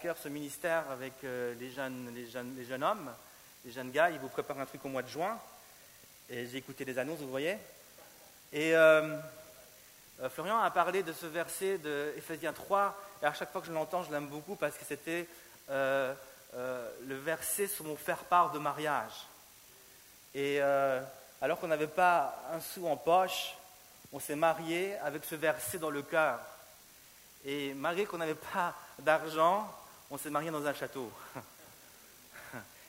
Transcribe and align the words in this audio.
cœur 0.00 0.16
ce 0.16 0.28
ministère 0.28 0.84
avec 0.90 1.12
euh, 1.24 1.54
les, 1.60 1.70
jeunes, 1.70 2.10
les, 2.14 2.64
jeunes, 2.64 2.82
hommes, 2.82 3.10
les 3.64 3.70
jeunes 3.70 3.90
gars. 3.90 4.10
Ils 4.10 4.18
vous 4.18 4.28
préparent 4.28 4.58
un 4.58 4.64
truc 4.64 4.82
au 4.84 4.88
mois 4.88 5.02
de 5.02 5.08
juin. 5.08 5.38
Et 6.30 6.46
j'ai 6.46 6.58
écouté 6.58 6.84
les 6.86 6.98
annonces, 6.98 7.18
vous 7.18 7.28
voyez. 7.28 7.58
Et 8.52 8.74
euh, 8.74 9.18
euh, 10.22 10.30
Florian 10.30 10.58
a 10.58 10.70
parlé 10.70 11.02
de 11.02 11.12
ce 11.12 11.26
verset 11.26 11.78
de 11.78 12.14
Ephésiens 12.16 12.54
3. 12.54 12.96
Et 13.22 13.26
à 13.26 13.34
chaque 13.34 13.52
fois 13.52 13.60
que 13.60 13.66
je 13.66 13.72
l'entends, 13.72 14.02
je 14.02 14.10
l'aime 14.10 14.28
beaucoup 14.28 14.56
parce 14.56 14.76
que 14.76 14.84
c'était 14.84 15.26
le 15.68 17.14
verset 17.16 17.66
sur 17.66 17.84
mon 17.84 17.96
faire-part 17.96 18.52
de 18.52 18.58
mariage. 18.58 19.26
Et 20.34 20.60
alors 20.60 21.60
qu'on 21.60 21.68
n'avait 21.68 21.86
pas 21.86 22.42
un 22.52 22.60
sou 22.60 22.88
en 22.88 22.96
poche, 22.96 23.54
on 24.12 24.18
s'est 24.18 24.36
marié 24.36 24.96
avec 24.98 25.24
ce 25.24 25.34
verset 25.34 25.78
dans 25.78 25.90
le 25.90 26.02
cœur. 26.02 26.40
Et 27.44 27.74
malgré 27.74 28.06
qu'on 28.06 28.18
n'avait 28.18 28.34
pas 28.34 28.74
d'argent, 28.98 29.70
on 30.10 30.18
s'est 30.18 30.30
marié 30.30 30.50
dans 30.50 30.66
un 30.66 30.74
château. 30.74 31.10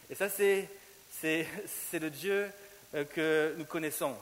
Et 0.09 0.16
ça, 0.16 0.27
c'est, 0.27 0.67
le 1.93 2.09
Dieu 2.09 2.52
euh, 2.95 3.05
que 3.05 3.53
nous 3.57 3.66
connaissons. 3.66 4.16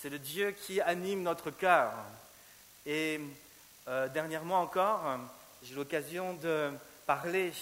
C'est 0.00 0.10
le 0.10 0.18
Dieu 0.18 0.50
qui 0.50 0.80
anime 0.80 1.22
notre 1.22 1.50
cœur. 1.50 1.92
Et 2.84 3.20
euh, 3.86 4.08
dernièrement 4.08 4.60
encore, 4.60 5.18
j'ai 5.62 5.74
eu 5.74 5.76
l'occasion 5.76 6.34
de 6.34 6.70
parler 7.06 7.52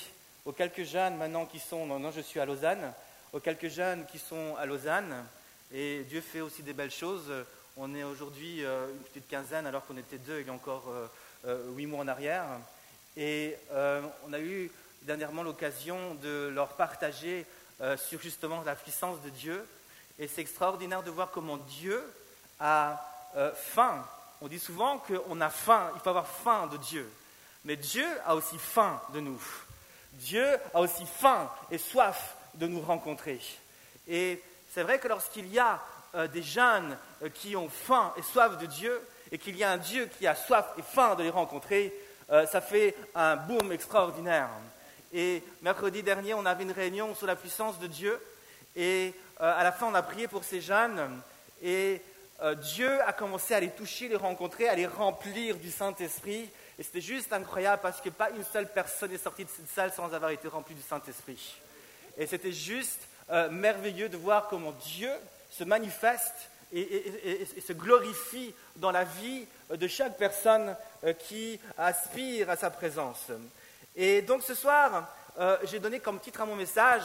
aux 0.46 0.52
quelques 0.52 0.84
jeunes 0.84 1.16
maintenant 1.16 1.44
qui 1.44 1.60
sont, 1.60 1.86
non, 1.86 2.10
je 2.10 2.22
suis 2.22 2.40
à 2.40 2.46
Lausanne, 2.46 2.94
aux 3.32 3.40
quelques 3.40 3.68
jeunes 3.68 4.06
qui 4.06 4.18
sont 4.18 4.56
à 4.56 4.64
Lausanne. 4.64 5.14
Et 5.70 6.02
Dieu 6.04 6.22
fait 6.22 6.40
aussi 6.40 6.62
des 6.62 6.72
belles 6.72 6.90
choses. 6.90 7.30
On 7.76 7.94
est 7.94 8.04
aujourd'hui 8.04 8.64
euh, 8.64 8.88
une 8.88 9.04
petite 9.04 9.28
quinzaine 9.28 9.66
alors 9.66 9.84
qu'on 9.84 9.98
était 9.98 10.18
deux 10.18 10.40
il 10.40 10.46
y 10.46 10.50
a 10.50 10.54
encore 10.54 10.84
huit 11.74 11.86
mois 11.86 12.04
en 12.04 12.08
arrière. 12.08 12.46
Et 13.16 13.56
on 14.26 14.32
a 14.32 14.40
eu 14.40 14.70
dernièrement 15.02 15.42
l'occasion 15.42 16.14
de 16.16 16.50
leur 16.54 16.68
partager 16.68 17.46
euh, 17.80 17.96
sur 17.96 18.20
justement 18.20 18.62
la 18.64 18.76
puissance 18.76 19.20
de 19.22 19.30
Dieu. 19.30 19.66
Et 20.18 20.28
c'est 20.28 20.40
extraordinaire 20.40 21.02
de 21.02 21.10
voir 21.10 21.30
comment 21.30 21.56
Dieu 21.56 22.00
a 22.60 23.04
euh, 23.36 23.52
faim. 23.54 24.06
On 24.40 24.46
dit 24.46 24.58
souvent 24.58 24.98
qu'on 24.98 25.40
a 25.40 25.50
faim, 25.50 25.90
il 25.94 26.00
faut 26.00 26.10
avoir 26.10 26.28
faim 26.28 26.68
de 26.68 26.76
Dieu. 26.76 27.10
Mais 27.64 27.76
Dieu 27.76 28.06
a 28.24 28.34
aussi 28.36 28.58
faim 28.58 29.00
de 29.12 29.20
nous. 29.20 29.42
Dieu 30.12 30.46
a 30.74 30.80
aussi 30.80 31.06
faim 31.06 31.50
et 31.70 31.78
soif 31.78 32.36
de 32.54 32.66
nous 32.66 32.80
rencontrer. 32.80 33.40
Et 34.06 34.42
c'est 34.72 34.82
vrai 34.82 34.98
que 34.98 35.08
lorsqu'il 35.08 35.48
y 35.48 35.58
a 35.58 35.80
euh, 36.14 36.28
des 36.28 36.42
jeunes 36.42 36.96
qui 37.34 37.56
ont 37.56 37.68
faim 37.68 38.12
et 38.16 38.22
soif 38.22 38.58
de 38.58 38.66
Dieu, 38.66 39.00
et 39.32 39.38
qu'il 39.38 39.56
y 39.56 39.64
a 39.64 39.72
un 39.72 39.78
Dieu 39.78 40.08
qui 40.18 40.26
a 40.26 40.34
soif 40.34 40.66
et 40.76 40.82
faim 40.82 41.14
de 41.14 41.22
les 41.22 41.30
rencontrer, 41.30 41.92
ça 42.28 42.60
fait 42.60 42.94
un 43.14 43.36
boom 43.36 43.72
extraordinaire. 43.72 44.48
Et 45.12 45.42
mercredi 45.60 46.02
dernier, 46.02 46.32
on 46.32 46.46
avait 46.46 46.64
une 46.64 46.72
réunion 46.72 47.14
sur 47.14 47.26
la 47.26 47.36
puissance 47.36 47.78
de 47.78 47.86
Dieu. 47.86 48.18
Et 48.74 49.12
euh, 49.42 49.58
à 49.58 49.62
la 49.62 49.70
fin, 49.70 49.86
on 49.86 49.94
a 49.94 50.02
prié 50.02 50.26
pour 50.26 50.42
ces 50.42 50.62
jeunes. 50.62 51.20
Et 51.62 52.00
euh, 52.40 52.54
Dieu 52.54 53.00
a 53.02 53.12
commencé 53.12 53.52
à 53.52 53.60
les 53.60 53.68
toucher, 53.68 54.08
les 54.08 54.16
rencontrer, 54.16 54.68
à 54.68 54.74
les 54.74 54.86
remplir 54.86 55.56
du 55.56 55.70
Saint-Esprit. 55.70 56.48
Et 56.78 56.82
c'était 56.82 57.02
juste 57.02 57.30
incroyable 57.34 57.82
parce 57.82 58.00
que 58.00 58.08
pas 58.08 58.30
une 58.30 58.44
seule 58.44 58.72
personne 58.72 59.10
n'est 59.10 59.18
sortie 59.18 59.44
de 59.44 59.50
cette 59.50 59.68
salle 59.68 59.92
sans 59.92 60.14
avoir 60.14 60.30
été 60.30 60.48
remplie 60.48 60.74
du 60.74 60.82
Saint-Esprit. 60.82 61.56
Et 62.16 62.26
c'était 62.26 62.52
juste 62.52 63.00
euh, 63.30 63.50
merveilleux 63.50 64.08
de 64.08 64.16
voir 64.16 64.48
comment 64.48 64.72
Dieu 64.72 65.10
se 65.50 65.64
manifeste 65.64 66.50
et, 66.72 67.46
se 67.66 67.72
glorifie 67.72 68.54
dans 68.76 68.90
la 68.90 69.04
vie 69.04 69.46
de 69.70 69.88
chaque 69.88 70.16
personne 70.16 70.76
qui 71.28 71.58
aspire 71.76 72.50
à 72.50 72.56
sa 72.56 72.70
présence. 72.70 73.30
Et 73.94 74.22
donc 74.22 74.42
ce 74.42 74.54
soir, 74.54 75.08
euh, 75.38 75.56
j'ai 75.64 75.78
donné 75.78 76.00
comme 76.00 76.18
titre 76.18 76.40
à 76.40 76.46
mon 76.46 76.56
message, 76.56 77.04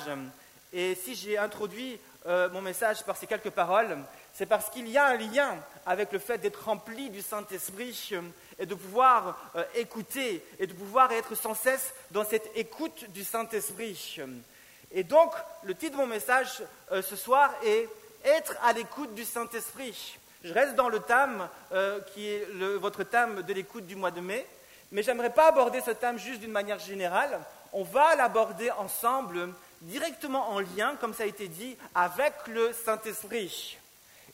et 0.73 0.95
si 0.95 1.15
j'ai 1.15 1.37
introduit 1.37 1.99
euh, 2.25 2.49
mon 2.49 2.61
message 2.61 3.03
par 3.03 3.17
ces 3.17 3.27
quelques 3.27 3.49
paroles, 3.49 3.97
c'est 4.33 4.45
parce 4.45 4.69
qu'il 4.69 4.87
y 4.87 4.97
a 4.97 5.07
un 5.07 5.17
lien 5.17 5.55
avec 5.85 6.11
le 6.11 6.19
fait 6.19 6.37
d'être 6.37 6.65
rempli 6.65 7.09
du 7.09 7.21
Saint-Esprit 7.21 8.11
et 8.59 8.65
de 8.65 8.75
pouvoir 8.75 9.51
euh, 9.55 9.63
écouter 9.75 10.43
et 10.59 10.67
de 10.67 10.73
pouvoir 10.73 11.11
être 11.11 11.35
sans 11.35 11.55
cesse 11.55 11.93
dans 12.11 12.25
cette 12.25 12.49
écoute 12.55 13.09
du 13.09 13.23
Saint-Esprit. 13.23 14.19
Et 14.91 15.03
donc, 15.03 15.33
le 15.63 15.75
titre 15.75 15.93
de 15.93 16.01
mon 16.01 16.07
message 16.07 16.63
ce 16.89 17.15
soir 17.17 17.53
est 17.65 17.89
Être 18.27 18.57
à 18.61 18.73
l'écoute 18.73 19.15
du 19.15 19.23
Saint-Esprit. 19.23 20.17
Je 20.43 20.53
reste 20.53 20.75
dans 20.75 20.89
le 20.89 20.99
thème 20.99 21.47
qui 22.13 22.27
est 22.27 22.45
votre 22.75 23.03
thème 23.03 23.41
de 23.41 23.53
l'écoute 23.53 23.85
du 23.85 23.95
mois 23.95 24.11
de 24.11 24.19
mai. 24.19 24.45
Mais 24.91 25.01
j'aimerais 25.01 25.33
pas 25.33 25.47
aborder 25.47 25.79
ce 25.79 25.91
thème 25.91 26.19
juste 26.19 26.41
d'une 26.41 26.51
manière 26.51 26.79
générale. 26.79 27.39
On 27.71 27.83
va 27.83 28.15
l'aborder 28.15 28.69
ensemble, 28.71 29.53
directement 29.81 30.49
en 30.49 30.59
lien, 30.59 30.97
comme 30.99 31.13
ça 31.13 31.23
a 31.23 31.27
été 31.27 31.47
dit, 31.47 31.77
avec 31.95 32.33
le 32.47 32.73
Saint-Esprit. 32.73 33.77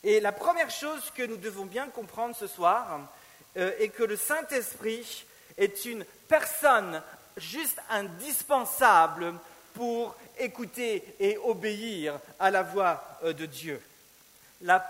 Et 0.02 0.18
la 0.18 0.32
première 0.32 0.70
chose 0.70 1.12
que 1.14 1.22
nous 1.22 1.36
devons 1.36 1.64
bien 1.64 1.86
comprendre 1.86 2.34
ce 2.34 2.48
soir 2.48 2.98
euh, 3.56 3.70
est 3.78 3.90
que 3.90 4.02
le 4.02 4.16
Saint-Esprit 4.16 5.24
est 5.56 5.84
une 5.84 6.04
personne 6.26 7.00
juste 7.36 7.78
indispensable 7.90 9.34
pour 9.74 10.16
écouter 10.38 11.04
et 11.18 11.36
obéir 11.38 12.18
à 12.38 12.50
la 12.50 12.62
voix 12.62 13.02
euh, 13.24 13.32
de 13.32 13.46
Dieu. 13.46 13.80
La, 14.60 14.84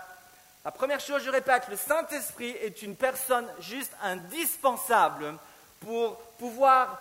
la 0.63 0.71
première 0.71 0.99
chose, 0.99 1.23
je 1.23 1.29
répète, 1.29 1.67
le 1.69 1.75
Saint-Esprit 1.75 2.55
est 2.61 2.81
une 2.81 2.95
personne 2.95 3.47
juste 3.59 3.91
indispensable 4.01 5.35
pour 5.79 6.17
pouvoir 6.39 6.99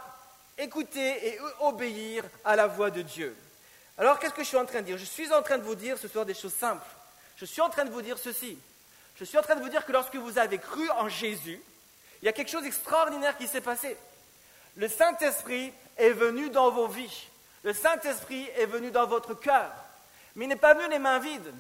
écouter 0.59 1.29
et 1.29 1.39
obéir 1.61 2.25
à 2.45 2.57
la 2.57 2.67
voix 2.67 2.91
de 2.91 3.03
Dieu. 3.03 3.37
Alors 3.97 4.19
qu'est-ce 4.19 4.35
que 4.35 4.43
je 4.43 4.49
suis 4.49 4.57
en 4.57 4.67
train 4.67 4.81
de 4.81 4.87
dire? 4.87 4.99
Je 4.99 5.05
suis 5.05 5.33
en 5.33 5.43
train 5.43 5.59
de 5.59 5.63
vous 5.63 5.75
dire 5.75 5.99
ce 5.99 6.09
soir 6.09 6.27
des 6.27 6.35
choses 6.35 6.55
simples. 6.55 6.87
Je 7.37 7.45
suis 7.45 7.61
en 7.61 7.71
train 7.71 7.85
de 7.85 7.91
vous 7.91 8.03
dire 8.03 8.19
ceci. 8.19 8.59
Je 9.17 9.25
suis 9.25 9.39
en 9.39 9.43
train 9.43 9.55
de 9.55 9.63
vous 9.63 9.69
dire 9.69 9.87
que 9.87 9.93
lorsque 9.93 10.17
vous 10.17 10.39
avez 10.39 10.59
cru 10.59 10.89
en 10.91 11.09
Jésus, 11.09 11.61
il 12.21 12.25
y 12.25 12.29
a 12.29 12.33
quelque 12.33 12.51
chose 12.51 12.65
d'extraordinaire 12.65 13.37
qui 13.37 13.47
s'est 13.47 13.61
passé. 13.61 13.97
Le 14.77 14.89
Saint-Esprit 14.89 15.73
est 15.97 16.11
venu 16.11 16.51
dans 16.51 16.71
vos 16.71 16.89
vies. 16.89 17.29
Le 17.65 17.73
Saint-Esprit 17.73 18.47
est 18.59 18.67
venu 18.67 18.91
dans 18.91 19.07
votre 19.07 19.35
cœur. 19.35 19.71
Mais 20.37 20.45
il 20.45 20.49
n'est 20.49 20.57
pas 20.57 20.75
venu 20.75 20.89
les 20.91 20.99
mains 20.99 21.19
vides. 21.19 21.53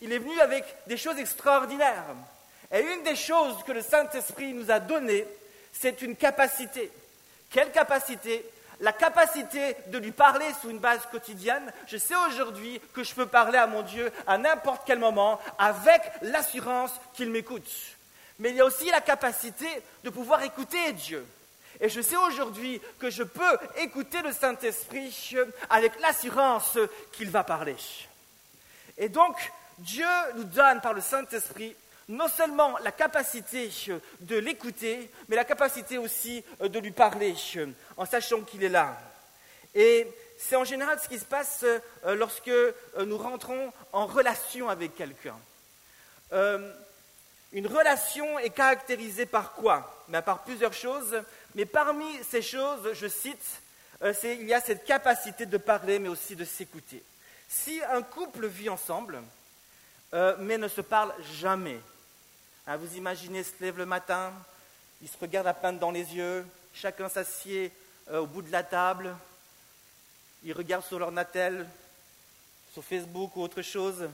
Il 0.00 0.12
est 0.12 0.18
venu 0.18 0.38
avec 0.40 0.64
des 0.88 0.96
choses 0.96 1.18
extraordinaires. 1.18 2.04
Et 2.72 2.80
une 2.80 3.04
des 3.04 3.14
choses 3.14 3.62
que 3.64 3.72
le 3.72 3.82
Saint-Esprit 3.82 4.52
nous 4.54 4.70
a 4.70 4.80
données, 4.80 5.24
c'est 5.72 6.02
une 6.02 6.16
capacité. 6.16 6.90
Quelle 7.50 7.70
capacité? 7.70 8.44
La 8.80 8.92
capacité 8.92 9.76
de 9.88 9.98
lui 9.98 10.10
parler 10.10 10.46
sous 10.60 10.70
une 10.70 10.78
base 10.78 11.06
quotidienne. 11.12 11.72
Je 11.86 11.98
sais 11.98 12.16
aujourd'hui 12.26 12.80
que 12.92 13.04
je 13.04 13.14
peux 13.14 13.26
parler 13.26 13.58
à 13.58 13.68
mon 13.68 13.82
Dieu 13.82 14.10
à 14.26 14.38
n'importe 14.38 14.82
quel 14.84 14.98
moment 14.98 15.38
avec 15.58 16.02
l'assurance 16.22 16.90
qu'il 17.14 17.30
m'écoute. 17.30 17.70
Mais 18.40 18.50
il 18.50 18.56
y 18.56 18.60
a 18.60 18.64
aussi 18.64 18.90
la 18.90 19.00
capacité 19.00 19.68
de 20.02 20.10
pouvoir 20.10 20.42
écouter 20.42 20.92
Dieu. 20.94 21.24
Et 21.82 21.88
je 21.88 22.00
sais 22.00 22.16
aujourd'hui 22.16 22.80
que 23.00 23.10
je 23.10 23.24
peux 23.24 23.58
écouter 23.78 24.22
le 24.22 24.32
Saint-Esprit 24.32 25.34
avec 25.68 25.98
l'assurance 26.00 26.78
qu'il 27.10 27.28
va 27.28 27.42
parler. 27.42 27.76
Et 28.96 29.08
donc, 29.08 29.36
Dieu 29.78 30.06
nous 30.36 30.44
donne 30.44 30.80
par 30.80 30.94
le 30.94 31.00
Saint-Esprit 31.00 31.74
non 32.08 32.28
seulement 32.28 32.78
la 32.78 32.92
capacité 32.92 33.68
euh, 33.88 33.98
de 34.20 34.36
l'écouter, 34.36 35.10
mais 35.28 35.36
la 35.36 35.44
capacité 35.44 35.98
aussi 35.98 36.44
euh, 36.60 36.68
de 36.68 36.78
lui 36.78 36.92
parler 36.92 37.34
euh, 37.56 37.66
en 37.96 38.04
sachant 38.04 38.42
qu'il 38.42 38.62
est 38.62 38.68
là. 38.68 38.96
Et 39.74 40.06
c'est 40.38 40.56
en 40.56 40.64
général 40.64 41.00
ce 41.02 41.08
qui 41.08 41.18
se 41.18 41.24
passe 41.24 41.64
lorsque 42.04 42.50
nous 42.98 43.16
rentrons 43.16 43.72
en 43.92 44.06
relation 44.06 44.68
avec 44.68 44.94
quelqu'un. 44.96 45.36
Une 47.52 47.66
relation 47.66 48.38
est 48.38 48.50
caractérisée 48.50 49.24
par 49.24 49.52
quoi? 49.52 50.04
Ben, 50.08 50.20
Par 50.20 50.42
plusieurs 50.42 50.72
choses, 50.72 51.22
mais 51.54 51.66
parmi 51.66 52.06
ces 52.24 52.42
choses, 52.42 52.92
je 52.94 53.06
cite, 53.06 53.60
il 54.24 54.46
y 54.46 54.54
a 54.54 54.60
cette 54.60 54.84
capacité 54.84 55.46
de 55.46 55.58
parler, 55.58 55.98
mais 55.98 56.08
aussi 56.08 56.34
de 56.34 56.44
s'écouter. 56.44 57.02
Si 57.48 57.80
un 57.90 58.02
couple 58.02 58.46
vit 58.46 58.68
ensemble, 58.68 59.22
mais 60.12 60.58
ne 60.58 60.68
se 60.68 60.80
parle 60.80 61.12
jamais, 61.38 61.80
ah, 62.66 62.76
vous 62.76 62.96
imaginez, 62.96 63.42
se 63.42 63.52
lève 63.60 63.76
le 63.76 63.86
matin, 63.86 64.32
ils 65.02 65.08
se 65.08 65.18
regardent 65.20 65.48
à 65.48 65.54
peine 65.54 65.80
dans 65.80 65.90
les 65.90 66.14
yeux, 66.14 66.46
chacun 66.72 67.08
s'assied 67.08 67.72
euh, 68.08 68.20
au 68.20 68.26
bout 68.26 68.40
de 68.40 68.52
la 68.52 68.62
table, 68.62 69.16
ils 70.44 70.52
regardent 70.52 70.84
sur 70.84 71.00
leur 71.00 71.10
natel, 71.10 71.66
sur 72.72 72.84
Facebook 72.84 73.34
ou 73.36 73.42
autre 73.42 73.62
chose, 73.62 74.08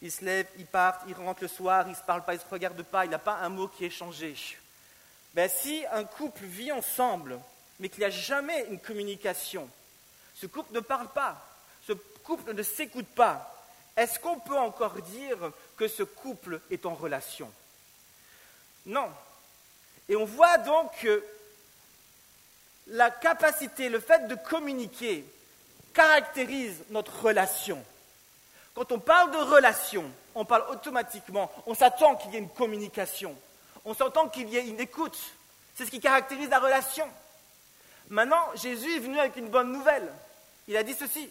ils 0.00 0.10
se 0.10 0.24
lèvent, 0.24 0.48
ils 0.58 0.66
partent, 0.66 1.02
ils 1.06 1.14
rentrent 1.14 1.42
le 1.42 1.48
soir, 1.48 1.86
ils 1.86 1.90
ne 1.90 1.94
se 1.94 2.02
parlent 2.02 2.24
pas, 2.24 2.32
ils 2.32 2.38
ne 2.38 2.42
se 2.42 2.48
regardent 2.48 2.82
pas, 2.82 3.04
il 3.04 3.08
n'y 3.08 3.14
a 3.14 3.18
pas 3.18 3.36
un 3.36 3.50
mot 3.50 3.68
qui 3.68 3.84
est 3.84 3.90
changé. 3.90 4.34
Ben, 5.34 5.50
si 5.50 5.84
un 5.92 6.04
couple 6.04 6.44
vit 6.44 6.72
ensemble, 6.72 7.40
mais 7.80 7.88
qu'il 7.88 8.00
n'y 8.00 8.06
a 8.06 8.10
jamais 8.10 8.66
une 8.70 8.78
communication, 8.78 9.68
ce 10.34 10.46
couple 10.46 10.72
ne 10.74 10.80
parle 10.80 11.08
pas, 11.08 11.44
ce 11.86 11.92
couple 11.92 12.54
ne 12.54 12.62
s'écoute 12.62 13.08
pas, 13.14 13.50
est-ce 13.96 14.18
qu'on 14.18 14.38
peut 14.38 14.56
encore 14.56 15.00
dire 15.02 15.52
que 15.76 15.88
ce 15.88 16.02
couple 16.02 16.60
est 16.70 16.86
en 16.86 16.94
relation? 16.94 17.50
Non. 18.86 19.10
Et 20.08 20.16
on 20.16 20.24
voit 20.24 20.58
donc 20.58 20.90
que 21.00 21.24
la 22.88 23.10
capacité, 23.10 23.88
le 23.88 24.00
fait 24.00 24.28
de 24.28 24.34
communiquer 24.34 25.24
caractérise 25.94 26.82
notre 26.90 27.22
relation. 27.22 27.82
Quand 28.74 28.90
on 28.92 28.98
parle 28.98 29.30
de 29.30 29.38
relation, 29.38 30.10
on 30.34 30.44
parle 30.44 30.64
automatiquement, 30.70 31.50
on 31.66 31.74
s'attend 31.74 32.16
qu'il 32.16 32.32
y 32.32 32.36
ait 32.36 32.40
une 32.40 32.50
communication, 32.50 33.36
on 33.84 33.94
s'entend 33.94 34.28
qu'il 34.28 34.48
y 34.48 34.56
ait 34.56 34.66
une 34.66 34.80
écoute. 34.80 35.18
C'est 35.74 35.84
ce 35.84 35.90
qui 35.90 36.00
caractérise 36.00 36.48
la 36.48 36.58
relation. 36.58 37.08
Maintenant, 38.08 38.44
Jésus 38.54 38.96
est 38.96 39.00
venu 39.00 39.18
avec 39.18 39.36
une 39.36 39.48
bonne 39.48 39.72
nouvelle. 39.72 40.10
Il 40.68 40.76
a 40.76 40.82
dit 40.82 40.94
ceci. 40.94 41.28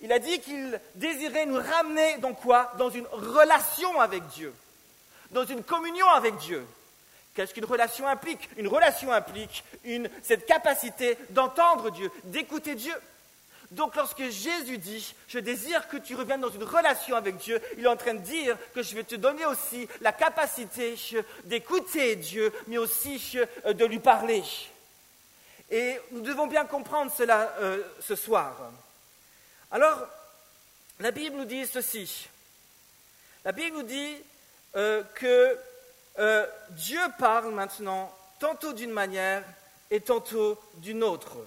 Il 0.00 0.12
a 0.12 0.18
dit 0.18 0.40
qu'il 0.40 0.80
désirait 0.96 1.46
nous 1.46 1.58
ramener 1.58 2.18
dans 2.18 2.34
quoi? 2.34 2.72
Dans 2.76 2.90
une 2.90 3.06
relation 3.06 4.00
avec 4.00 4.26
Dieu, 4.28 4.52
dans 5.30 5.44
une 5.44 5.62
communion 5.62 6.08
avec 6.08 6.36
Dieu. 6.38 6.66
Qu'est-ce 7.34 7.54
qu'une 7.54 7.64
relation 7.64 8.06
implique? 8.06 8.50
Une 8.56 8.68
relation 8.68 9.12
implique 9.12 9.64
cette 10.22 10.44
capacité 10.44 11.16
d'entendre 11.30 11.90
Dieu, 11.90 12.10
d'écouter 12.24 12.74
Dieu. 12.74 12.94
Donc 13.72 13.96
lorsque 13.96 14.22
Jésus 14.28 14.78
dit, 14.78 15.14
je 15.28 15.38
désire 15.38 15.88
que 15.88 15.96
tu 15.96 16.14
reviennes 16.14 16.42
dans 16.42 16.50
une 16.50 16.62
relation 16.62 17.16
avec 17.16 17.38
Dieu, 17.38 17.60
il 17.78 17.84
est 17.84 17.88
en 17.88 17.96
train 17.96 18.14
de 18.14 18.20
dire 18.20 18.56
que 18.74 18.82
je 18.82 18.94
vais 18.94 19.04
te 19.04 19.14
donner 19.14 19.46
aussi 19.46 19.88
la 20.00 20.12
capacité 20.12 20.94
d'écouter 21.44 22.16
Dieu, 22.16 22.52
mais 22.66 22.78
aussi 22.78 23.38
de 23.66 23.84
lui 23.86 23.98
parler. 23.98 24.42
Et 25.70 25.98
nous 26.10 26.20
devons 26.20 26.46
bien 26.46 26.66
comprendre 26.66 27.10
cela 27.10 27.54
euh, 27.60 27.82
ce 27.98 28.14
soir. 28.14 28.54
Alors, 29.70 30.06
la 31.00 31.10
Bible 31.10 31.36
nous 31.36 31.46
dit 31.46 31.66
ceci. 31.66 32.28
La 33.42 33.52
Bible 33.52 33.78
nous 33.78 33.82
dit 33.82 34.16
euh, 34.76 35.02
que 35.14 35.58
euh, 36.18 36.46
Dieu 36.70 37.00
parle 37.18 37.54
maintenant 37.54 38.14
tantôt 38.38 38.74
d'une 38.74 38.90
manière 38.90 39.42
et 39.90 40.02
tantôt 40.02 40.60
d'une 40.74 41.02
autre. 41.02 41.38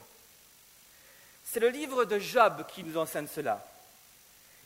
C'est 1.56 1.62
le 1.62 1.70
livre 1.70 2.04
de 2.04 2.20
Job 2.20 2.66
qui 2.68 2.84
nous 2.84 2.98
enseigne 2.98 3.30
cela. 3.34 3.66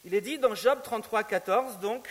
Il 0.05 0.15
est 0.15 0.21
dit 0.21 0.39
dans 0.39 0.55
Job 0.55 0.81
33, 0.81 1.23
14, 1.23 1.77
donc, 1.77 2.09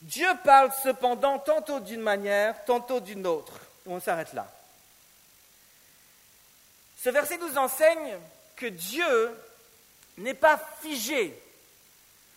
Dieu 0.00 0.28
parle 0.44 0.70
cependant 0.84 1.40
tantôt 1.40 1.80
d'une 1.80 2.02
manière, 2.02 2.64
tantôt 2.66 3.00
d'une 3.00 3.26
autre. 3.26 3.62
On 3.84 3.98
s'arrête 3.98 4.32
là. 4.32 4.48
Ce 7.02 7.10
verset 7.10 7.36
nous 7.38 7.58
enseigne 7.58 8.16
que 8.54 8.66
Dieu 8.66 9.36
n'est 10.16 10.32
pas 10.32 10.60
figé 10.80 11.36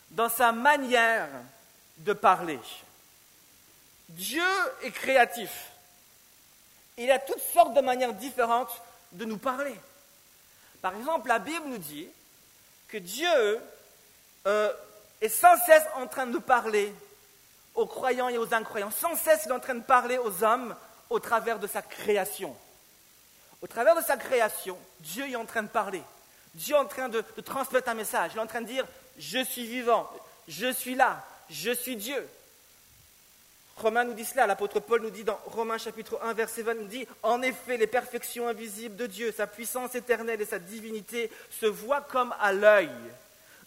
dans 0.09 0.29
sa 0.29 0.51
manière 0.51 1.29
de 1.99 2.13
parler. 2.13 2.59
Dieu 4.09 4.41
est 4.81 4.89
créatif. 4.89 5.69
Il 6.97 7.11
a 7.11 7.19
toutes 7.19 7.43
sortes 7.53 7.75
de 7.75 7.81
manières 7.81 8.15
différentes 8.15 8.81
de 9.11 9.25
nous 9.25 9.37
parler. 9.37 9.75
Par 10.83 10.97
exemple, 10.97 11.29
la 11.29 11.39
Bible 11.39 11.65
nous 11.67 11.77
dit 11.77 12.09
que 12.89 12.97
Dieu 12.97 13.59
euh, 14.45 14.73
est 15.21 15.29
sans 15.29 15.55
cesse 15.65 15.85
en 15.95 16.07
train 16.07 16.27
de 16.27 16.37
parler 16.37 16.93
aux 17.73 17.85
croyants 17.85 18.27
et 18.27 18.37
aux 18.37 18.53
incroyants. 18.53 18.91
Sans 18.91 19.15
cesse, 19.15 19.43
il 19.45 19.49
est 19.49 19.55
en 19.55 19.61
train 19.61 19.75
de 19.75 19.83
parler 19.83 20.17
aux 20.17 20.43
hommes 20.43 20.75
au 21.09 21.21
travers 21.21 21.57
de 21.57 21.67
sa 21.67 21.81
création. 21.81 22.53
Au 23.61 23.67
travers 23.67 23.95
de 23.95 24.01
sa 24.01 24.17
création, 24.17 24.77
Dieu 24.99 25.29
est 25.29 25.37
en 25.37 25.45
train 25.45 25.63
de 25.63 25.69
parler. 25.69 26.03
Dieu 26.53 26.75
est 26.75 26.79
en 26.79 26.85
train 26.85 27.07
de 27.07 27.23
transmettre 27.45 27.87
un 27.87 27.93
message. 27.93 28.31
Il 28.33 28.37
est 28.39 28.41
en 28.41 28.47
train 28.47 28.59
de 28.59 28.67
dire, 28.67 28.85
je 29.17 29.41
suis 29.41 29.65
vivant, 29.65 30.09
je 30.49 30.69
suis 30.69 30.95
là, 30.95 31.25
je 31.49 31.71
suis 31.71 31.95
Dieu. 31.95 32.27
Romain 33.77 34.03
nous 34.03 34.13
dit 34.13 34.25
cela, 34.25 34.45
l'apôtre 34.45 34.79
Paul 34.79 35.01
nous 35.01 35.09
dit 35.09 35.23
dans 35.23 35.39
Romains 35.45 35.77
chapitre 35.77 36.19
1, 36.21 36.33
verset 36.33 36.61
20, 36.61 36.73
nous 36.75 36.85
dit, 36.85 37.07
en 37.23 37.41
effet, 37.41 37.77
les 37.77 37.87
perfections 37.87 38.47
invisibles 38.47 38.95
de 38.95 39.07
Dieu, 39.07 39.33
sa 39.35 39.47
puissance 39.47 39.95
éternelle 39.95 40.41
et 40.41 40.45
sa 40.45 40.59
divinité 40.59 41.31
se 41.49 41.65
voient 41.65 42.01
comme 42.01 42.33
à 42.39 42.53
l'œil 42.53 42.91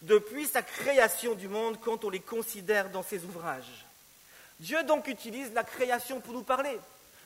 depuis 0.02 0.46
sa 0.46 0.62
création 0.62 1.34
du 1.34 1.48
monde 1.48 1.78
quand 1.80 2.04
on 2.04 2.10
les 2.10 2.20
considère 2.20 2.90
dans 2.90 3.02
ses 3.02 3.24
ouvrages. 3.24 3.84
Dieu 4.60 4.82
donc 4.84 5.08
utilise 5.08 5.52
la 5.52 5.64
création 5.64 6.20
pour 6.20 6.34
nous 6.34 6.42
parler. 6.42 6.78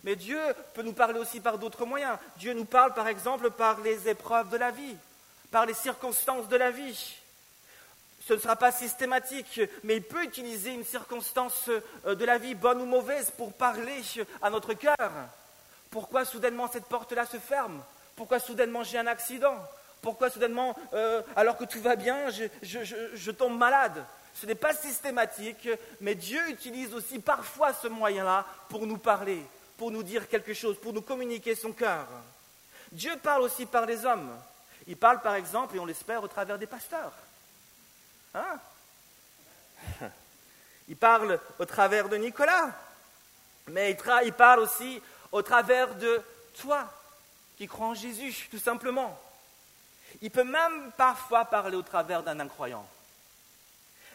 Mais 0.03 0.17
Dieu 0.17 0.41
peut 0.73 0.83
nous 0.83 0.95
parler 0.95 1.21
aussi 1.21 1.41
par 1.41 1.59
d'autres 1.59 1.85
moyens. 1.85 2.19
Dieu 2.39 2.55
nous 2.55 2.65
parle 2.65 2.95
par 2.95 3.09
exemple 3.09 3.51
par 3.51 3.81
les 3.83 4.09
épreuves 4.09 4.49
de 4.49 4.57
la 4.57 4.71
vie, 4.71 4.97
par 5.51 5.67
les 5.67 5.75
circonstances 5.75 6.49
de 6.49 6.57
la 6.57 6.71
vie 6.71 7.20
ce 8.31 8.35
ne 8.37 8.39
sera 8.39 8.55
pas 8.55 8.71
systématique, 8.71 9.61
mais 9.83 9.97
il 9.97 10.05
peut 10.05 10.23
utiliser 10.23 10.71
une 10.71 10.85
circonstance 10.85 11.69
euh, 12.07 12.15
de 12.15 12.25
la 12.25 12.39
vie, 12.39 12.55
bonne 12.55 12.81
ou 12.81 12.85
mauvaise, 12.85 13.33
pour 13.37 13.53
parler 13.53 14.01
à 14.41 14.51
notre 14.51 14.73
cœur. 14.73 15.11
Pourquoi 15.91 16.25
soudainement 16.25 16.71
cette 16.71 16.85
porte-là 16.85 17.27
se 17.27 17.39
ferme? 17.39 17.83
Pourquoi 18.15 18.39
soudainement 18.39 18.85
j'ai 18.85 18.99
un 18.99 19.09
accident? 19.09 19.57
Pourquoi 20.01 20.31
soudainement, 20.31 20.77
euh, 20.93 21.23
alors 21.35 21.57
que 21.57 21.65
tout 21.65 21.81
va 21.81 21.97
bien, 21.97 22.29
je, 22.63 23.31
tombe 23.33 23.59
malade? 23.59 24.05
Ce 24.35 24.47
n'est 24.47 24.55
pas 24.55 24.75
systématique, 24.75 25.69
mais 26.01 26.15
Dieu 26.15 26.41
utilise 26.51 26.95
aussi 26.95 27.19
parfois 27.19 27.73
ce 27.75 27.89
moyen-là 27.89 28.47
pour 28.69 28.87
nous 28.87 28.99
parler, 28.99 29.43
pour 29.77 29.91
nous 29.91 30.05
dire 30.05 30.29
quelque 30.29 30.55
chose, 30.55 30.79
pour 30.81 30.93
nous 30.93 31.03
communiquer 31.03 31.57
son 31.57 31.73
cœur. 31.73 32.07
Dieu 32.93 33.11
parle 33.21 33.43
aussi 33.43 33.67
par 33.67 33.87
les 33.87 34.07
hommes. 34.07 34.31
Il 34.87 34.97
parle 34.97 35.21
par 35.21 35.35
exemple, 35.35 35.75
et 35.75 35.81
on 35.81 35.85
l'espère, 35.85 36.23
au 36.23 36.29
travers 36.29 36.59
des 36.59 36.69
pasteurs. 36.69 37.13
Hein? 38.35 38.61
Il 40.89 40.97
parle 40.97 41.39
au 41.59 41.65
travers 41.65 42.09
de 42.09 42.17
Nicolas, 42.17 42.71
mais 43.69 43.97
il, 44.25 44.33
parle 44.33 44.59
aussi 44.61 45.01
au 45.31 45.41
travers 45.43 45.95
de 45.95 46.21
toi 46.61 46.93
qui 47.57 47.69
crois 47.69 47.87
en 47.87 47.95
Jésus, 47.95 48.49
tout 48.51 48.59
simplement. 48.59 49.17
Il 50.21 50.33
peut 50.33 50.43
même 50.43 50.91
parfois 50.97 51.45
parler 51.45 51.77
au 51.77 51.83
travers 51.83 52.25
d'un 52.25 52.41
incroyant. 52.41 52.85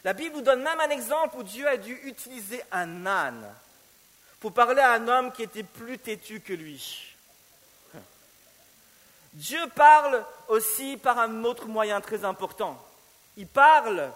La 0.04 0.12
Bible 0.12 0.36
nous 0.36 0.42
donne 0.42 0.62
même 0.62 0.80
un 0.80 0.90
exemple 0.90 1.36
où 1.38 1.42
Dieu 1.42 1.66
a 1.66 1.78
dû 1.78 1.94
utiliser 2.04 2.62
un 2.70 3.06
âne 3.06 3.54
pour 4.38 4.52
parler 4.52 4.82
à 4.82 4.92
un 4.92 5.08
homme 5.08 5.32
qui 5.32 5.42
était 5.42 5.62
plus 5.62 5.98
têtu 5.98 6.40
que 6.40 6.52
lui. 6.52 7.14
Dieu 9.32 9.60
parle 9.74 10.24
aussi 10.48 10.96
par 10.96 11.18
un 11.18 11.44
autre 11.44 11.66
moyen 11.66 12.00
très 12.00 12.24
important. 12.24 12.85
Il 13.36 13.46
parle 13.46 14.12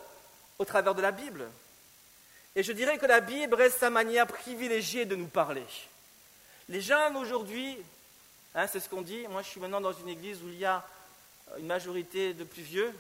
au 0.59 0.65
travers 0.65 0.95
de 0.95 1.03
la 1.03 1.11
Bible. 1.11 1.49
Et 2.57 2.63
je 2.63 2.73
dirais 2.73 2.99
que 2.99 3.07
la 3.07 3.21
Bible 3.21 3.55
reste 3.55 3.79
sa 3.79 3.91
manière 3.91 4.27
privilégiée 4.27 5.05
de 5.05 5.17
nous 5.17 5.29
parler. 5.29 5.65
Les 6.69 6.81
jeunes 6.81 7.17
aujourd'hui, 7.17 7.77
hein, 8.55 8.67
c'est 8.67 8.81
ce 8.81 8.89
qu'on 8.89 9.03
dit, 9.03 9.27
moi 9.29 9.43
je 9.43 9.49
suis 9.49 9.61
maintenant 9.61 9.81
dans 9.81 9.93
une 9.93 10.09
église 10.09 10.43
où 10.43 10.49
il 10.49 10.59
y 10.59 10.65
a 10.65 10.85
une 11.59 11.67
majorité 11.67 12.35
de 12.35 12.45
plus 12.45 12.63
vieux, 12.63 12.93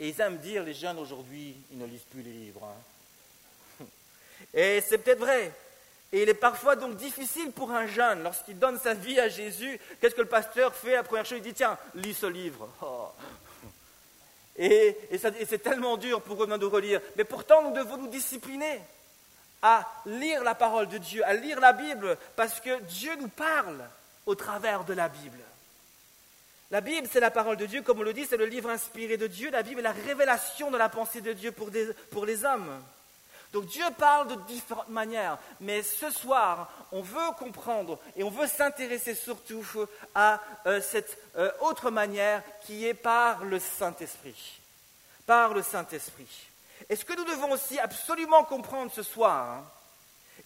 et 0.00 0.08
ils 0.08 0.20
aiment 0.20 0.38
dire, 0.38 0.64
les 0.64 0.74
jeunes 0.74 0.98
aujourd'hui, 0.98 1.56
ils 1.70 1.78
ne 1.78 1.86
lisent 1.86 2.06
plus 2.10 2.22
les 2.22 2.32
livres. 2.32 2.64
Hein. 3.80 3.84
Et 4.54 4.80
c'est 4.80 4.98
peut-être 4.98 5.20
vrai. 5.20 5.52
Et 6.12 6.22
il 6.22 6.28
est 6.28 6.34
parfois 6.34 6.76
donc 6.76 6.96
difficile 6.96 7.52
pour 7.52 7.70
un 7.70 7.86
jeune, 7.86 8.22
lorsqu'il 8.22 8.58
donne 8.58 8.78
sa 8.78 8.94
vie 8.94 9.18
à 9.20 9.28
Jésus, 9.28 9.78
qu'est-ce 10.00 10.14
que 10.14 10.22
le 10.22 10.28
pasteur 10.28 10.74
fait 10.74 10.94
La 10.94 11.02
première 11.02 11.24
chose, 11.24 11.38
il 11.38 11.44
dit, 11.44 11.54
tiens, 11.54 11.78
lis 11.94 12.14
ce 12.14 12.26
livre. 12.26 12.68
Oh, 12.82 13.08
et, 14.56 14.96
c'est 15.18 15.62
tellement 15.62 15.96
dur 15.96 16.20
pour 16.22 16.42
eux 16.42 16.46
de 16.46 16.66
relire. 16.66 17.00
Mais 17.16 17.24
pourtant, 17.24 17.62
nous 17.62 17.72
devons 17.72 17.96
nous 17.96 18.08
discipliner 18.08 18.80
à 19.62 19.88
lire 20.06 20.42
la 20.42 20.54
parole 20.54 20.88
de 20.88 20.98
Dieu, 20.98 21.24
à 21.24 21.34
lire 21.34 21.60
la 21.60 21.72
Bible, 21.72 22.16
parce 22.36 22.60
que 22.60 22.80
Dieu 22.82 23.12
nous 23.20 23.28
parle 23.28 23.82
au 24.26 24.34
travers 24.34 24.84
de 24.84 24.92
la 24.92 25.08
Bible. 25.08 25.38
La 26.70 26.80
Bible, 26.80 27.06
c'est 27.10 27.20
la 27.20 27.30
parole 27.30 27.56
de 27.56 27.66
Dieu, 27.66 27.82
comme 27.82 28.00
on 28.00 28.02
le 28.02 28.12
dit, 28.12 28.26
c'est 28.26 28.36
le 28.36 28.46
livre 28.46 28.70
inspiré 28.70 29.16
de 29.16 29.26
Dieu. 29.26 29.50
La 29.50 29.62
Bible 29.62 29.80
est 29.80 29.84
la 29.84 29.92
révélation 29.92 30.70
de 30.70 30.78
la 30.78 30.88
pensée 30.88 31.20
de 31.20 31.32
Dieu 31.32 31.52
pour 31.52 32.26
les 32.26 32.44
hommes. 32.44 32.82
Donc 33.52 33.66
Dieu 33.66 33.84
parle 33.98 34.28
de 34.28 34.34
différentes 34.46 34.88
manières, 34.88 35.36
mais 35.60 35.82
ce 35.82 36.10
soir, 36.10 36.70
on 36.90 37.02
veut 37.02 37.32
comprendre 37.38 37.98
et 38.16 38.24
on 38.24 38.30
veut 38.30 38.46
s'intéresser 38.46 39.14
surtout 39.14 39.64
à 40.14 40.40
euh, 40.66 40.80
cette 40.80 41.18
euh, 41.36 41.52
autre 41.60 41.90
manière 41.90 42.42
qui 42.62 42.86
est 42.86 42.94
par 42.94 43.44
le 43.44 43.58
Saint-Esprit. 43.58 44.60
Par 45.26 45.52
le 45.52 45.62
Saint-Esprit. 45.62 46.48
Et 46.88 46.96
ce 46.96 47.04
que 47.04 47.14
nous 47.14 47.24
devons 47.24 47.50
aussi 47.52 47.78
absolument 47.78 48.44
comprendre 48.44 48.90
ce 48.90 49.02
soir, 49.02 49.58
hein, 49.58 49.64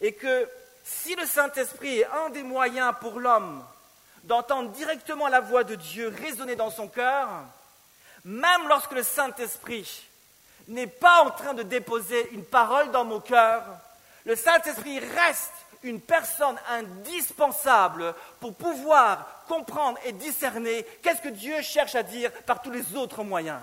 est 0.01 0.13
que 0.13 0.49
si 0.83 1.15
le 1.15 1.27
Saint-Esprit 1.27 2.01
est 2.01 2.07
un 2.07 2.31
des 2.31 2.43
moyens 2.43 2.93
pour 3.01 3.21
l'homme 3.21 3.65
d'entendre 4.25 4.71
directement 4.73 5.29
la 5.29 5.41
voix 5.41 5.63
de 5.63 5.77
Dieu 5.77 6.09
résonner 6.09 6.57
dans 6.57 6.71
son 6.71 6.89
cœur, 6.89 7.29
même 8.25 8.67
lorsque 8.69 8.93
le 8.93 9.05
Saint-Esprit 9.05 10.06
n'est 10.69 10.87
pas 10.87 11.23
en 11.23 11.31
train 11.31 11.55
de 11.55 11.63
déposer 11.63 12.31
une 12.33 12.45
parole 12.45 12.91
dans 12.91 13.05
mon 13.05 13.21
cœur, 13.21 13.63
le 14.25 14.35
Saint-Esprit 14.35 14.99
reste 14.99 15.53
une 15.83 16.01
personne 16.01 16.57
indispensable 16.69 18.15
pour 18.41 18.55
pouvoir 18.55 19.45
comprendre 19.47 19.99
et 20.05 20.13
discerner 20.13 20.85
qu'est-ce 21.03 21.23
que 21.23 21.29
Dieu 21.29 21.63
cherche 21.63 21.95
à 21.95 22.03
dire 22.03 22.33
par 22.45 22.61
tous 22.61 22.71
les 22.71 22.97
autres 22.97 23.23
moyens. 23.23 23.61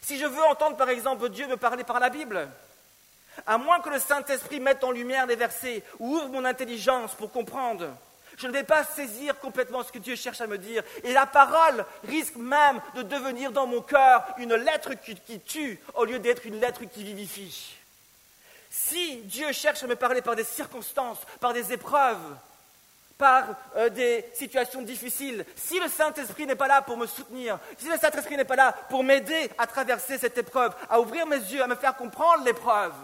Si 0.00 0.18
je 0.18 0.26
veux 0.26 0.42
entendre 0.44 0.76
par 0.76 0.88
exemple 0.88 1.28
Dieu 1.28 1.46
me 1.46 1.56
parler 1.56 1.84
par 1.84 2.00
la 2.00 2.08
Bible, 2.08 2.48
à 3.46 3.58
moins 3.58 3.80
que 3.80 3.90
le 3.90 3.98
Saint-Esprit 3.98 4.60
mette 4.60 4.82
en 4.82 4.90
lumière 4.90 5.26
les 5.26 5.36
versets 5.36 5.82
ou 5.98 6.16
ouvre 6.16 6.28
mon 6.28 6.44
intelligence 6.44 7.14
pour 7.14 7.30
comprendre, 7.30 7.88
Je 8.40 8.46
ne 8.46 8.52
vais 8.52 8.64
pas 8.64 8.84
saisir 8.84 9.38
complètement 9.38 9.82
ce 9.82 9.92
que 9.92 9.98
Dieu 9.98 10.16
cherche 10.16 10.40
à 10.40 10.46
me 10.46 10.56
dire. 10.56 10.82
Et 11.04 11.12
la 11.12 11.26
parole 11.26 11.84
risque 12.04 12.36
même 12.36 12.80
de 12.94 13.02
devenir 13.02 13.52
dans 13.52 13.66
mon 13.66 13.82
cœur 13.82 14.24
une 14.38 14.54
lettre 14.54 14.94
qui, 14.94 15.40
tue 15.40 15.78
au 15.94 16.06
lieu 16.06 16.18
d'être 16.18 16.46
une 16.46 16.58
lettre 16.58 16.84
qui 16.84 17.04
vivifie. 17.04 17.76
Si 18.70 19.16
Dieu 19.24 19.52
cherche 19.52 19.82
à 19.82 19.86
me 19.86 19.96
parler 19.96 20.22
par 20.22 20.36
des 20.36 20.44
circonstances, 20.44 21.18
par 21.38 21.52
des 21.52 21.70
épreuves, 21.74 22.16
par 23.18 23.44
euh, 23.76 23.90
des 23.90 24.24
situations 24.32 24.80
difficiles, 24.80 25.44
si 25.54 25.78
le 25.78 25.88
Saint-Esprit 25.88 26.46
n'est 26.46 26.54
pas 26.54 26.68
là 26.68 26.80
pour 26.80 26.96
me 26.96 27.06
soutenir, 27.06 27.58
si 27.76 27.88
le 27.88 27.98
Saint-Esprit 27.98 28.38
n'est 28.38 28.44
pas 28.44 28.56
là 28.56 28.72
pour 28.88 29.04
m'aider 29.04 29.50
à 29.58 29.66
traverser 29.66 30.16
cette 30.16 30.38
épreuve, 30.38 30.74
à 30.88 30.98
ouvrir 30.98 31.26
mes 31.26 31.36
yeux, 31.36 31.62
à 31.62 31.66
me 31.66 31.74
faire 31.74 31.94
comprendre 31.94 32.42
l'épreuve, 32.44 32.94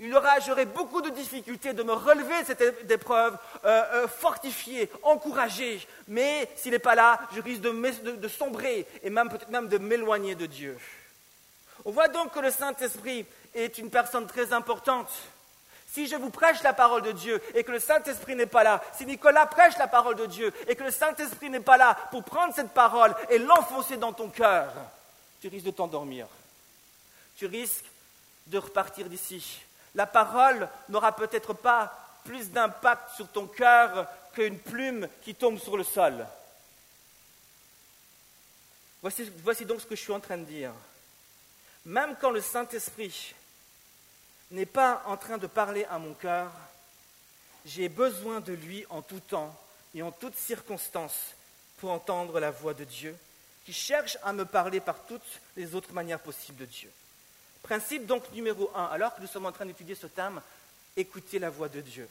il 0.00 0.14
aura, 0.14 0.38
j'aurai 0.40 0.64
beaucoup 0.64 1.00
de 1.02 1.10
difficultés 1.10 1.72
de 1.72 1.82
me 1.82 1.92
relever 1.92 2.42
de 2.42 2.46
cette 2.46 2.90
épreuve, 2.90 3.36
euh, 3.64 3.82
euh, 3.94 4.08
fortifié, 4.08 4.90
encouragé. 5.02 5.86
Mais 6.06 6.48
s'il 6.56 6.70
n'est 6.70 6.78
pas 6.78 6.94
là, 6.94 7.20
je 7.34 7.40
risque 7.40 7.62
de, 7.62 8.28
sombrer 8.28 8.86
et 9.02 9.10
même 9.10 9.28
peut-être 9.28 9.50
même 9.50 9.68
de 9.68 9.78
m'éloigner 9.78 10.34
de 10.34 10.46
Dieu. 10.46 10.78
On 11.84 11.90
voit 11.90 12.08
donc 12.08 12.32
que 12.32 12.38
le 12.38 12.50
Saint-Esprit 12.50 13.26
est 13.54 13.78
une 13.78 13.90
personne 13.90 14.26
très 14.26 14.52
importante. 14.52 15.10
Si 15.90 16.06
je 16.06 16.16
vous 16.16 16.30
prêche 16.30 16.62
la 16.62 16.74
parole 16.74 17.02
de 17.02 17.12
Dieu 17.12 17.40
et 17.54 17.64
que 17.64 17.72
le 17.72 17.80
Saint-Esprit 17.80 18.36
n'est 18.36 18.46
pas 18.46 18.62
là, 18.62 18.82
si 18.96 19.06
Nicolas 19.06 19.46
prêche 19.46 19.78
la 19.78 19.88
parole 19.88 20.16
de 20.16 20.26
Dieu 20.26 20.52
et 20.68 20.76
que 20.76 20.84
le 20.84 20.90
Saint-Esprit 20.90 21.50
n'est 21.50 21.60
pas 21.60 21.78
là 21.78 21.96
pour 22.10 22.22
prendre 22.22 22.54
cette 22.54 22.70
parole 22.70 23.14
et 23.30 23.38
l'enfoncer 23.38 23.96
dans 23.96 24.12
ton 24.12 24.28
cœur, 24.28 24.72
tu 25.40 25.48
risques 25.48 25.66
de 25.66 25.70
t'endormir. 25.70 26.26
Tu 27.36 27.46
risques 27.46 27.86
de 28.46 28.58
repartir 28.58 29.08
d'ici 29.08 29.60
la 29.94 30.06
parole 30.06 30.68
n'aura 30.88 31.14
peut-être 31.14 31.54
pas 31.54 31.92
plus 32.24 32.50
d'impact 32.50 33.16
sur 33.16 33.28
ton 33.28 33.46
cœur 33.46 34.06
qu'une 34.32 34.58
plume 34.58 35.08
qui 35.22 35.34
tombe 35.34 35.58
sur 35.58 35.76
le 35.76 35.84
sol. 35.84 36.26
Voici, 39.00 39.64
donc 39.64 39.80
ce 39.80 39.86
que 39.86 39.96
je 39.96 40.02
suis 40.02 40.12
en 40.12 40.20
train 40.20 40.38
de 40.38 40.44
dire. 40.44 40.72
Même 41.84 42.16
quand 42.20 42.30
le 42.30 42.40
Saint-Esprit 42.40 43.34
n'est 44.50 44.66
pas 44.66 45.02
en 45.06 45.16
train 45.16 45.38
de 45.38 45.46
parler 45.46 45.84
à 45.84 45.98
mon 45.98 46.14
cœur, 46.14 46.50
j'ai 47.64 47.88
besoin 47.88 48.40
de 48.40 48.52
lui 48.52 48.84
en 48.90 49.02
tout 49.02 49.20
temps 49.20 49.54
et 49.94 50.02
en 50.02 50.10
toutes 50.10 50.36
circonstances 50.36 51.34
pour 51.78 51.90
entendre 51.90 52.40
la 52.40 52.50
voix 52.50 52.74
de 52.74 52.84
Dieu, 52.84 53.16
qui 53.64 53.72
cherche 53.72 54.18
à 54.22 54.32
me 54.32 54.44
parler 54.44 54.80
par 54.80 55.04
toutes 55.06 55.40
les 55.56 55.74
autres 55.74 55.92
manières 55.92 56.20
possibles 56.20 56.58
de 56.58 56.66
Dieu. 56.66 56.90
Principe 57.62 58.06
donc 58.06 58.30
numéro 58.32 58.70
un, 58.74 58.86
alors 58.86 59.14
que 59.14 59.20
nous 59.20 59.26
sommes 59.26 59.46
en 59.46 59.52
train 59.52 59.66
d'étudier 59.66 59.94
ce 59.94 60.06
thème, 60.06 60.40
écouter 60.96 61.38
la 61.38 61.50
voix 61.50 61.68
de 61.68 61.80
Dieu. 61.80 62.08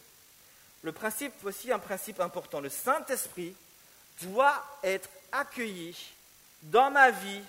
Le 0.84 0.92
principe, 0.92 1.34
voici 1.42 1.72
un 1.72 1.80
principe 1.80 2.20
important. 2.20 2.60
Le 2.60 2.70
Saint-Esprit 2.70 3.56
doit 4.22 4.64
être 4.84 5.10
accueilli 5.32 5.96
dans 6.62 6.92
ma 6.92 7.12
vie 7.12 7.42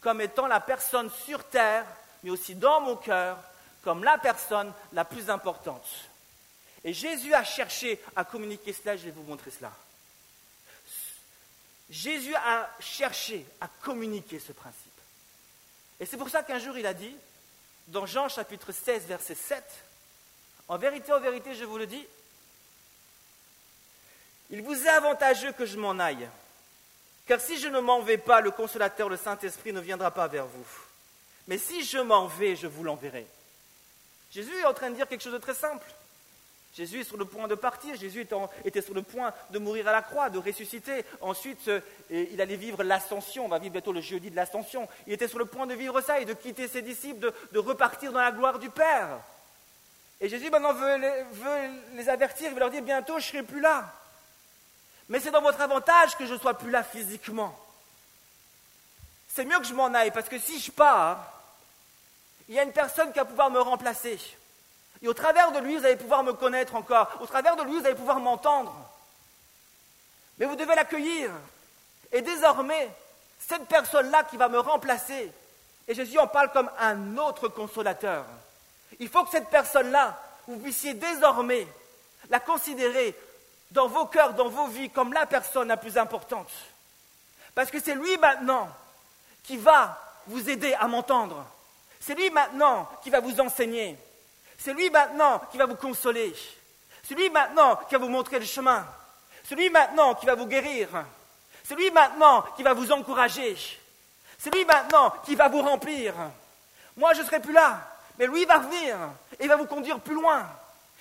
comme 0.00 0.20
étant 0.20 0.46
la 0.46 0.60
personne 0.60 1.10
sur 1.24 1.42
terre, 1.44 1.86
mais 2.22 2.30
aussi 2.30 2.54
dans 2.54 2.80
mon 2.80 2.96
cœur, 2.96 3.38
comme 3.82 4.04
la 4.04 4.18
personne 4.18 4.72
la 4.92 5.04
plus 5.04 5.30
importante. 5.30 5.86
Et 6.84 6.92
Jésus 6.92 7.32
a 7.32 7.42
cherché 7.42 8.00
à 8.14 8.24
communiquer 8.24 8.72
cela, 8.72 8.96
je 8.96 9.04
vais 9.04 9.10
vous 9.10 9.22
montrer 9.22 9.50
cela. 9.50 9.72
Jésus 11.88 12.34
a 12.34 12.70
cherché 12.80 13.46
à 13.60 13.68
communiquer 13.82 14.38
ce 14.38 14.52
principe. 14.52 14.83
Et 16.04 16.06
c'est 16.06 16.18
pour 16.18 16.28
ça 16.28 16.42
qu'un 16.42 16.58
jour 16.58 16.76
il 16.76 16.84
a 16.84 16.92
dit, 16.92 17.16
dans 17.88 18.04
Jean 18.04 18.28
chapitre 18.28 18.72
16, 18.72 19.04
verset 19.04 19.34
7, 19.34 19.64
En 20.68 20.76
vérité, 20.76 21.10
en 21.14 21.18
vérité, 21.18 21.54
je 21.54 21.64
vous 21.64 21.78
le 21.78 21.86
dis, 21.86 22.06
il 24.50 24.60
vous 24.60 24.84
est 24.84 24.90
avantageux 24.90 25.52
que 25.52 25.64
je 25.64 25.78
m'en 25.78 25.98
aille, 25.98 26.28
car 27.26 27.40
si 27.40 27.58
je 27.58 27.68
ne 27.68 27.80
m'en 27.80 28.02
vais 28.02 28.18
pas, 28.18 28.42
le 28.42 28.50
consolateur, 28.50 29.08
le 29.08 29.16
Saint-Esprit, 29.16 29.72
ne 29.72 29.80
viendra 29.80 30.10
pas 30.10 30.28
vers 30.28 30.44
vous. 30.44 30.66
Mais 31.48 31.56
si 31.56 31.82
je 31.82 31.96
m'en 31.96 32.26
vais, 32.26 32.54
je 32.54 32.66
vous 32.66 32.84
l'enverrai. 32.84 33.26
Jésus 34.30 34.54
est 34.58 34.66
en 34.66 34.74
train 34.74 34.90
de 34.90 34.96
dire 34.96 35.08
quelque 35.08 35.22
chose 35.22 35.32
de 35.32 35.38
très 35.38 35.54
simple. 35.54 35.86
Jésus 36.76 37.00
est 37.00 37.04
sur 37.04 37.16
le 37.16 37.24
point 37.24 37.46
de 37.46 37.54
partir, 37.54 37.94
Jésus 37.94 38.26
était 38.64 38.82
sur 38.82 38.94
le 38.94 39.02
point 39.02 39.32
de 39.50 39.60
mourir 39.60 39.86
à 39.86 39.92
la 39.92 40.02
croix, 40.02 40.28
de 40.28 40.38
ressusciter. 40.38 41.04
Ensuite, 41.20 41.68
euh, 41.68 41.80
il 42.10 42.40
allait 42.40 42.56
vivre 42.56 42.82
l'ascension, 42.82 43.44
on 43.44 43.48
va 43.48 43.60
vivre 43.60 43.74
bientôt 43.74 43.92
le 43.92 44.00
jeudi 44.00 44.28
de 44.28 44.34
l'ascension. 44.34 44.88
Il 45.06 45.12
était 45.12 45.28
sur 45.28 45.38
le 45.38 45.44
point 45.44 45.66
de 45.66 45.74
vivre 45.74 46.00
ça 46.00 46.18
et 46.18 46.24
de 46.24 46.32
quitter 46.32 46.66
ses 46.66 46.82
disciples, 46.82 47.32
de, 47.52 47.58
repartir 47.60 48.10
dans 48.10 48.20
la 48.20 48.32
gloire 48.32 48.58
du 48.58 48.70
Père. 48.70 49.20
Et 50.20 50.28
Jésus 50.28 50.50
maintenant 50.50 50.72
veut 50.72 50.96
les, 51.94 52.08
avertir, 52.08 52.48
il 52.48 52.54
veut 52.54 52.60
leur 52.60 52.70
dire 52.70 52.82
bientôt 52.82 53.20
je 53.20 53.26
ne 53.26 53.32
serai 53.32 53.42
plus 53.44 53.60
là. 53.60 53.92
Mais 55.08 55.20
c'est 55.20 55.30
dans 55.30 55.42
votre 55.42 55.60
avantage 55.60 56.16
que 56.16 56.26
je 56.26 56.34
ne 56.34 56.38
sois 56.40 56.54
plus 56.54 56.70
là 56.70 56.82
physiquement. 56.82 57.56
C'est 59.28 59.44
mieux 59.44 59.58
que 59.58 59.66
je 59.66 59.74
m'en 59.74 59.94
aille 59.94 60.10
parce 60.10 60.28
que 60.28 60.40
si 60.40 60.58
je 60.58 60.72
pars, 60.72 61.40
il 62.48 62.56
y 62.56 62.58
a 62.58 62.64
une 62.64 62.72
personne 62.72 63.12
qui 63.12 63.18
va 63.18 63.24
pouvoir 63.24 63.50
me 63.50 63.60
remplacer. 63.60 64.18
Et 65.04 65.08
au 65.08 65.12
travers 65.12 65.52
de 65.52 65.58
lui, 65.58 65.76
vous 65.76 65.84
allez 65.84 65.96
pouvoir 65.96 66.24
me 66.24 66.32
connaître 66.32 66.74
encore. 66.74 67.18
Au 67.20 67.26
travers 67.26 67.56
de 67.56 67.62
lui, 67.62 67.78
vous 67.78 67.84
allez 67.84 67.94
pouvoir 67.94 68.20
m'entendre. 68.20 68.74
Mais 70.38 70.46
vous 70.46 70.56
devez 70.56 70.74
l'accueillir. 70.74 71.30
Et 72.10 72.22
désormais, 72.22 72.88
cette 73.38 73.66
personne-là 73.66 74.24
qui 74.24 74.38
va 74.38 74.48
me 74.48 74.58
remplacer, 74.58 75.30
et 75.86 75.94
Jésus 75.94 76.18
en 76.18 76.26
parle 76.26 76.50
comme 76.52 76.70
un 76.78 77.18
autre 77.18 77.48
consolateur, 77.48 78.24
il 78.98 79.10
faut 79.10 79.22
que 79.24 79.30
cette 79.30 79.50
personne-là, 79.50 80.18
vous 80.48 80.56
puissiez 80.56 80.94
désormais 80.94 81.68
la 82.30 82.40
considérer 82.40 83.14
dans 83.72 83.88
vos 83.88 84.06
cœurs, 84.06 84.32
dans 84.32 84.48
vos 84.48 84.68
vies, 84.68 84.88
comme 84.88 85.12
la 85.12 85.26
personne 85.26 85.68
la 85.68 85.76
plus 85.76 85.98
importante. 85.98 86.50
Parce 87.54 87.70
que 87.70 87.78
c'est 87.78 87.94
lui 87.94 88.16
maintenant 88.16 88.70
qui 89.42 89.58
va 89.58 90.00
vous 90.28 90.48
aider 90.48 90.72
à 90.72 90.88
m'entendre. 90.88 91.44
C'est 92.00 92.14
lui 92.14 92.30
maintenant 92.30 92.88
qui 93.02 93.10
va 93.10 93.20
vous 93.20 93.38
enseigner. 93.38 93.98
C'est 94.58 94.72
lui 94.72 94.90
maintenant 94.90 95.40
qui 95.50 95.58
va 95.58 95.66
vous 95.66 95.76
consoler. 95.76 96.34
C'est 97.02 97.14
lui 97.14 97.28
maintenant 97.30 97.76
qui 97.76 97.94
va 97.94 97.98
vous 97.98 98.08
montrer 98.08 98.38
le 98.38 98.44
chemin. 98.44 98.86
C'est 99.44 99.54
lui 99.54 99.68
maintenant 99.70 100.14
qui 100.14 100.26
va 100.26 100.34
vous 100.34 100.46
guérir. 100.46 100.88
C'est 101.62 101.74
lui 101.74 101.90
maintenant 101.90 102.42
qui 102.56 102.62
va 102.62 102.72
vous 102.72 102.92
encourager. 102.92 103.56
C'est 104.38 104.54
lui 104.54 104.64
maintenant 104.64 105.10
qui 105.24 105.34
va 105.34 105.48
vous 105.48 105.62
remplir. 105.62 106.14
Moi, 106.96 107.12
je 107.14 107.20
ne 107.20 107.26
serai 107.26 107.40
plus 107.40 107.52
là, 107.52 107.80
mais 108.18 108.26
lui 108.26 108.44
va 108.44 108.58
venir 108.58 108.96
et 109.38 109.48
va 109.48 109.56
vous 109.56 109.66
conduire 109.66 110.00
plus 110.00 110.14
loin. 110.14 110.46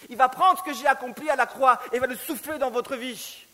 Il 0.10 0.18
va 0.18 0.30
prendre 0.30 0.60
ce 0.60 0.64
que 0.64 0.74
j'ai 0.74 0.88
accompli 0.88 1.30
à 1.30 1.36
la 1.36 1.46
croix 1.46 1.80
et 1.92 2.00
va 2.00 2.08
le 2.08 2.16
souffler 2.18 2.58
dans 2.58 2.72
votre 2.72 2.96
vie. 2.96 3.46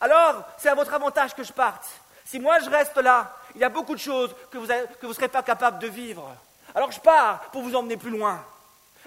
Alors, 0.00 0.44
c'est 0.58 0.68
à 0.68 0.74
votre 0.74 0.92
avantage 0.92 1.34
que 1.34 1.42
je 1.42 1.52
parte. 1.52 1.86
Si 2.24 2.38
moi 2.38 2.60
je 2.60 2.70
reste 2.70 2.96
là, 2.96 3.36
il 3.54 3.60
y 3.60 3.64
a 3.64 3.68
beaucoup 3.68 3.94
de 3.94 4.00
choses 4.00 4.34
que 4.50 4.58
vous 4.58 4.66
ne 4.66 5.12
serez 5.12 5.28
pas 5.28 5.42
capable 5.42 5.78
de 5.80 5.88
vivre. 5.88 6.34
Alors 6.74 6.90
je 6.92 7.00
pars 7.00 7.40
pour 7.50 7.62
vous 7.62 7.74
emmener 7.74 7.96
plus 7.96 8.10
loin. 8.10 8.42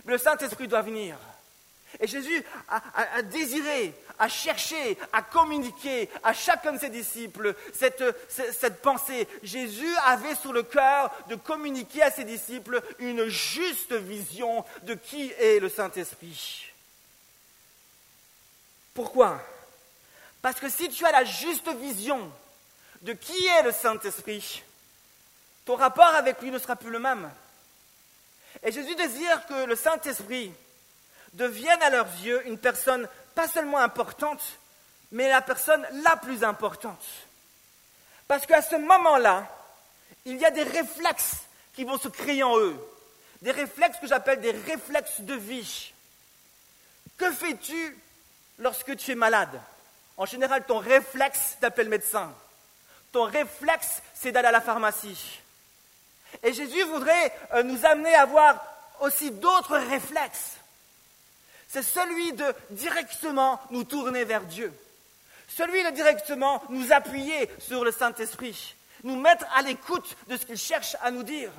Le 0.06 0.18
Saint-Esprit 0.18 0.68
doit 0.68 0.82
venir. 0.82 1.18
Et 2.00 2.08
Jésus 2.08 2.44
a, 2.68 3.22
désiré, 3.22 3.94
a 4.20 4.28
cherché, 4.28 4.98
a 5.14 5.22
communiqué 5.22 6.10
à 6.24 6.34
chacun 6.34 6.74
de 6.74 6.80
ses 6.80 6.90
disciples 6.90 7.56
cette, 7.74 8.04
cette, 8.28 8.82
pensée. 8.82 9.28
Jésus 9.44 9.96
avait 10.06 10.36
sur 10.36 10.52
le 10.52 10.64
cœur 10.64 11.12
de 11.30 11.36
communiquer 11.36 12.04
à 12.04 12.12
ses 12.12 12.26
disciples 12.26 12.82
une 13.00 13.26
juste 13.28 13.94
vision 13.94 14.66
de 14.84 14.96
qui 14.96 15.32
est 15.40 15.60
le 15.60 15.70
Saint-Esprit. 15.70 16.66
Pourquoi? 18.94 19.42
Parce 20.42 20.60
que 20.60 20.70
si 20.70 20.90
tu 20.90 21.06
as 21.06 21.12
la 21.12 21.24
juste 21.24 21.70
vision 21.70 22.32
de 23.02 23.14
qui 23.14 23.46
est 23.46 23.64
le 23.64 23.72
Saint-Esprit, 23.72 24.64
ton 25.66 25.76
rapport 25.76 26.16
avec 26.16 26.42
lui 26.42 26.52
ne 26.52 26.60
sera 26.60 26.76
plus 26.76 26.92
le 26.92 27.00
même. 27.00 27.30
Et 28.64 28.72
Jésus 28.72 28.96
désire 28.96 29.46
que 29.48 29.66
le 29.66 29.76
Saint-Esprit 29.76 30.52
devienne 31.34 31.82
à 31.82 31.90
leurs 31.90 32.10
yeux 32.22 32.46
une 32.48 32.58
personne 32.58 33.08
pas 33.36 33.48
seulement 33.48 33.80
importante, 33.80 34.42
mais 35.12 35.30
la 35.30 35.42
personne 35.42 35.86
la 36.04 36.16
plus 36.18 36.44
importante. 36.44 37.04
Parce 38.28 38.46
qu'à 38.46 38.62
ce 38.62 38.76
moment-là, 38.76 39.48
il 40.26 40.38
y 40.38 40.46
a 40.46 40.52
des 40.52 40.64
réflexes 40.64 41.44
qui 41.74 41.84
vont 41.84 41.98
se 41.98 42.08
créer 42.08 42.44
en 42.44 42.58
eux. 42.58 42.78
Des 43.42 43.52
réflexes 43.52 44.00
que 44.00 44.08
j'appelle 44.08 44.42
des 44.42 44.52
réflexes 44.52 45.22
de 45.22 45.36
vie. 45.36 45.94
Que 47.18 47.32
fais-tu 47.32 47.98
lorsque 48.60 48.96
tu 48.96 49.12
es 49.12 49.16
malade? 49.16 49.62
En 50.18 50.26
général, 50.26 50.66
ton 50.66 50.80
réflexe 50.80 51.58
t'appelle 51.60 51.90
médecin. 51.90 52.34
Ton 53.12 53.24
réflexe, 53.24 54.02
c'est 54.14 54.32
d'aller 54.32 54.48
à 54.48 54.52
la 54.52 54.62
pharmacie. 54.62 55.40
Et 56.46 56.54
Jésus 56.54 56.84
voudrait 56.84 57.34
euh, 57.54 57.64
nous 57.64 57.86
amener 57.88 58.14
à 58.14 58.22
avoir 58.22 58.64
aussi 59.02 59.32
d'autres 59.32 59.78
réflexes. 59.78 60.58
C'est 61.68 61.82
celui 61.82 62.34
de 62.34 62.46
directement 62.70 63.60
nous 63.72 63.84
tourner 63.84 64.24
vers 64.24 64.44
Dieu. 64.44 64.72
Celui 65.48 65.84
de 65.84 65.90
directement 65.90 66.62
nous 66.70 66.94
appuyer 66.94 67.50
sur 67.58 67.84
le 67.84 67.92
Saint-Esprit. 67.92 68.76
Nous 69.04 69.20
mettre 69.20 69.46
à 69.56 69.64
l'écoute 69.64 70.16
de 70.28 70.38
ce 70.38 70.46
qu'il 70.46 70.58
cherche 70.58 70.96
à 71.02 71.10
nous 71.10 71.24
dire. 71.24 71.52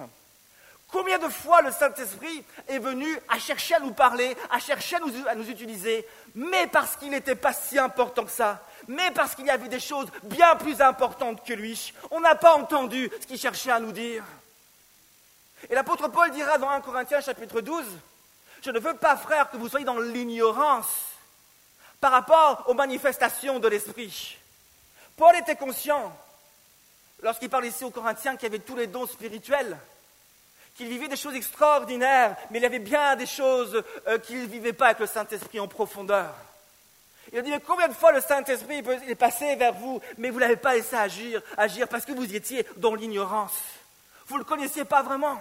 Combien 0.93 1.19
de 1.19 1.29
fois 1.29 1.63
le 1.63 1.73
Saint-Esprit 1.73 2.45
est 2.69 2.79
venu 2.79 3.09
à 3.29 3.41
chercher 3.41 3.75
à 3.75 3.81
nous 3.81 3.93
parler, 3.93 4.37
à 4.51 4.61
chercher 4.61 4.97
à 4.97 5.01
nous, 5.01 5.13
à 5.27 5.35
nous 5.35 5.51
utiliser, 5.51 6.07
mais 6.37 6.69
parce 6.69 6.95
qu'il 6.95 7.11
n'était 7.11 7.35
pas 7.35 7.53
si 7.53 7.77
important 7.77 8.25
que 8.25 8.31
ça, 8.31 8.65
mais 8.87 9.11
parce 9.11 9.35
qu'il 9.35 9.47
y 9.47 9.51
avait 9.51 9.69
des 9.69 9.81
choses 9.81 10.07
bien 10.23 10.55
plus 10.55 10.81
importantes 10.81 11.45
que 11.45 11.55
lui. 11.55 11.93
On 12.13 12.21
n'a 12.21 12.37
pas 12.37 12.55
entendu 12.55 13.11
ce 13.21 13.27
qu'il 13.27 13.39
cherchait 13.39 13.73
à 13.73 13.81
nous 13.81 13.91
dire. 13.91 14.23
Et 15.71 15.75
l'apôtre 15.75 16.09
Paul 16.09 16.31
dira 16.31 16.59
dans 16.59 16.69
1 16.69 16.81
Corinthiens 16.81 17.21
chapitre 17.21 17.61
12, 17.61 17.85
je 18.63 18.71
ne 18.71 18.79
veux 18.79 18.95
pas, 18.95 19.17
frère, 19.17 19.51
que 19.51 19.57
vous 19.57 19.69
soyez 19.69 19.85
dans 19.85 19.99
l'ignorance 19.99 20.89
par 22.01 22.13
rapport 22.13 22.65
aux 22.67 22.75
manifestations 22.75 23.59
de 23.59 23.69
l'Esprit. 23.69 24.39
Paul 25.17 25.35
était 25.37 25.57
conscient, 25.57 26.15
lorsqu'il 27.23 27.49
parle 27.49 27.67
ici 27.67 27.85
aux 27.85 27.91
Corinthiens, 27.91 28.37
qu'il 28.37 28.45
y 28.45 28.55
avait 28.55 28.59
tous 28.59 28.77
les 28.77 28.87
dons 28.87 29.07
spirituels, 29.07 29.77
qu'il 30.77 30.89
vivait 30.89 31.09
des 31.09 31.17
choses 31.17 31.35
extraordinaires, 31.35 32.37
mais 32.51 32.59
il 32.59 32.63
y 32.63 32.67
avait 32.67 32.79
bien 32.79 33.17
des 33.17 33.27
choses 33.27 33.83
euh, 34.07 34.19
qu'il 34.19 34.43
ne 34.43 34.47
vivait 34.47 34.75
pas 34.75 34.87
avec 34.87 34.99
le 34.99 35.07
Saint-Esprit 35.07 35.59
en 35.59 35.69
profondeur. 35.69 36.35
Il 37.33 37.39
a 37.39 37.43
dit, 37.43 37.51
mais 37.51 37.61
combien 37.61 37.89
de 37.89 37.95
fois 37.95 38.13
le 38.13 38.21
Saint-Esprit 38.21 38.85
est 39.09 39.15
passé 39.15 39.57
vers 39.57 39.73
vous, 39.73 40.01
mais 40.19 40.29
vous 40.31 40.37
ne 40.37 40.43
l'avez 40.43 40.57
pas 40.57 40.75
laissé 40.75 40.95
agir, 40.95 41.43
agir 41.57 41.89
parce 41.89 42.05
que 42.05 42.13
vous 42.13 42.35
étiez 42.35 42.67
dans 42.77 42.95
l'ignorance. 42.95 43.55
Vous 44.29 44.35
ne 44.35 44.41
le 44.41 44.45
connaissiez 44.45 44.85
pas 44.85 45.03
vraiment. 45.03 45.41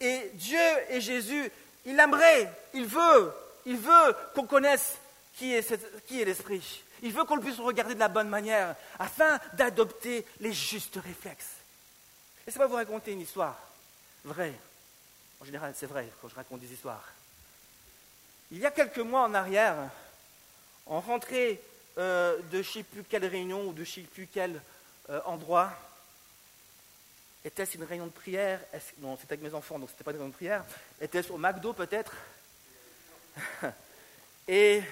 Et 0.00 0.30
Dieu 0.34 0.58
et 0.90 1.00
Jésus, 1.00 1.50
il 1.84 1.98
aimerait, 1.98 2.50
il 2.74 2.86
veut, 2.86 3.32
il 3.66 3.76
veut 3.76 4.16
qu'on 4.34 4.46
connaisse 4.46 4.96
qui 5.36 5.52
est, 5.54 6.24
l'Esprit. 6.24 6.82
Il 7.02 7.12
veut 7.12 7.24
qu'on 7.24 7.40
puisse 7.40 7.58
regarder 7.58 7.94
de 7.94 8.00
la 8.00 8.08
bonne 8.08 8.28
manière 8.28 8.76
afin 8.98 9.38
d'adopter 9.54 10.24
les 10.40 10.52
justes 10.52 10.98
réflexes. 11.02 11.56
Laissez-moi 12.46 12.66
vous 12.66 12.76
raconter 12.76 13.12
une 13.12 13.20
histoire 13.20 13.58
vraie. 14.24 14.54
En 15.40 15.44
général, 15.44 15.72
c'est 15.76 15.86
vrai 15.86 16.08
quand 16.20 16.28
je 16.28 16.34
raconte 16.34 16.60
des 16.60 16.72
histoires. 16.72 17.08
Il 18.50 18.58
y 18.58 18.66
a 18.66 18.70
quelques 18.70 18.98
mois 18.98 19.22
en 19.22 19.34
arrière, 19.34 19.76
en 20.86 21.00
rentrée 21.00 21.60
euh, 21.98 22.38
de 22.50 22.62
je 22.62 22.78
ne 22.78 22.84
plus 22.84 23.04
quelle 23.04 23.26
réunion 23.26 23.66
ou 23.66 23.72
de 23.72 23.84
je 23.84 24.00
ne 24.00 24.04
sais 24.04 24.10
plus 24.10 24.28
quel 24.32 24.60
euh, 25.10 25.20
endroit, 25.24 25.72
était-ce 27.44 27.76
une 27.76 27.84
réunion 27.84 28.06
de 28.06 28.12
prière? 28.12 28.60
Non, 28.98 29.16
c'était 29.16 29.34
avec 29.34 29.42
mes 29.42 29.54
enfants, 29.54 29.78
donc 29.78 29.88
ce 29.88 29.94
n'était 29.94 30.04
pas 30.04 30.12
une 30.12 30.18
réunion 30.18 30.30
de 30.30 30.36
prière. 30.36 30.64
Était-ce 31.00 31.32
au 31.32 31.38
McDo 31.38 31.72
peut-être? 31.72 32.12
Et 34.48 34.82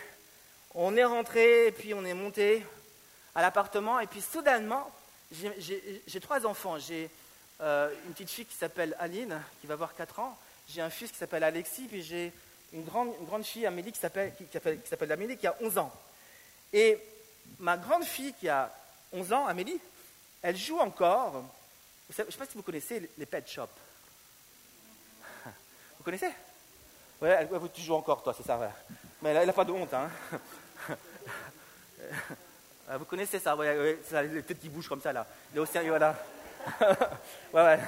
on 0.74 0.96
est 0.96 1.04
rentré, 1.04 1.72
puis 1.78 1.94
on 1.94 2.04
est 2.04 2.14
monté 2.14 2.64
à 3.34 3.42
l'appartement, 3.42 4.00
et 4.00 4.06
puis 4.06 4.20
soudainement, 4.20 4.90
j'ai 5.32 6.20
trois 6.20 6.46
enfants. 6.46 6.78
J'ai 6.78 7.10
euh, 7.60 7.92
une 8.06 8.12
petite 8.12 8.30
fille 8.30 8.46
qui 8.46 8.56
s'appelle 8.56 8.96
Aline, 8.98 9.40
qui 9.60 9.66
va 9.66 9.74
avoir 9.74 9.94
4 9.94 10.20
ans. 10.20 10.38
J'ai 10.68 10.80
un 10.80 10.90
fils 10.90 11.10
qui 11.10 11.18
s'appelle 11.18 11.44
Alexis, 11.44 11.86
puis 11.88 12.02
j'ai 12.02 12.32
une 12.72 12.84
grande, 12.84 13.12
une 13.20 13.26
grande, 13.26 13.44
fille, 13.44 13.66
Amélie, 13.66 13.92
qui 13.92 13.98
s'appelle, 13.98 14.32
qui, 14.36 14.44
qui 14.44 15.12
Amélie, 15.12 15.36
qui 15.36 15.46
a 15.46 15.56
11 15.60 15.78
ans. 15.78 15.92
Et 16.72 16.98
ma 17.58 17.76
grande 17.76 18.04
fille, 18.04 18.32
qui 18.34 18.48
a 18.48 18.72
11 19.12 19.32
ans, 19.32 19.46
Amélie, 19.46 19.80
elle 20.42 20.56
joue 20.56 20.78
encore 20.78 21.44
je 22.10 22.22
ne 22.22 22.30
sais 22.30 22.38
pas 22.38 22.46
si 22.46 22.56
vous 22.56 22.62
connaissez 22.62 23.10
les 23.16 23.26
pet 23.26 23.46
shops. 23.48 23.68
Vous 25.98 26.04
connaissez? 26.04 26.30
Ouais, 27.20 27.48
tu 27.72 27.82
joues 27.82 27.94
encore, 27.94 28.22
toi, 28.22 28.34
c'est 28.36 28.46
ça. 28.46 28.58
Mais 29.22 29.30
elle 29.30 29.46
n'a 29.46 29.52
pas 29.52 29.64
de 29.64 29.72
honte. 29.72 29.92
Hein. 29.94 30.10
Vous 32.98 33.04
connaissez 33.04 33.38
ça, 33.38 33.56
les 33.56 34.42
têtes 34.42 34.60
qui 34.60 34.68
bougent 34.68 34.88
comme 34.88 35.00
ça, 35.00 35.12
là. 35.12 35.26
A 35.56 35.60
aussi 35.60 35.78
voilà. 35.86 36.16
ouais, 37.52 37.62
ouais. 37.62 37.78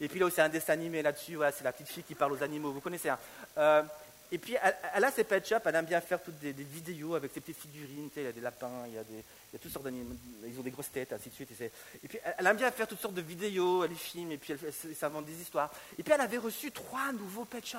Et 0.00 0.08
puis 0.08 0.20
là 0.20 0.26
aussi 0.26 0.40
un 0.40 0.48
dessin 0.48 0.74
animé 0.74 1.02
là-dessus, 1.02 1.34
voilà, 1.34 1.52
c'est 1.52 1.64
la 1.64 1.72
petite 1.72 1.88
fille 1.88 2.04
qui 2.04 2.14
parle 2.14 2.32
aux 2.32 2.42
animaux, 2.42 2.72
vous 2.72 2.80
connaissez. 2.80 3.08
Hein. 3.08 3.18
Euh, 3.58 3.82
et 4.30 4.38
puis 4.38 4.56
elle, 4.94 5.04
a 5.04 5.10
ses 5.10 5.24
pet 5.24 5.46
shops, 5.46 5.62
elle 5.64 5.74
aime 5.74 5.86
bien 5.86 6.00
faire 6.00 6.22
toutes 6.22 6.38
des, 6.38 6.52
vidéos 6.52 7.14
avec 7.14 7.32
ses 7.32 7.40
petites 7.40 7.60
figurines, 7.60 8.10
il 8.14 8.22
y 8.22 8.26
a 8.26 8.32
des 8.32 8.40
lapins, 8.40 8.86
il 8.86 8.94
y 8.94 8.98
a 8.98 9.04
des, 9.04 9.58
toutes 9.58 9.72
sortes 9.72 9.86
d'animaux, 9.86 10.14
ils 10.46 10.58
ont 10.58 10.62
des 10.62 10.70
grosses 10.70 10.90
têtes, 10.90 11.12
ainsi 11.14 11.30
de 11.30 11.34
suite. 11.34 11.50
Et, 11.60 12.08
puis 12.08 12.18
elle, 12.36 12.46
aime 12.46 12.56
bien 12.56 12.70
faire 12.70 12.86
toutes 12.86 13.00
sortes 13.00 13.14
de 13.14 13.22
vidéos, 13.22 13.84
elle 13.84 13.94
filme, 13.94 14.32
et 14.32 14.36
puis 14.36 14.52
elle, 14.52 14.94
s'invente 14.94 15.24
des 15.24 15.40
histoires. 15.40 15.72
Et 15.98 16.02
puis 16.02 16.12
elle 16.12 16.20
avait 16.20 16.38
reçu 16.38 16.70
trois 16.70 17.10
nouveaux 17.12 17.46
pet 17.46 17.64
shops. 17.64 17.78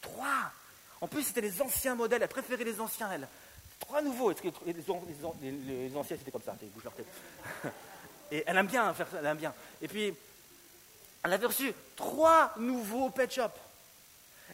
Trois 0.00 0.52
En 1.00 1.06
plus, 1.06 1.22
c'était 1.22 1.40
les 1.40 1.62
anciens 1.62 1.94
modèles, 1.94 2.22
elle 2.22 2.28
préférait 2.28 2.64
les 2.64 2.80
anciens, 2.80 3.12
elle. 3.12 3.28
Trois 3.78 4.02
nouveaux. 4.02 4.32
Les, 4.32 4.72
les, 5.52 5.96
anciens, 5.96 6.16
c'était 6.16 6.32
comme 6.32 6.42
ça, 6.42 6.56
ils 6.62 6.68
bougent 6.68 6.84
leur 6.84 6.94
tête. 6.94 7.06
Et 8.32 8.42
elle 8.46 8.56
aime 8.56 8.66
bien 8.66 8.92
faire 8.94 9.06
ça, 9.08 9.18
elle 9.20 9.26
aime 9.26 9.36
bien. 9.36 9.54
Et 9.80 9.86
puis, 9.86 10.12
elle 11.22 11.32
avait 11.32 11.46
reçu 11.46 11.72
trois 11.94 12.52
nouveaux 12.58 13.10
pet 13.10 13.32
shops. 13.32 13.60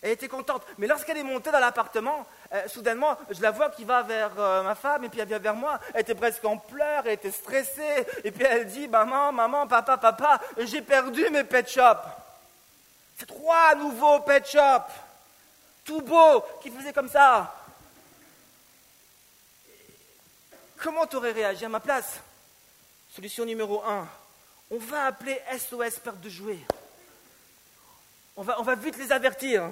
Elle 0.02 0.12
était 0.12 0.28
contente. 0.28 0.62
Mais 0.78 0.86
lorsqu'elle 0.86 1.18
est 1.18 1.22
montée 1.22 1.50
dans 1.50 1.58
l'appartement, 1.58 2.26
euh, 2.52 2.66
soudainement, 2.68 3.18
je 3.30 3.42
la 3.42 3.50
vois 3.50 3.68
qui 3.68 3.84
va 3.84 4.02
vers 4.02 4.30
euh, 4.38 4.62
ma 4.62 4.74
femme 4.74 5.04
et 5.04 5.08
puis 5.10 5.20
elle 5.20 5.28
vient 5.28 5.38
vers 5.38 5.54
moi. 5.54 5.78
Elle 5.92 6.00
était 6.00 6.14
presque 6.14 6.44
en 6.44 6.56
pleurs, 6.56 7.02
elle 7.06 7.12
était 7.12 7.30
stressée. 7.30 8.06
Et 8.24 8.30
puis 8.30 8.44
elle 8.44 8.66
dit, 8.66 8.88
maman, 8.88 9.30
maman, 9.30 9.66
papa, 9.66 9.98
papa, 9.98 10.40
j'ai 10.56 10.80
perdu 10.80 11.28
mes 11.30 11.44
pet 11.44 11.68
shops. 11.68 12.08
C'est 13.18 13.26
trois 13.26 13.74
nouveaux 13.74 14.20
pet 14.20 14.46
shops. 14.46 14.92
Tout 15.84 16.00
beau, 16.00 16.44
qui 16.62 16.70
faisaient 16.70 16.92
comme 16.92 17.10
ça. 17.10 17.54
Comment 20.78 21.06
tu 21.06 21.16
aurais 21.16 21.32
réagi 21.32 21.66
à 21.66 21.68
ma 21.68 21.80
place? 21.80 22.20
Solution 23.14 23.44
numéro 23.44 23.84
un. 23.84 24.08
On 24.70 24.78
va 24.78 25.06
appeler 25.06 25.38
SOS 25.58 25.98
perte 25.98 26.20
de 26.20 26.30
jouets. 26.30 26.60
On 28.36 28.42
va, 28.42 28.58
on 28.60 28.62
va 28.62 28.76
vite 28.76 28.96
les 28.96 29.12
avertir 29.12 29.70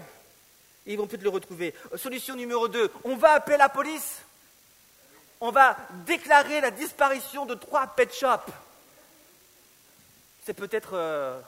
ils 0.89 0.99
vont 0.99 1.07
peut-être 1.07 1.23
le 1.23 1.29
retrouver. 1.29 1.75
Solution 1.97 2.35
numéro 2.35 2.67
2, 2.67 2.91
on 3.05 3.17
va 3.17 3.33
appeler 3.33 3.57
la 3.57 3.69
police. 3.69 4.23
On 5.41 5.51
va 5.51 5.77
déclarer 6.07 6.61
la 6.61 6.71
disparition 6.71 7.47
de 7.47 7.55
trois 7.55 7.87
pet 7.87 8.13
shops. 8.13 8.51
C'est 10.45 10.55
peut-être 10.55 10.91
euh, 10.95 11.41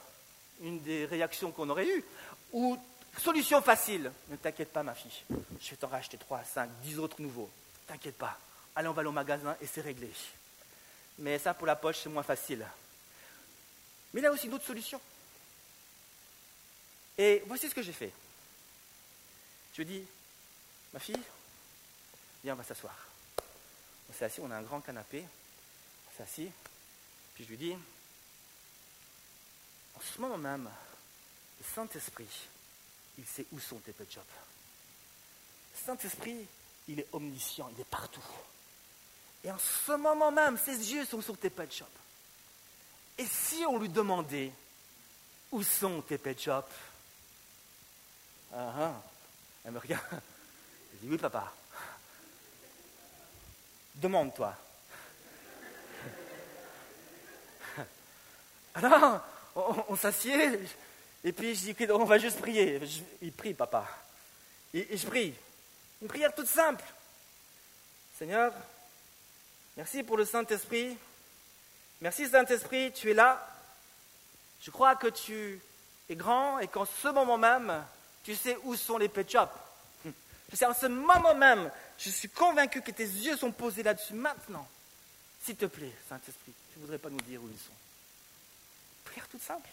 une 0.63 0.81
des 0.83 1.07
réactions 1.07 1.51
qu'on 1.51 1.69
aurait 1.71 1.89
eues. 1.89 2.05
Ou 2.53 2.79
solution 3.19 3.61
facile, 3.63 4.13
ne 4.29 4.37
t'inquiète 4.37 4.73
pas 4.73 4.83
ma 4.83 4.95
fille, 4.95 5.25
je 5.61 5.71
vais 5.71 5.77
t'en 5.77 5.89
racheter 5.89 6.19
3, 6.19 6.43
5, 6.45 6.71
10 6.83 6.99
autres 6.99 7.21
nouveaux. 7.21 7.51
T'inquiète 7.87 8.17
pas. 8.17 8.39
Allez, 8.77 8.89
on 8.89 8.93
va 8.93 9.01
aller 9.01 9.09
au 9.09 9.13
magasin 9.13 9.57
et 9.61 9.67
c'est 9.67 9.81
réglé. 9.81 10.11
Mais 11.19 11.39
ça, 11.39 11.55
pour 11.55 11.67
la 11.67 11.77
poche, 11.77 11.99
c'est 12.03 12.09
moins 12.09 12.23
facile. 12.23 12.65
Mais 14.13 14.21
il 14.21 14.25
y 14.25 14.27
a 14.27 14.33
aussi 14.33 14.47
une 14.47 14.55
autre 14.55 14.67
solution. 14.67 15.01
Et 17.19 17.43
voici 17.47 17.69
ce 17.69 17.75
que 17.75 17.83
j'ai 17.83 17.93
fait. 17.93 18.13
Je 19.75 19.83
dis, 19.83 20.05
ma 20.93 21.01
fille, 21.01 21.23
viens, 22.43 22.55
on 22.55 22.57
va 22.57 22.65
s'asseoir. 22.65 22.97
On 24.09 24.13
s'est 24.13 24.25
assis, 24.25 24.41
on 24.41 24.51
a 24.51 24.57
un 24.57 24.63
grand 24.63 24.81
canapé, 24.81 25.23
on 25.23 26.17
s'est 26.17 26.23
assis, 26.23 26.51
puis 27.35 27.45
je 27.45 27.51
lui 27.51 27.57
dis, 27.57 27.77
en 29.95 30.01
ce 30.01 30.21
moment 30.21 30.39
même, 30.39 30.69
le 31.59 31.65
Saint-Esprit, 31.75 32.29
il 33.19 33.27
sait 33.27 33.47
où 33.53 33.61
sont 33.61 33.79
tes 33.79 33.93
pet 33.93 34.11
shops. 34.11 34.21
Le 35.75 35.87
Saint-Esprit, 35.87 36.47
il 36.89 37.01
est 37.01 37.09
omniscient, 37.13 37.71
il 37.75 37.81
est 37.81 37.85
partout. 37.89 38.25
Et 39.45 39.51
en 39.51 39.59
ce 39.59 39.93
moment 39.93 40.33
même, 40.33 40.59
ses 40.59 40.93
yeux 40.93 41.05
sont 41.07 41.23
sur 41.23 41.39
tes 41.39 41.51
pet. 41.51 41.69
Et 43.19 43.27
si 43.27 43.65
on 43.67 43.79
lui 43.79 43.89
demandait 43.89 44.53
où 45.53 45.63
sont 45.63 46.03
tes 46.03 46.19
pet 46.19 46.41
shops. 46.41 46.65
Elle 49.65 49.73
me 49.73 49.79
regarde. 49.79 50.05
Je 50.93 50.99
dis 50.99 51.09
oui, 51.11 51.19
papa. 51.19 51.53
Demande-toi. 53.97 54.55
Alors, 58.75 59.21
on, 59.89 59.97
s'assied, 59.97 60.61
et 61.25 61.33
puis 61.33 61.55
je 61.55 61.73
dis, 61.73 61.91
on 61.91 62.05
va 62.05 62.19
juste 62.19 62.39
prier. 62.39 62.81
il 63.21 63.33
prie, 63.33 63.55
papa. 63.55 63.87
Et, 64.73 64.97
je 64.97 65.07
prie. 65.07 65.35
Une 66.01 66.09
prière 66.09 66.35
toute 66.35 66.47
simple. 66.47 66.85
Seigneur, 68.17 68.53
merci 69.77 70.03
pour 70.03 70.17
le 70.17 70.25
Saint-Esprit. 70.25 70.97
Merci 72.01 72.29
Saint-Esprit, 72.29 72.93
tu 72.93 73.11
es 73.11 73.15
là. 73.15 73.47
Je 74.63 74.71
crois 74.71 74.97
que 74.97 75.09
tu 75.09 75.61
es 76.09 76.17
grand 76.17 76.59
et 76.59 76.69
qu'en 76.69 76.85
ce 76.85 77.09
moment 77.09 77.39
même, 77.39 77.85
tu 78.25 78.35
sais 78.35 78.57
où 78.65 78.75
sont 78.77 78.99
les 78.99 79.09
pet 79.09 79.31
shops. 79.31 79.49
Je 80.51 80.57
sais, 80.57 80.67
en 80.67 80.75
ce 80.75 80.87
moment 80.87 81.35
même, 81.35 81.71
je 81.99 82.11
suis 82.11 82.29
convaincu 82.29 82.83
que 82.83 82.91
tes 82.91 83.05
yeux 83.05 83.37
sont 83.37 83.53
posés 83.53 83.83
là-dessus 83.83 84.15
maintenant. 84.15 84.67
S'il 85.43 85.57
te 85.57 85.67
plaît, 85.67 85.93
Saint-Esprit, 86.09 86.53
tu 86.73 86.79
ne 86.79 86.85
voudrais 86.85 86.99
pas 86.99 87.09
nous 87.09 87.21
dire 87.21 87.43
où 87.43 87.49
ils 87.49 87.59
sont? 87.59 87.73
Prière 89.05 89.29
toute 89.29 89.43
simple. 89.43 89.69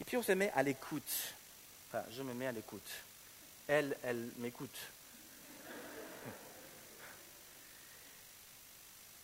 Et 0.00 0.04
puis 0.04 0.16
on 0.16 0.22
se 0.22 0.32
met 0.32 0.50
à 0.52 0.62
l'écoute. 0.62 1.34
Enfin, 1.88 2.04
je 2.10 2.22
me 2.22 2.32
mets 2.34 2.46
à 2.46 2.52
l'écoute. 2.52 2.90
Elle, 3.68 3.96
elle 4.02 4.30
m'écoute. 4.38 4.76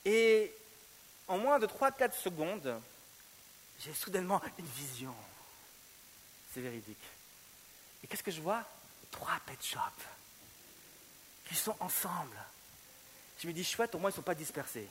Et 0.05 0.53
en 1.27 1.39
moins 1.39 1.59
de 1.59 1.67
3-4 1.67 2.13
secondes, 2.13 2.81
j'ai 3.81 3.93
soudainement 3.93 4.41
une 4.59 4.67
vision. 4.67 5.15
c'est 6.53 6.61
véridique. 6.61 6.97
Et 8.03 8.07
qu'est-ce 8.07 8.23
que 8.23 8.31
je 8.31 8.41
vois? 8.41 8.63
Trois 9.11 9.39
pet 9.47 9.59
shops 9.63 10.05
qui 11.49 11.55
sont 11.55 11.77
ensemble. 11.81 12.37
Je 13.41 13.47
me 13.47 13.53
dis, 13.53 13.65
chouette, 13.65 13.95
au 13.95 13.99
moins 13.99 14.11
ils 14.11 14.13
ne 14.13 14.17
sont 14.17 14.23
pas 14.23 14.35
dispersés. 14.35 14.87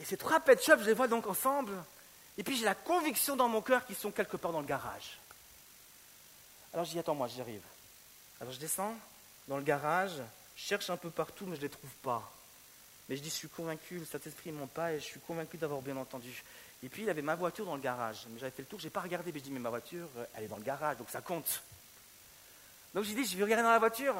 Et 0.00 0.04
ces 0.04 0.16
trois 0.16 0.40
pet 0.40 0.62
shops, 0.62 0.80
je 0.80 0.86
les 0.86 0.94
vois 0.94 1.08
donc 1.08 1.26
ensemble. 1.26 1.72
Et 2.36 2.44
puis 2.44 2.56
j'ai 2.56 2.64
la 2.64 2.76
conviction 2.76 3.34
dans 3.34 3.48
mon 3.48 3.60
cœur 3.60 3.84
qu'ils 3.84 3.96
sont 3.96 4.12
quelque 4.12 4.36
part 4.36 4.52
dans 4.52 4.60
le 4.60 4.66
garage. 4.66 5.18
Alors 6.72 6.84
je 6.84 6.92
dis, 6.92 6.98
attends, 6.98 7.14
moi, 7.14 7.26
j'y 7.26 7.40
arrive. 7.40 7.62
Alors 8.40 8.52
je 8.52 8.58
descends 8.58 8.94
dans 9.48 9.56
le 9.56 9.64
garage, 9.64 10.12
je 10.54 10.62
cherche 10.62 10.90
un 10.90 10.96
peu 10.96 11.10
partout, 11.10 11.46
mais 11.46 11.56
je 11.56 11.62
ne 11.62 11.66
les 11.66 11.70
trouve 11.70 11.90
pas. 12.02 12.30
Mais 13.08 13.16
je 13.16 13.22
dis, 13.22 13.30
je 13.30 13.34
suis 13.34 13.48
convaincu, 13.48 13.98
le 13.98 14.04
Saint-Esprit 14.04 14.52
ne 14.52 14.66
pas, 14.66 14.92
et 14.92 15.00
je 15.00 15.04
suis 15.04 15.20
convaincu 15.20 15.56
d'avoir 15.56 15.80
bien 15.80 15.96
entendu. 15.96 16.44
Et 16.82 16.88
puis 16.88 17.02
il 17.02 17.10
avait 17.10 17.22
ma 17.22 17.34
voiture 17.34 17.64
dans 17.64 17.74
le 17.74 17.80
garage. 17.80 18.26
Mais 18.30 18.38
j'avais 18.38 18.52
fait 18.52 18.62
le 18.62 18.68
tour, 18.68 18.78
je 18.78 18.84
n'ai 18.84 18.90
pas 18.90 19.00
regardé, 19.00 19.32
mais 19.32 19.38
je 19.40 19.44
dis, 19.44 19.50
mais 19.50 19.58
ma 19.58 19.70
voiture, 19.70 20.08
elle 20.34 20.44
est 20.44 20.48
dans 20.48 20.56
le 20.56 20.62
garage, 20.62 20.96
donc 20.96 21.10
ça 21.10 21.20
compte. 21.20 21.62
Donc 22.94 23.04
j'ai 23.04 23.14
dit, 23.14 23.24
je 23.24 23.36
vais 23.36 23.44
regarder 23.44 23.64
dans 23.64 23.72
la 23.72 23.78
voiture. 23.78 24.14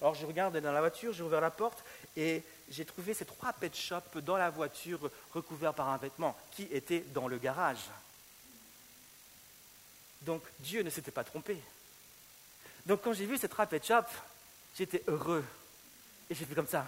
Alors 0.00 0.14
je 0.14 0.24
regarde 0.26 0.56
dans 0.56 0.72
la 0.72 0.80
voiture, 0.80 1.12
j'ai 1.12 1.22
ouvert 1.22 1.40
la 1.40 1.50
porte, 1.50 1.84
et 2.16 2.42
j'ai 2.70 2.84
trouvé 2.84 3.14
ces 3.14 3.24
trois 3.24 3.52
pet 3.52 3.74
shops 3.74 4.16
dans 4.16 4.36
la 4.36 4.48
voiture 4.48 5.10
recouverts 5.32 5.74
par 5.74 5.88
un 5.88 5.96
vêtement 5.96 6.36
qui 6.52 6.64
était 6.70 7.00
dans 7.00 7.28
le 7.28 7.38
garage. 7.38 7.84
Donc 10.22 10.42
Dieu 10.60 10.82
ne 10.82 10.90
s'était 10.90 11.10
pas 11.10 11.24
trompé. 11.24 11.60
Donc 12.86 13.02
quand 13.02 13.12
j'ai 13.12 13.26
vu 13.26 13.38
ces 13.38 13.48
trois 13.48 13.66
pet 13.66 13.84
shops, 13.84 14.14
j'étais 14.76 15.02
heureux. 15.08 15.44
Et 16.30 16.34
j'ai 16.34 16.44
fait 16.44 16.54
comme 16.54 16.66
ça. 16.66 16.86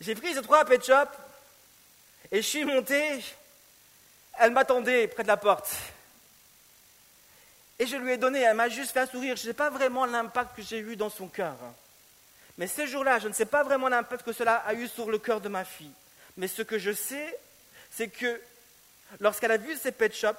J'ai 0.00 0.14
pris 0.14 0.34
ces 0.34 0.42
trois 0.42 0.64
pet 0.64 0.84
shops 0.84 1.16
et 2.30 2.42
je 2.42 2.46
suis 2.46 2.64
monté. 2.64 3.22
Elle 4.38 4.52
m'attendait 4.52 5.08
près 5.08 5.22
de 5.22 5.28
la 5.28 5.36
porte. 5.36 5.70
Et 7.78 7.86
je 7.86 7.96
lui 7.96 8.12
ai 8.12 8.16
donné, 8.16 8.40
elle 8.40 8.56
m'a 8.56 8.68
juste 8.68 8.92
fait 8.92 9.00
un 9.00 9.06
sourire. 9.06 9.36
Je 9.36 9.42
ne 9.42 9.48
sais 9.48 9.54
pas 9.54 9.70
vraiment 9.70 10.04
l'impact 10.04 10.56
que 10.56 10.62
j'ai 10.62 10.78
eu 10.78 10.96
dans 10.96 11.10
son 11.10 11.28
cœur. 11.28 11.56
Mais 12.56 12.66
ce 12.66 12.86
jour-là, 12.86 13.20
je 13.20 13.28
ne 13.28 13.32
sais 13.32 13.46
pas 13.46 13.62
vraiment 13.62 13.88
l'impact 13.88 14.24
que 14.24 14.32
cela 14.32 14.56
a 14.56 14.74
eu 14.74 14.88
sur 14.88 15.10
le 15.10 15.18
cœur 15.18 15.40
de 15.40 15.48
ma 15.48 15.64
fille. 15.64 15.92
Mais 16.36 16.48
ce 16.48 16.62
que 16.62 16.78
je 16.78 16.92
sais, 16.92 17.38
c'est 17.90 18.08
que 18.08 18.40
lorsqu'elle 19.20 19.52
a 19.52 19.56
vu 19.56 19.76
ces 19.76 19.92
pet 19.92 20.12
shops, 20.14 20.34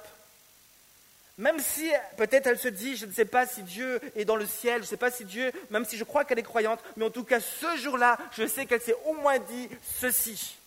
même 1.38 1.58
si 1.58 1.90
peut-être 2.18 2.46
elle 2.46 2.58
se 2.58 2.68
dit, 2.68 2.96
je 2.96 3.06
ne 3.06 3.12
sais 3.12 3.24
pas 3.24 3.46
si 3.46 3.62
Dieu 3.62 3.98
est 4.14 4.26
dans 4.26 4.36
le 4.36 4.46
ciel, 4.46 4.76
je 4.76 4.82
ne 4.82 4.86
sais 4.86 4.98
pas 4.98 5.10
si 5.10 5.24
Dieu, 5.24 5.50
même 5.70 5.86
si 5.86 5.96
je 5.96 6.04
crois 6.04 6.26
qu'elle 6.26 6.38
est 6.38 6.42
croyante, 6.42 6.80
mais 6.96 7.06
en 7.06 7.10
tout 7.10 7.24
cas 7.24 7.40
ce 7.40 7.78
jour-là, 7.78 8.18
je 8.36 8.46
sais 8.46 8.66
qu'elle 8.66 8.82
s'est 8.82 8.96
au 9.06 9.14
moins 9.14 9.38
dit 9.38 9.70
ceci. 9.98 10.58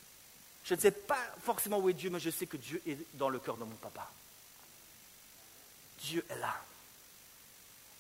Je 0.65 0.75
ne 0.75 0.79
sais 0.79 0.91
pas 0.91 1.19
forcément 1.43 1.79
où 1.79 1.89
est 1.89 1.93
Dieu, 1.93 2.09
mais 2.09 2.19
je 2.19 2.29
sais 2.29 2.45
que 2.45 2.57
Dieu 2.57 2.81
est 2.87 2.97
dans 3.15 3.29
le 3.29 3.39
cœur 3.39 3.57
de 3.57 3.65
mon 3.65 3.75
papa. 3.75 4.09
Dieu 5.99 6.25
est 6.29 6.39
là. 6.39 6.55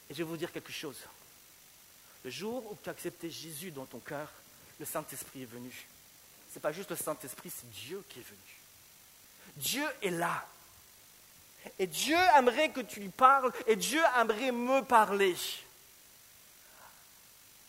Et 0.09 0.13
je 0.13 0.19
vais 0.19 0.23
vous 0.23 0.37
dire 0.37 0.51
quelque 0.51 0.71
chose. 0.71 0.97
Le 2.23 2.29
jour 2.29 2.71
où 2.71 2.77
tu 2.81 2.89
as 2.89 2.93
accepté 2.93 3.29
Jésus 3.29 3.71
dans 3.71 3.85
ton 3.85 3.99
cœur, 3.99 4.29
le 4.79 4.85
Saint-Esprit 4.85 5.43
est 5.43 5.45
venu. 5.45 5.71
Ce 6.49 6.55
n'est 6.55 6.61
pas 6.61 6.71
juste 6.71 6.91
le 6.91 6.95
Saint-Esprit, 6.95 7.49
c'est 7.49 7.69
Dieu 7.69 8.03
qui 8.07 8.19
est 8.19 8.23
venu. 8.23 8.39
Dieu 9.57 9.85
est 10.01 10.11
là. 10.11 10.47
Et 11.79 11.87
Dieu 11.87 12.17
aimerait 12.37 12.71
que 12.71 12.81
tu 12.81 13.01
lui 13.01 13.09
parles, 13.09 13.51
et 13.67 13.75
Dieu 13.75 14.01
aimerait 14.17 14.51
me 14.51 14.83
parler. 14.83 15.35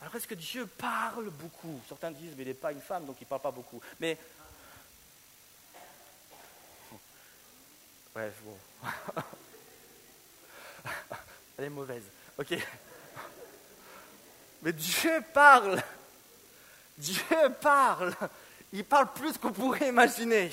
Alors 0.01 0.15
est-ce 0.15 0.27
que 0.27 0.35
Dieu 0.35 0.67
parle 0.67 1.31
beaucoup? 1.31 1.81
Certains 1.89 2.11
disent, 2.11 2.35
mais 2.37 2.43
il 2.43 2.49
n'est 2.49 2.55
pas 2.55 2.73
une 2.73 2.81
femme, 2.81 3.07
donc 3.07 3.17
il 3.21 3.25
ne 3.25 3.29
parle 3.29 3.43
pas 3.43 3.51
beaucoup. 3.51 3.81
Mais... 3.99 4.19
Ouais, 8.15 8.33
bon. 8.45 8.57
Elle 11.59 11.65
est 11.65 11.71
mauvaise. 11.71 12.05
Ok. 12.39 12.57
Mais 14.63 14.73
Dieu 14.73 15.23
parle. 15.33 15.83
Dieu 16.97 17.23
parle. 17.61 18.15
Il 18.73 18.85
parle 18.85 19.13
plus 19.13 19.37
qu'on 19.39 19.53
pourrait 19.53 19.89
imaginer. 19.89 20.51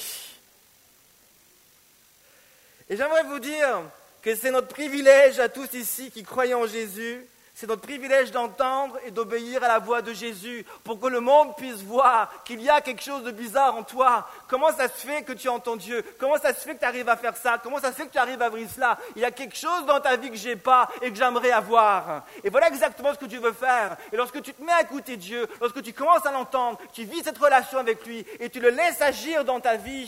Et 2.89 2.97
j'aimerais 2.97 3.23
vous 3.23 3.39
dire 3.39 3.83
que 4.21 4.35
c'est 4.35 4.51
notre 4.51 4.67
privilège 4.67 5.39
à 5.39 5.49
tous 5.49 5.73
ici 5.73 6.11
qui 6.11 6.23
croyons 6.23 6.63
en 6.63 6.67
Jésus 6.67 7.25
c'est 7.53 7.67
notre 7.67 7.81
privilège 7.81 8.31
d'entendre 8.31 8.97
et 9.05 9.11
d'obéir 9.11 9.63
à 9.63 9.67
la 9.67 9.79
voix 9.79 10.01
de 10.01 10.13
Jésus 10.13 10.65
pour 10.83 10.99
que 10.99 11.07
le 11.07 11.19
monde 11.19 11.55
puisse 11.57 11.81
voir 11.83 12.31
qu'il 12.43 12.61
y 12.61 12.69
a 12.69 12.81
quelque 12.81 13.03
chose 13.03 13.23
de 13.23 13.31
bizarre 13.31 13.75
en 13.75 13.83
toi. 13.83 14.27
Comment 14.47 14.71
ça 14.71 14.87
se 14.87 15.05
fait 15.05 15.23
que 15.23 15.33
tu 15.33 15.49
entends 15.49 15.75
Dieu? 15.75 16.03
Comment 16.17 16.37
ça 16.37 16.53
se 16.53 16.61
fait 16.61 16.75
que 16.75 16.79
tu 16.79 16.85
arrives 16.85 17.09
à 17.09 17.17
faire 17.17 17.35
ça? 17.35 17.59
Comment 17.61 17.79
ça 17.79 17.91
se 17.91 17.97
fait 17.97 18.07
que 18.07 18.13
tu 18.13 18.17
arrives 18.17 18.41
à 18.41 18.49
vivre 18.49 18.71
cela? 18.73 18.97
Il 19.15 19.21
y 19.21 19.25
a 19.25 19.31
quelque 19.31 19.55
chose 19.55 19.85
dans 19.85 19.99
ta 19.99 20.15
vie 20.15 20.29
que 20.29 20.37
j'ai 20.37 20.55
pas 20.55 20.89
et 21.01 21.11
que 21.11 21.15
j'aimerais 21.17 21.51
avoir. 21.51 22.23
Et 22.43 22.49
voilà 22.49 22.67
exactement 22.67 23.13
ce 23.13 23.19
que 23.19 23.25
tu 23.25 23.37
veux 23.37 23.53
faire. 23.53 23.97
Et 24.11 24.17
lorsque 24.17 24.41
tu 24.41 24.53
te 24.53 24.63
mets 24.63 24.71
à 24.71 24.81
écouter 24.81 25.17
Dieu, 25.17 25.47
lorsque 25.59 25.81
tu 25.83 25.93
commences 25.93 26.25
à 26.25 26.31
l'entendre, 26.31 26.79
tu 26.93 27.03
vis 27.03 27.21
cette 27.23 27.37
relation 27.37 27.79
avec 27.79 28.05
lui 28.05 28.25
et 28.39 28.49
tu 28.49 28.59
le 28.59 28.69
laisses 28.69 29.01
agir 29.01 29.43
dans 29.43 29.59
ta 29.59 29.75
vie, 29.75 30.07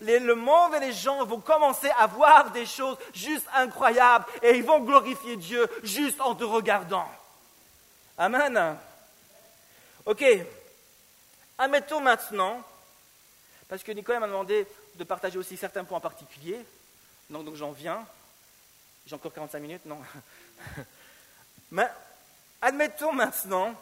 le 0.00 0.34
monde 0.34 0.74
et 0.74 0.80
les 0.80 0.92
gens 0.92 1.24
vont 1.24 1.40
commencer 1.40 1.90
à 1.98 2.06
voir 2.06 2.50
des 2.50 2.66
choses 2.66 2.96
juste 3.14 3.46
incroyables 3.54 4.24
et 4.42 4.56
ils 4.56 4.64
vont 4.64 4.80
glorifier 4.80 5.36
Dieu 5.36 5.66
juste 5.82 6.20
en 6.20 6.34
te 6.34 6.44
regardant. 6.44 6.79
Amen. 8.18 8.76
Ok. 10.06 10.24
Admettons 11.58 12.00
maintenant, 12.00 12.62
parce 13.68 13.82
que 13.82 13.92
Nicolas 13.92 14.20
m'a 14.20 14.26
demandé 14.26 14.66
de 14.94 15.04
partager 15.04 15.38
aussi 15.38 15.56
certains 15.56 15.84
points 15.84 15.98
en 15.98 16.00
particulier, 16.00 16.64
donc, 17.30 17.54
j'en 17.54 17.70
viens. 17.70 18.04
J'ai 19.06 19.14
encore 19.14 19.32
45 19.32 19.60
minutes, 19.60 19.86
non 19.86 19.98
Mais 21.70 21.88
admettons 22.60 23.12
maintenant 23.12 23.74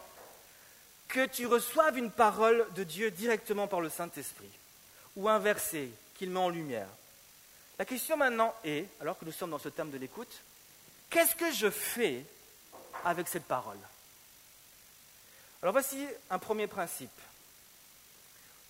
que 1.09 1.25
tu 1.27 1.47
reçoives 1.47 1.97
une 1.97 2.11
parole 2.11 2.67
de 2.75 2.85
Dieu 2.85 3.11
directement 3.11 3.67
par 3.67 3.81
le 3.81 3.89
Saint-Esprit, 3.89 4.51
ou 5.17 5.29
un 5.29 5.39
verset 5.39 5.89
qu'il 6.15 6.31
met 6.31 6.39
en 6.39 6.51
lumière. 6.51 6.89
La 7.79 7.87
question 7.87 8.17
maintenant 8.17 8.55
est, 8.65 8.87
alors 9.01 9.19
que 9.19 9.25
nous 9.25 9.33
sommes 9.33 9.51
dans 9.51 9.59
ce 9.59 9.71
thème 9.71 9.91
de 9.91 9.97
l'écoute, 9.97 10.43
qu'est-ce 11.09 11.35
que 11.35 11.51
je 11.53 11.71
fais 11.71 12.25
avec 13.05 13.29
cette 13.29 13.45
parole. 13.45 13.79
Alors 15.63 15.73
voici 15.73 16.07
un 16.31 16.39
premier 16.39 16.67
principe. 16.67 17.11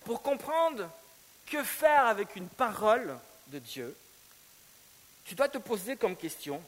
Pour 0.05 0.21
comprendre 0.21 0.89
que 1.45 1.63
faire 1.63 2.05
avec 2.05 2.35
une 2.35 2.47
parole 2.47 3.17
de 3.47 3.59
Dieu, 3.59 3.95
tu 5.25 5.35
dois 5.35 5.49
te 5.49 5.57
poser 5.57 5.97
comme 5.97 6.15
question 6.15 6.63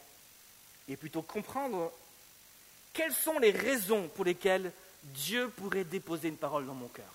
et 0.88 0.97
plutôt 0.97 1.21
comprendre 1.21 1.91
quelles 2.93 3.13
sont 3.13 3.39
les 3.39 3.52
raisons 3.52 4.08
pour 4.10 4.26
lesquelles 4.26 4.71
Dieu 5.04 5.50
pourrait 5.50 5.84
déposer 5.84 6.28
une 6.28 6.38
parole 6.38 6.65
dans 6.65 6.76
mon 6.76 6.88
cœur. 6.89 7.13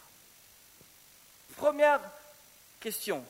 Première 1.56 2.00
question, 2.80 3.24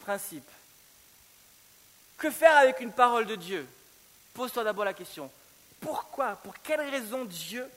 principe. 0.00 0.48
Que 2.18 2.30
faire 2.30 2.56
avec 2.56 2.80
une 2.80 2.92
parole 2.92 3.26
de 3.26 3.36
Dieu? 3.36 3.66
Pose-toi 4.34 4.64
d'abord 4.64 4.84
la 4.84 4.94
question, 4.94 5.30
pourquoi, 5.80 6.36
pour 6.36 6.54
quelle 6.62 6.80
raison 6.80 7.24
Dieu 7.24 7.68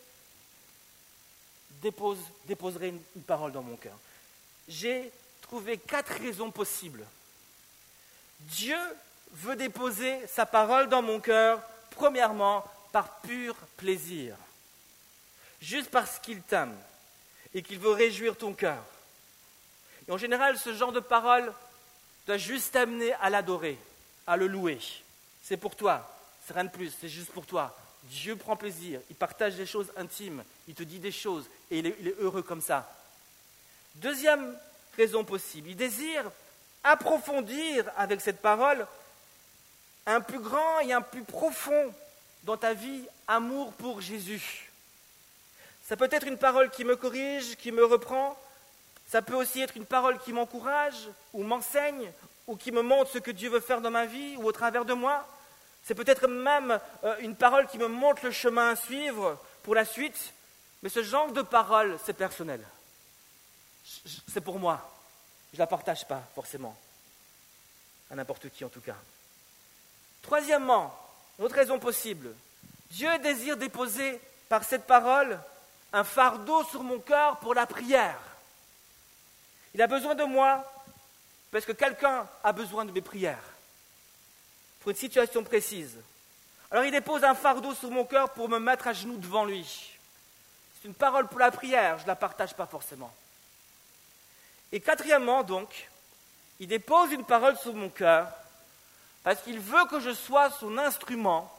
dépose, 1.82 2.20
déposerait 2.46 2.89
une, 2.89 3.02
une 3.16 3.24
parole 3.24 3.52
dans 3.52 3.63
mon 3.63 3.76
cœur? 3.76 3.98
J'ai 4.68 5.12
trouvé 5.42 5.78
quatre 5.78 6.13
raisons 6.13 6.52
possibles. 6.52 7.06
Dieu 8.39 8.78
veut 9.32 9.56
déposer 9.56 10.26
sa 10.28 10.46
parole 10.46 10.89
dans 10.89 11.02
mon 11.02 11.20
cœur, 11.20 11.62
premièrement, 11.92 12.63
par 12.92 13.20
pur 13.22 13.56
plaisir. 13.78 14.36
Juste 15.62 15.89
parce 15.89 16.20
qu'il 16.20 16.42
t'aime 16.42 16.76
et 17.54 17.63
qu'il 17.63 17.80
veut 17.80 17.92
réjouir 17.92 18.38
ton 18.38 18.54
cœur. 18.54 18.84
Et 20.08 20.12
en 20.12 20.18
général, 20.18 20.58
ce 20.58 20.74
genre 20.74 20.92
de 20.92 21.00
parole 21.00 21.54
doit 22.28 22.38
juste 22.38 22.74
t'amener 22.74 23.13
à 23.13 23.30
l'adorer, 23.30 23.78
à 24.28 24.38
le 24.38 24.48
louer. 24.48 24.80
C'est 25.42 25.58
pour 25.58 25.76
toi, 25.76 26.12
c'est 26.45 26.53
rien 26.53 26.65
de 26.65 26.69
plus, 26.69 26.93
c'est 26.99 27.10
juste 27.10 27.32
pour 27.32 27.45
toi. 27.45 27.75
Dieu 28.03 28.36
prend 28.36 28.56
plaisir, 28.56 28.99
il 29.10 29.15
partage 29.15 29.56
des 29.56 29.65
choses 29.65 29.91
intimes, 29.95 30.43
il 30.67 30.75
te 30.75 30.84
dit 30.84 30.99
des 30.99 31.12
choses 31.12 31.49
et 31.71 31.79
il 31.79 31.88
est, 31.88 32.15
heureux 32.19 32.43
comme 32.43 32.62
ça. 32.62 32.89
Deuxième 33.95 34.58
raison 34.97 35.23
possible, 35.23 35.69
il 35.69 35.75
désire 35.75 36.29
approfondir 36.84 37.89
avec 37.95 38.19
cette 38.19 38.41
parole 38.41 38.86
un 40.06 40.19
plus 40.19 40.39
grand 40.39 40.79
et 40.82 40.91
un 40.91 41.01
plus 41.01 41.23
profond 41.23 41.93
dans 42.43 42.58
ta 42.58 42.73
vie 42.73 43.06
amour 43.27 43.71
pour 43.73 44.01
Jésus. 44.01 44.69
Ça 45.86 45.95
peut 45.95 46.10
être 46.12 46.27
une 46.27 46.38
parole 46.38 46.69
qui 46.69 46.84
me 46.84 46.97
corrige, 46.97 47.56
qui 47.56 47.71
me 47.71 47.86
reprend. 47.86 48.38
Ça 49.08 49.21
peut 49.21 49.36
aussi 49.36 49.62
être 49.62 49.77
une 49.77 49.86
parole 49.86 50.19
qui 50.19 50.34
m'encourage 50.34 51.10
ou 51.34 51.43
m'enseigne 51.43 52.12
ou 52.47 52.58
qui 52.58 52.71
me 52.71 52.82
montre 52.82 53.12
ce 53.12 53.19
que 53.19 53.32
Dieu 53.32 53.49
veut 53.49 53.62
faire 53.62 53.79
dans 53.79 53.91
ma 53.91 54.06
vie 54.06 54.36
ou 54.38 54.43
au 54.43 54.51
travers 54.51 54.84
de 54.84 54.93
moi. 54.93 55.25
C'est 55.84 55.96
peut-être 55.96 56.28
même 56.28 56.80
euh, 57.04 57.15
une 57.19 57.36
parole 57.36 57.67
qui 57.67 57.78
me 57.78 57.88
montre 57.88 58.26
le 58.26 58.32
chemin 58.32 58.69
à 58.69 58.76
suivre 58.76 59.38
pour 59.63 59.76
la 59.76 59.86
suite, 59.86 60.34
mais 60.82 60.89
ce 60.89 61.04
genre 61.04 61.32
de 61.32 61.41
parole, 61.41 61.98
c'est 62.06 62.13
personnel. 62.13 62.62
c'est 64.28 64.41
pour 64.41 64.60
moi. 64.60 64.89
Je 65.52 65.58
ne 65.58 65.60
la 65.60 65.67
partage 65.67 66.08
pas 66.08 66.24
forcément. 66.36 66.76
À 68.10 68.15
n'importe 68.15 68.50
qui 68.50 68.63
en 68.63 68.69
tout 68.69 68.82
cas. 68.82 68.96
Troisièmement, 70.22 70.98
une 71.38 71.46
autre 71.46 71.56
raison 71.56 71.80
possible. 71.80 72.34
Dieu 72.91 73.17
désire 73.19 73.58
déposer 73.58 74.19
par 74.48 74.63
cette 74.63 74.86
parole 74.86 75.39
un 75.91 76.04
fardeau 76.04 76.63
sur 76.65 76.84
mon 76.84 77.00
cœur 77.00 77.38
pour 77.38 77.54
la 77.54 77.65
prière. 77.65 78.19
Il 79.74 79.82
a 79.82 79.88
besoin 79.88 80.15
de 80.15 80.24
moi 80.24 80.63
parce 81.52 81.65
que 81.65 81.72
quelqu'un 81.72 82.28
a 82.43 82.52
besoin 82.52 82.86
de 82.86 82.91
mes 82.91 83.02
prières 83.02 83.43
pour 84.84 84.91
une 84.91 84.98
situation 84.98 85.46
précise. 85.46 85.96
Alors 86.69 86.84
il 86.84 86.91
dépose 86.91 87.24
un 87.24 87.36
fardeau 87.36 87.74
sur 87.74 87.89
mon 87.89 88.04
cœur 88.04 88.32
pour 88.32 88.50
me 88.50 88.60
mettre 88.60 88.88
à 88.88 88.93
genoux 88.93 89.15
devant 89.15 89.46
lui. 89.46 89.65
C'est 90.76 90.89
une 90.89 90.93
parole 90.93 91.30
pour 91.30 91.39
la 91.39 91.52
prière, 91.52 92.00
je 92.00 92.04
ne 92.04 92.08
la 92.08 92.17
partage 92.17 92.54
pas 92.54 92.65
forcément. 92.65 93.13
Et 94.74 94.82
quatrièmement, 94.82 95.43
donc, 95.43 95.89
il 96.60 96.67
dépose 96.67 97.13
une 97.13 97.24
parole 97.24 97.58
sur 97.58 97.74
mon 97.74 97.88
cœur 97.88 98.28
parce 99.24 99.41
qu'il 99.41 99.58
veut 99.58 99.86
que 99.86 100.02
je 100.02 100.13
sois 100.13 100.52
son 100.52 100.78
instrument 100.78 101.50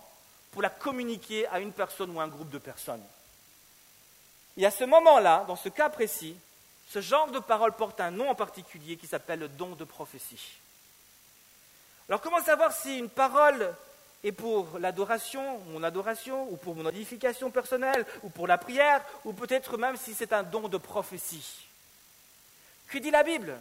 pour 0.52 0.60
la 0.60 0.68
communiquer 0.68 1.46
à 1.46 1.60
une 1.60 1.72
personne 1.72 2.14
ou 2.14 2.20
un 2.20 2.28
groupe 2.28 2.50
de 2.50 2.58
personnes. 2.58 3.04
Et 4.58 4.66
à 4.66 4.70
ce 4.70 4.84
moment-là, 4.84 5.46
dans 5.48 5.56
ce 5.56 5.70
cas 5.70 5.88
précis, 5.88 6.36
ce 6.90 7.00
genre 7.00 7.30
de 7.30 7.38
parole 7.38 7.72
porte 7.72 8.00
un 8.00 8.10
nom 8.10 8.28
en 8.28 8.34
particulier 8.34 8.98
qui 8.98 9.06
s'appelle 9.06 9.40
le 9.40 9.48
don 9.48 9.70
de 9.70 9.84
prophétie. 9.84 10.58
Alors 12.08 12.20
comment 12.20 12.42
savoir 12.42 12.72
si 12.72 12.98
une 12.98 13.08
parole 13.08 13.74
est 14.22 14.32
pour 14.32 14.78
l'adoration, 14.78 15.58
mon 15.68 15.82
adoration, 15.82 16.50
ou 16.50 16.56
pour 16.56 16.74
mon 16.74 16.88
édification 16.88 17.50
personnelle, 17.50 18.06
ou 18.22 18.30
pour 18.30 18.46
la 18.46 18.58
prière, 18.58 19.02
ou 19.24 19.32
peut-être 19.32 19.76
même 19.76 19.96
si 19.96 20.14
c'est 20.14 20.32
un 20.32 20.42
don 20.42 20.68
de 20.68 20.78
prophétie? 20.78 21.66
Que 22.88 22.98
dit 22.98 23.10
la 23.10 23.22
Bible? 23.22 23.56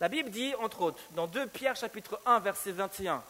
La 0.00 0.08
Bible 0.08 0.30
dit, 0.30 0.54
entre 0.56 0.82
autres, 0.82 1.02
dans 1.12 1.26
2 1.26 1.46
Pierre 1.46 1.76
chapitre 1.76 2.20
1, 2.26 2.40
verset 2.40 2.72
21, 2.72 3.22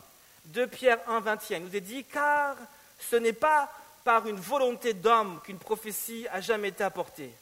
2 0.46 0.66
Pierre 0.66 0.98
1, 1.08 1.20
21, 1.20 1.58
il 1.58 1.64
nous 1.64 1.76
est 1.76 1.80
dit, 1.80 2.04
car 2.04 2.56
ce 2.98 3.16
n'est 3.16 3.32
pas 3.32 3.70
par 4.04 4.26
une 4.26 4.38
volonté 4.38 4.94
d'homme 4.94 5.40
qu'une 5.42 5.58
prophétie 5.58 6.26
a 6.32 6.40
jamais 6.40 6.68
été 6.68 6.84
apportée, 6.84 7.32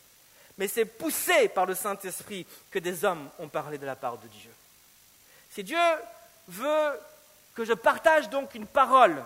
mais 0.57 0.69
c'est 0.69 0.85
poussé 0.85 1.49
par 1.49 1.67
le 1.67 1.75
Saint-Esprit 1.75 2.47
que 2.71 2.79
des 2.79 3.05
hommes 3.05 3.29
ont 3.39 3.49
parlé 3.49 3.77
de 3.77 3.87
la 3.87 3.97
part 3.97 4.19
de 4.19 4.29
Dieu. 4.29 4.51
Si 5.51 5.63
Dieu 5.63 5.79
veut 6.49 7.01
que 7.55 7.65
je 7.65 7.73
partage 7.73 8.29
donc 8.31 8.55
une 8.55 8.67
parole 8.67 9.23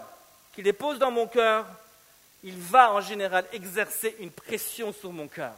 qu'il 0.53 0.65
dépose 0.65 0.99
dans 0.99 1.11
mon 1.11 1.27
cœur, 1.27 1.67
il 2.43 2.59
va 2.59 2.93
en 2.93 3.01
général 3.01 3.45
exercer 3.53 4.17
une 4.21 4.31
pression 4.31 4.93
sur 4.93 5.13
mon 5.13 5.29
cœur. 5.29 5.55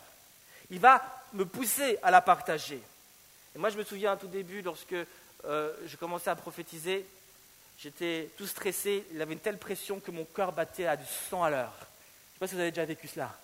Il 0.71 0.79
va 0.79 1.03
me 1.33 1.45
pousser 1.45 1.99
à 2.03 2.11
la 2.11 2.21
partager. 2.21 2.81
Et 3.55 3.59
moi, 3.59 3.71
je 3.71 3.77
me 3.77 3.85
souviens 3.85 4.13
à 4.13 4.17
tout 4.17 4.29
début, 4.29 4.63
lorsque 4.63 4.95
euh, 5.45 5.73
je 5.87 5.97
commençais 5.97 6.31
à 6.31 6.37
prophétiser, 6.37 7.05
j'étais 7.79 8.31
tout 8.37 8.47
stressé, 8.47 9.05
il 9.13 9.21
avait 9.21 9.33
une 9.33 9.41
telle 9.41 9.59
pression 9.59 10.01
que 10.01 10.11
mon 10.11 10.25
cœur 10.25 10.53
battait 10.53 10.87
à 10.87 10.97
du 10.97 11.07
sang 11.29 11.43
à 11.43 11.51
l'heure. 11.51 11.73
Je 11.75 11.83
ne 11.83 11.87
sais 12.35 12.39
pas 12.39 12.47
si 12.47 12.55
vous 12.55 12.61
avez 12.61 12.71
déjà 12.71 12.85
vécu 12.85 13.09
cela. 13.09 13.35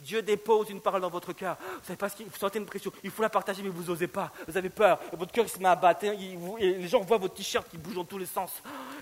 Dieu 0.00 0.22
dépose 0.22 0.70
une 0.70 0.80
parole 0.80 1.00
dans 1.00 1.10
votre 1.10 1.32
cœur. 1.32 1.56
Vous 1.60 1.86
savez 1.86 1.96
pas 1.96 2.08
ce 2.08 2.22
vous 2.22 2.36
sentez 2.38 2.58
une 2.58 2.66
pression. 2.66 2.92
Il 3.02 3.10
faut 3.10 3.22
la 3.22 3.28
partager, 3.28 3.62
mais 3.62 3.68
vous 3.68 3.82
n'osez 3.84 4.06
pas. 4.06 4.32
Vous 4.46 4.56
avez 4.56 4.70
peur. 4.70 5.00
votre 5.12 5.32
cœur 5.32 5.48
se 5.48 5.58
met 5.58 5.68
à 5.68 5.74
battre. 5.74 6.04
Et, 6.04 6.36
les 6.60 6.88
gens 6.88 7.00
voient 7.00 7.18
votre 7.18 7.34
t-shirt 7.34 7.68
qui 7.68 7.78
bouge 7.78 7.94
dans 7.94 8.04
tous 8.04 8.18
les 8.18 8.26
sens. 8.26 8.52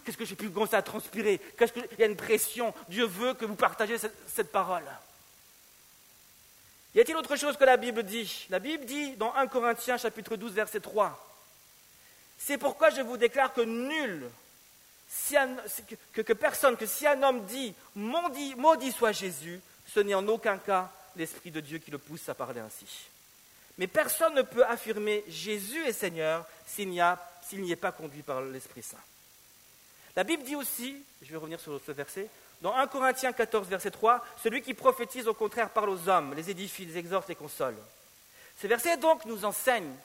Qu'est-ce 0.04 0.16
que 0.16 0.24
j'ai 0.24 0.36
pu 0.36 0.48
commencer 0.48 0.74
à 0.74 0.82
transpirer? 0.82 1.38
Qu'est-ce 1.58 1.72
que 1.72 1.80
il 1.92 2.00
y 2.00 2.02
a 2.02 2.06
une 2.06 2.16
pression. 2.16 2.72
Dieu 2.88 3.04
veut 3.04 3.34
que 3.34 3.44
vous 3.44 3.56
partagiez 3.56 3.98
cette, 3.98 4.50
parole. 4.50 4.84
Y 6.94 7.00
a-t-il 7.00 7.16
autre 7.16 7.36
chose 7.36 7.58
que 7.58 7.64
la 7.64 7.76
Bible 7.76 8.02
dit? 8.02 8.46
La 8.48 8.58
Bible 8.58 8.86
dit 8.86 9.16
dans 9.16 9.34
1 9.34 9.48
Corinthiens 9.48 9.98
chapitre 9.98 10.36
12 10.36 10.52
verset 10.52 10.80
3. 10.80 11.22
C'est 12.38 12.56
pourquoi 12.56 12.88
je 12.88 13.02
vous 13.02 13.18
déclare 13.18 13.52
que 13.52 13.60
nul, 13.60 14.30
que, 16.12 16.32
personne, 16.32 16.76
que 16.76 16.86
si 16.86 17.06
un 17.06 17.22
homme 17.22 17.44
dit 17.44 17.74
maudit 17.94 18.92
soit 18.92 19.12
Jésus, 19.12 19.60
ce 19.96 20.00
n'est 20.00 20.14
en 20.14 20.28
aucun 20.28 20.58
cas 20.58 20.90
l'Esprit 21.16 21.50
de 21.50 21.60
Dieu 21.60 21.78
qui 21.78 21.90
le 21.90 21.96
pousse 21.96 22.28
à 22.28 22.34
parler 22.34 22.60
ainsi. 22.60 22.84
Mais 23.78 23.86
personne 23.86 24.34
ne 24.34 24.42
peut 24.42 24.64
affirmer 24.66 25.24
Jésus 25.26 25.82
est 25.86 25.94
Seigneur 25.94 26.44
s'il 26.66 26.90
n'y 26.90 27.00
est 27.00 27.76
pas 27.76 27.92
conduit 27.92 28.20
par 28.20 28.42
l'Esprit 28.42 28.82
Saint. 28.82 28.98
La 30.14 30.22
Bible 30.22 30.42
dit 30.42 30.54
aussi, 30.54 31.02
je 31.22 31.30
vais 31.30 31.38
revenir 31.38 31.58
sur 31.58 31.80
ce 31.82 31.92
verset, 31.92 32.28
dans 32.60 32.74
1 32.74 32.88
Corinthiens 32.88 33.32
14, 33.32 33.68
verset 33.68 33.90
3, 33.90 34.22
celui 34.42 34.60
qui 34.60 34.74
prophétise 34.74 35.28
au 35.28 35.34
contraire 35.34 35.70
parle 35.70 35.88
aux 35.88 36.08
hommes, 36.10 36.34
les 36.34 36.50
édifie, 36.50 36.84
les 36.84 36.98
exhorte, 36.98 37.30
les 37.30 37.34
console. 37.34 37.76
Ces 38.58 38.68
versets 38.68 38.98
donc 38.98 39.24
nous 39.24 39.46
enseignent, 39.46 39.96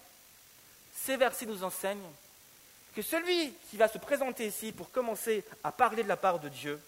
ces 0.96 1.18
versets 1.18 1.48
nous 1.48 1.66
enseignent 1.66 2.00
que 2.96 3.02
celui 3.02 3.54
qui 3.70 3.76
va 3.76 3.90
se 3.90 3.98
présenter 3.98 4.48
ici 4.48 4.72
pour 4.72 4.90
commencer 4.90 5.44
à 5.66 5.74
parler 5.74 6.04
de 6.04 6.10
la 6.10 6.18
part 6.18 6.40
de 6.40 6.48
Dieu 6.48 6.80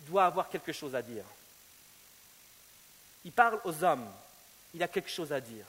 doit 0.00 0.26
avoir 0.26 0.50
quelque 0.50 0.72
chose 0.72 0.94
à 0.94 1.00
dire. 1.00 1.24
Il 3.24 3.32
parle 3.32 3.60
aux 3.64 3.84
hommes. 3.84 4.08
Il 4.74 4.82
a 4.82 4.88
quelque 4.88 5.10
chose 5.10 5.32
à 5.32 5.40
dire. 5.40 5.64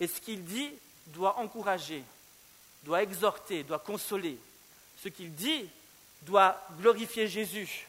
Et 0.00 0.06
ce 0.06 0.20
qu'il 0.20 0.44
dit 0.44 0.70
doit 1.06 1.38
encourager, 1.38 2.04
doit 2.82 3.02
exhorter, 3.02 3.62
doit 3.62 3.78
consoler. 3.78 4.38
Ce 5.02 5.08
qu'il 5.08 5.34
dit 5.34 5.68
doit 6.22 6.60
glorifier 6.78 7.28
Jésus. 7.28 7.86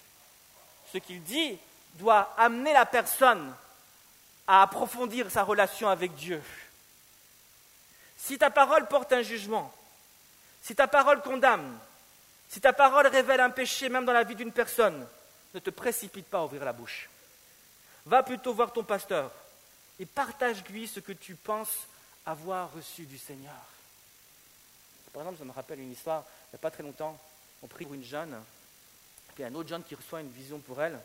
Ce 0.92 0.98
qu'il 0.98 1.24
dit 1.24 1.58
doit 1.96 2.34
amener 2.38 2.74
la 2.74 2.86
personne 2.86 3.54
à 4.46 4.62
approfondir 4.62 5.30
sa 5.30 5.44
relation 5.44 5.90
avec 5.90 6.16
Dieu. 6.16 6.42
Si 8.18 8.38
ta 8.38 8.50
parole 8.50 8.88
porte 8.88 9.14
un 9.14 9.22
jugement, 9.22 9.74
si 10.62 10.76
ta 10.76 10.88
parole 10.88 11.22
condamne, 11.22 11.78
si 12.50 12.62
ta 12.62 12.74
parole 12.74 13.08
révèle 13.08 13.42
un 13.42 13.50
péché 13.50 13.90
même 13.90 14.06
dans 14.06 14.14
la 14.14 14.24
vie 14.24 14.36
d'une 14.36 14.52
personne, 14.52 15.06
ne 15.54 15.60
te 15.60 15.70
précipite 15.70 16.28
pas 16.28 16.40
à 16.40 16.44
ouvrir 16.46 16.64
la 16.64 16.74
bouche. 16.74 17.10
Va 18.08 18.24
plutôt 18.24 18.54
voir 18.54 18.72
ton 18.72 18.84
pasteur 18.84 19.32
et 20.00 20.06
partage-lui 20.06 20.88
ce 20.88 21.02
que 21.02 21.12
tu 21.12 21.36
penses 21.36 21.88
avoir 22.26 22.72
reçu 22.74 23.06
du 23.06 23.18
Seigneur. 23.18 23.54
Par 25.12 25.24
exemple, 25.24 25.40
ça 25.40 25.46
me 25.46 25.52
rappelle 25.52 25.82
une 25.82 25.92
histoire, 25.92 26.24
il 26.46 26.56
n'y 26.56 26.56
a 26.56 26.60
pas 26.60 26.72
très 26.72 26.84
longtemps, 26.84 27.20
on 27.62 27.68
prie 27.68 27.84
pour 27.84 27.96
une 27.96 28.06
jeune, 28.06 28.34
puis 29.36 29.44
un 29.44 29.54
autre 29.56 29.68
jeune 29.68 29.84
qui 29.84 29.94
reçoit 29.94 30.22
une 30.22 30.30
vision 30.30 30.60
pour 30.60 30.82
elle, 30.82 30.98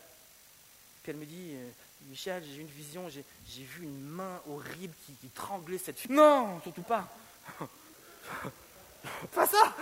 puis 1.02 1.10
elle 1.10 1.16
me 1.16 1.26
dit, 1.26 1.54
euh, 1.54 1.70
Michel, 2.02 2.44
j'ai 2.44 2.60
une 2.60 2.68
vision, 2.68 3.08
j'ai 3.08 3.24
vu 3.64 3.82
une 3.82 4.04
main 4.04 4.40
horrible 4.48 4.94
qui, 5.04 5.14
qui 5.14 5.28
tranglait 5.28 5.78
cette 5.78 5.98
fille. 5.98 6.12
Non, 6.12 6.60
surtout 6.62 6.82
pas. 6.82 7.08
pas 9.34 9.46
ça. 9.48 9.74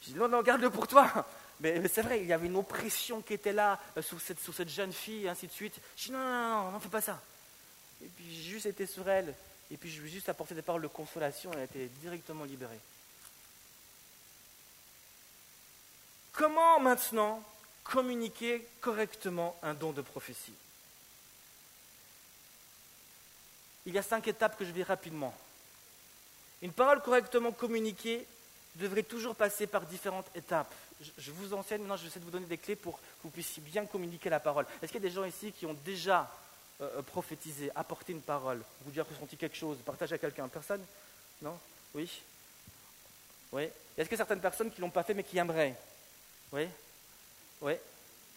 Je 0.00 0.12
dis, 0.12 0.14
non, 0.14 0.28
non, 0.28 0.42
garde-le 0.42 0.70
pour 0.70 0.86
toi. 0.86 1.26
Mais, 1.60 1.86
c'est 1.88 2.02
vrai, 2.02 2.20
il 2.20 2.26
y 2.26 2.32
avait 2.32 2.46
une 2.46 2.56
oppression 2.56 3.22
qui 3.22 3.34
était 3.34 3.52
là 3.52 3.80
euh, 3.96 4.02
sur, 4.02 4.20
cette, 4.20 4.38
cette, 4.40 4.68
jeune 4.68 4.92
fille, 4.92 5.24
et 5.24 5.28
ainsi 5.28 5.46
de 5.46 5.52
suite. 5.52 5.74
Je 5.96 6.06
dis 6.06 6.12
non, 6.12 6.18
non, 6.18 6.64
non, 6.64 6.70
non, 6.72 6.80
fais 6.80 6.88
pas 6.88 7.00
ça. 7.00 7.20
Et 8.02 8.08
puis 8.08 8.24
j'ai 8.34 8.50
juste 8.50 8.66
été 8.66 8.86
sur 8.86 9.08
elle, 9.08 9.34
et 9.70 9.76
puis 9.76 9.90
je 9.90 10.00
lui 10.00 10.08
ai 10.08 10.12
juste 10.12 10.28
apporté 10.28 10.54
des 10.54 10.62
paroles 10.62 10.82
de 10.82 10.88
consolation, 10.88 11.50
elle 11.52 11.60
a 11.60 11.64
été 11.64 11.86
directement 12.00 12.44
libérée. 12.44 12.80
Comment 16.32 16.80
maintenant 16.80 17.42
communiquer 17.84 18.66
correctement 18.80 19.56
un 19.62 19.74
don 19.74 19.92
de 19.92 20.02
prophétie? 20.02 20.54
Il 23.86 23.94
y 23.94 23.98
a 23.98 24.02
cinq 24.02 24.26
étapes 24.26 24.58
que 24.58 24.64
je 24.64 24.72
vais 24.72 24.82
rapidement. 24.82 25.34
Une 26.62 26.72
parole 26.72 27.02
correctement 27.02 27.52
communiquée 27.52 28.26
devrait 28.74 29.02
toujours 29.02 29.34
passer 29.34 29.66
par 29.66 29.82
différentes 29.86 30.26
étapes. 30.34 30.72
Je 31.18 31.30
vous 31.30 31.54
enseigne, 31.54 31.80
maintenant 31.80 31.96
je 31.96 32.02
vais 32.02 32.08
essayer 32.08 32.20
de 32.20 32.24
vous 32.24 32.30
donner 32.30 32.46
des 32.46 32.58
clés 32.58 32.76
pour 32.76 32.98
que 32.98 33.04
vous 33.24 33.30
puissiez 33.30 33.62
bien 33.62 33.86
communiquer 33.86 34.30
la 34.30 34.40
parole. 34.40 34.66
Est-ce 34.82 34.92
qu'il 34.92 35.02
y 35.02 35.06
a 35.06 35.08
des 35.08 35.14
gens 35.14 35.24
ici 35.24 35.52
qui 35.52 35.66
ont 35.66 35.76
déjà 35.84 36.30
euh, 36.80 36.98
euh, 36.98 37.02
prophétisé, 37.02 37.70
apporté 37.74 38.12
une 38.12 38.22
parole, 38.22 38.62
vous 38.82 38.90
déjà 38.90 39.04
ressenti 39.04 39.36
quelque 39.36 39.56
chose, 39.56 39.78
partagé 39.84 40.14
à 40.14 40.18
quelqu'un? 40.18 40.48
Personne? 40.48 40.84
Non? 41.42 41.58
Oui? 41.94 42.10
Oui? 43.52 43.68
Est-ce 43.96 44.12
a 44.12 44.16
certaines 44.16 44.40
personnes 44.40 44.70
qui 44.70 44.80
ne 44.80 44.86
l'ont 44.86 44.90
pas 44.90 45.04
fait 45.04 45.14
mais 45.14 45.24
qui 45.24 45.38
aimeraient? 45.38 45.76
Oui? 46.52 46.68
Oui? 47.60 47.74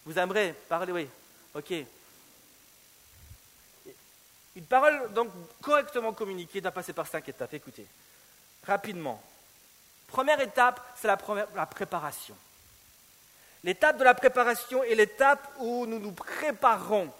Vous 0.06 0.17
aimeriez 0.17 0.54
parler 0.54 0.91
Oui. 0.91 1.08
Ok. 1.56 1.73
Une 4.56 4.65
parole 4.65 5.13
donc 5.13 5.32
correctement 5.62 6.13
communiquée 6.13 6.62
doit 6.62 6.71
passer 6.71 6.93
par 6.93 7.08
cinq 7.08 7.30
étapes. 7.30 7.54
Écoutez, 7.54 7.86
rapidement. 8.63 9.21
Première 10.08 10.39
étape, 10.39 10.82
c'est 10.96 11.08
la, 11.08 11.17
préparation. 11.65 12.36
L'étape 13.63 13.98
de 13.98 14.04
la 14.04 14.13
préparation 14.13 14.84
est 14.84 14.96
l'étape 14.96 15.52
où 15.60 15.86
nous 15.86 16.00
nous 16.00 16.12
préparons 16.12 17.12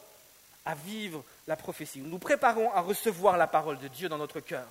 à 0.66 0.76
vivre 0.76 1.24
la 1.48 1.56
prophétie. 1.56 2.00
Nous 2.00 2.10
nous 2.10 2.20
préparons 2.20 2.72
à 2.74 2.82
recevoir 2.82 3.38
la 3.38 3.48
parole 3.48 3.78
de 3.80 3.88
Dieu 3.88 4.10
dans 4.10 4.18
notre 4.18 4.40
cœur. 4.40 4.66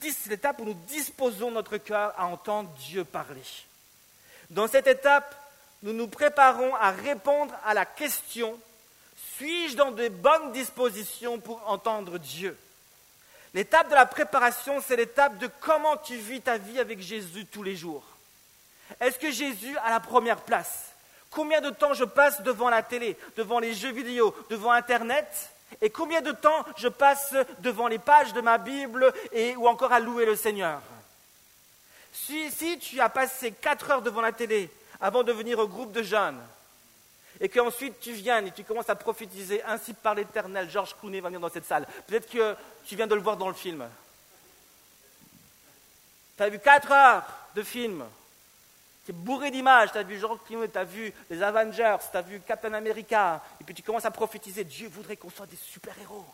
C'est 0.00 0.30
l'étape 0.30 0.60
où 0.60 0.64
nous 0.64 0.78
disposons 0.86 1.50
notre 1.50 1.76
cœur 1.76 2.14
à 2.16 2.26
entendre 2.26 2.70
Dieu 2.78 3.04
parler. 3.04 3.42
Dans 4.50 4.68
cette 4.68 4.86
étape, 4.86 5.34
nous 5.82 5.92
nous 5.92 6.08
préparons 6.08 6.74
à 6.76 6.92
répondre 6.92 7.54
à 7.64 7.74
la 7.74 7.84
question 7.84 8.58
suis-je 9.36 9.76
dans 9.76 9.90
de 9.90 10.08
bonnes 10.08 10.52
dispositions 10.52 11.38
pour 11.38 11.68
entendre 11.68 12.18
Dieu? 12.18 12.56
L'étape 13.56 13.88
de 13.88 13.94
la 13.94 14.04
préparation, 14.04 14.82
c'est 14.86 14.96
l'étape 14.96 15.38
de 15.38 15.48
comment 15.60 15.96
tu 15.96 16.14
vis 16.14 16.42
ta 16.42 16.58
vie 16.58 16.78
avec 16.78 17.00
Jésus 17.00 17.46
tous 17.46 17.62
les 17.62 17.74
jours. 17.74 18.04
Est-ce 19.00 19.18
que 19.18 19.30
Jésus 19.30 19.74
a 19.78 19.88
la 19.88 19.98
première 19.98 20.42
place? 20.42 20.92
Combien 21.30 21.62
de 21.62 21.70
temps 21.70 21.94
je 21.94 22.04
passe 22.04 22.42
devant 22.42 22.68
la 22.68 22.82
télé, 22.82 23.16
devant 23.34 23.58
les 23.58 23.72
jeux 23.72 23.92
vidéo, 23.92 24.36
devant 24.50 24.72
Internet? 24.72 25.26
Et 25.80 25.88
combien 25.88 26.20
de 26.20 26.32
temps 26.32 26.66
je 26.76 26.88
passe 26.88 27.34
devant 27.60 27.88
les 27.88 27.98
pages 27.98 28.34
de 28.34 28.42
ma 28.42 28.58
Bible 28.58 29.10
et, 29.32 29.56
ou 29.56 29.66
encore 29.68 29.94
à 29.94 30.00
louer 30.00 30.26
le 30.26 30.36
Seigneur? 30.36 30.82
Si, 32.12 32.50
si 32.50 32.78
tu 32.78 33.00
as 33.00 33.08
passé 33.08 33.52
quatre 33.52 33.90
heures 33.90 34.02
devant 34.02 34.20
la 34.20 34.32
télé 34.32 34.70
avant 35.00 35.22
de 35.22 35.32
venir 35.32 35.58
au 35.60 35.66
groupe 35.66 35.92
de 35.92 36.02
jeunes, 36.02 36.42
et 37.40 37.48
qu'ensuite 37.48 38.00
tu 38.00 38.12
viennes 38.12 38.48
et 38.48 38.50
tu 38.50 38.64
commences 38.64 38.88
à 38.88 38.94
prophétiser, 38.94 39.62
ainsi 39.64 39.94
par 39.94 40.14
l'Éternel, 40.14 40.70
Georges 40.70 40.96
Clooney 40.98 41.20
va 41.20 41.28
venir 41.28 41.40
dans 41.40 41.50
cette 41.50 41.66
salle. 41.66 41.86
Peut-être 42.06 42.30
que 42.30 42.56
tu 42.84 42.96
viens 42.96 43.06
de 43.06 43.14
le 43.14 43.20
voir 43.20 43.36
dans 43.36 43.48
le 43.48 43.54
film. 43.54 43.86
Tu 46.36 46.42
as 46.42 46.48
vu 46.48 46.58
quatre 46.58 46.90
heures 46.92 47.24
de 47.54 47.62
film. 47.62 48.04
Tu 49.04 49.12
es 49.12 49.14
bourré 49.14 49.50
d'images. 49.50 49.92
Tu 49.92 49.98
as 49.98 50.02
vu 50.02 50.18
Georges 50.18 50.40
Clooney, 50.46 50.68
tu 50.68 50.78
as 50.78 50.84
vu 50.84 51.12
les 51.30 51.42
Avengers, 51.42 51.96
tu 52.10 52.16
as 52.16 52.22
vu 52.22 52.40
Captain 52.40 52.72
America. 52.74 53.42
Et 53.60 53.64
puis 53.64 53.74
tu 53.74 53.82
commences 53.82 54.04
à 54.04 54.10
prophétiser. 54.10 54.64
Dieu 54.64 54.88
voudrait 54.88 55.16
qu'on 55.16 55.30
soit 55.30 55.46
des 55.46 55.56
super-héros. 55.56 56.26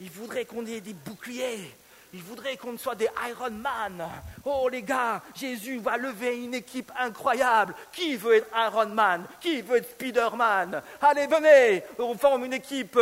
Il 0.00 0.10
voudrait 0.10 0.44
qu'on 0.44 0.64
ait 0.66 0.80
des 0.80 0.92
boucliers. 0.92 1.74
Il 2.16 2.22
voudrait 2.22 2.56
qu'on 2.56 2.78
soit 2.78 2.94
des 2.94 3.10
Iron 3.28 3.50
Man. 3.50 4.08
Oh 4.46 4.70
les 4.70 4.80
gars, 4.80 5.20
Jésus 5.34 5.80
va 5.80 5.98
lever 5.98 6.44
une 6.44 6.54
équipe 6.54 6.90
incroyable. 6.98 7.74
Qui 7.92 8.16
veut 8.16 8.36
être 8.36 8.48
Iron 8.56 8.86
Man? 8.86 9.26
Qui 9.38 9.60
veut 9.60 9.76
être 9.76 9.90
Spider-Man? 9.90 10.82
Allez, 11.02 11.26
venez, 11.26 11.84
on 11.98 12.16
forme 12.16 12.46
une 12.46 12.54
équipe. 12.54 12.98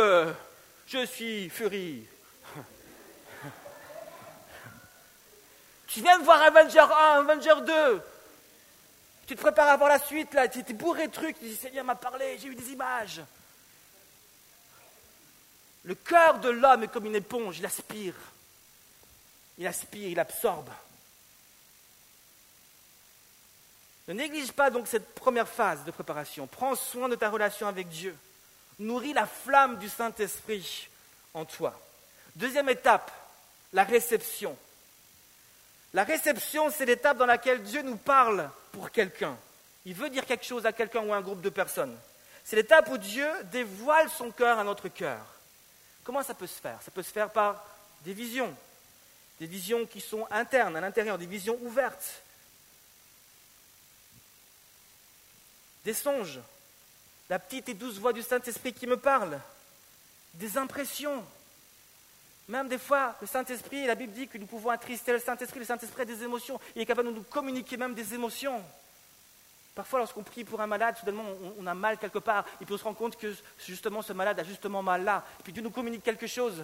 Je 0.85 1.05
suis 1.05 1.49
Fury. 1.49 2.05
Tu 5.87 6.01
viens 6.01 6.19
de 6.19 6.25
voir 6.25 6.41
Avenger 6.41 6.79
1, 6.79 7.19
Avenger 7.21 7.55
2. 7.65 8.01
Tu 9.27 9.35
te 9.37 9.41
prépares 9.41 9.69
à 9.69 9.77
voir 9.77 9.91
la 9.91 9.99
suite, 9.99 10.33
là. 10.33 10.49
Tu 10.49 10.59
étais 10.59 10.73
bourré 10.73 11.07
de 11.07 11.13
trucs. 11.13 11.39
Tu 11.39 11.45
dis, 11.45 11.55
Seigneur 11.55 11.85
m'a 11.85 11.95
parlé, 11.95 12.37
j'ai 12.37 12.49
eu 12.49 12.55
des 12.55 12.73
images. 12.73 13.21
Le 15.83 15.95
cœur 15.95 16.39
de 16.39 16.49
l'homme 16.49 16.83
est 16.83 16.89
comme 16.89 17.05
une 17.05 17.15
éponge, 17.15 17.59
il 17.59 17.65
aspire. 17.65 18.13
Il 19.57 19.67
aspire, 19.67 20.09
il 20.09 20.19
absorbe. 20.19 20.69
Ne 24.07 24.13
néglige 24.13 24.51
pas 24.51 24.69
donc 24.69 24.87
cette 24.87 25.15
première 25.15 25.47
phase 25.47 25.83
de 25.83 25.91
préparation. 25.91 26.45
Prends 26.47 26.75
soin 26.75 27.09
de 27.09 27.15
ta 27.15 27.29
relation 27.29 27.67
avec 27.67 27.89
Dieu. 27.89 28.15
Nourris 28.77 29.13
la 29.13 29.25
flamme 29.25 29.77
du 29.77 29.89
Saint-Esprit 29.89 30.89
en 31.33 31.45
toi. 31.45 31.79
Deuxième 32.35 32.69
étape, 32.69 33.11
la 33.73 33.83
réception. 33.83 34.55
La 35.93 36.03
réception, 36.03 36.69
c'est 36.69 36.85
l'étape 36.85 37.17
dans 37.17 37.25
laquelle 37.25 37.63
Dieu 37.63 37.81
nous 37.81 37.95
parle 37.95 38.49
pour 38.73 38.91
quelqu'un. 38.91 39.37
Il 39.85 39.93
veut 39.93 40.09
dire 40.09 40.25
quelque 40.25 40.45
chose 40.45 40.65
à 40.65 40.73
quelqu'un 40.73 41.01
ou 41.01 41.13
à 41.13 41.17
un 41.17 41.21
groupe 41.21 41.41
de 41.41 41.49
personnes. 41.49 41.97
C'est 42.43 42.57
l'étape 42.57 42.89
où 42.89 42.97
Dieu 42.97 43.27
dévoile 43.45 44.09
son 44.09 44.29
cœur 44.29 44.59
à 44.59 44.63
notre 44.63 44.89
cœur. 44.89 45.25
Comment 46.03 46.21
ça 46.21 46.33
peut 46.33 46.47
se 46.47 46.59
faire? 46.59 46.79
Ça 46.83 46.91
peut 46.91 47.01
se 47.01 47.11
faire 47.11 47.29
par 47.31 47.63
des 48.01 48.13
visions, 48.13 48.53
des 49.39 49.47
visions 49.47 49.85
qui 49.85 50.01
sont 50.01 50.27
internes, 50.31 50.75
à 50.75 50.81
l'intérieur, 50.81 51.17
des 51.17 51.25
visions 51.25 51.57
ouvertes, 51.61 52.23
des 55.83 55.93
songes, 55.93 56.39
la 57.29 57.39
petite 57.39 57.69
et 57.69 57.73
douce 57.73 57.97
voix 57.97 58.13
du 58.13 58.21
Saint-Esprit 58.21 58.73
qui 58.73 58.87
me 58.87 58.97
parle, 58.97 59.39
des 60.35 60.57
impressions. 60.57 61.23
Même 62.47 62.67
des 62.67 62.77
fois, 62.77 63.15
le 63.21 63.27
Saint-Esprit, 63.27 63.85
la 63.87 63.95
Bible 63.95 64.13
dit 64.13 64.27
que 64.27 64.37
nous 64.37 64.45
pouvons 64.45 64.69
attrister 64.69 65.11
le 65.11 65.19
Saint-Esprit, 65.19 65.59
le 65.59 65.65
Saint-Esprit 65.65 66.03
a 66.03 66.05
des 66.05 66.23
émotions, 66.23 66.59
il 66.75 66.81
est 66.81 66.85
capable 66.85 67.09
de 67.09 67.15
nous 67.15 67.23
communiquer 67.23 67.77
même 67.77 67.93
des 67.93 68.13
émotions. 68.13 68.63
Parfois, 69.73 69.99
lorsqu'on 69.99 70.23
prie 70.23 70.45
pour 70.45 70.61
un 70.61 70.67
malade, 70.67 70.95
soudainement, 70.97 71.25
on, 71.59 71.67
a 71.67 71.73
mal 71.73 71.97
quelque 71.97 72.19
part, 72.19 72.45
et 72.61 72.65
puis 72.65 72.73
on 72.73 72.77
se 72.77 72.83
rend 72.83 72.93
compte 72.93 73.17
que 73.17 73.35
justement 73.65 74.01
ce 74.01 74.13
malade 74.13 74.39
a 74.39 74.43
justement 74.43 74.81
mal 74.81 75.03
là, 75.03 75.25
et 75.39 75.43
puis 75.43 75.51
Dieu 75.51 75.61
nous 75.61 75.69
communique 75.69 76.03
quelque 76.03 76.27
chose. 76.27 76.63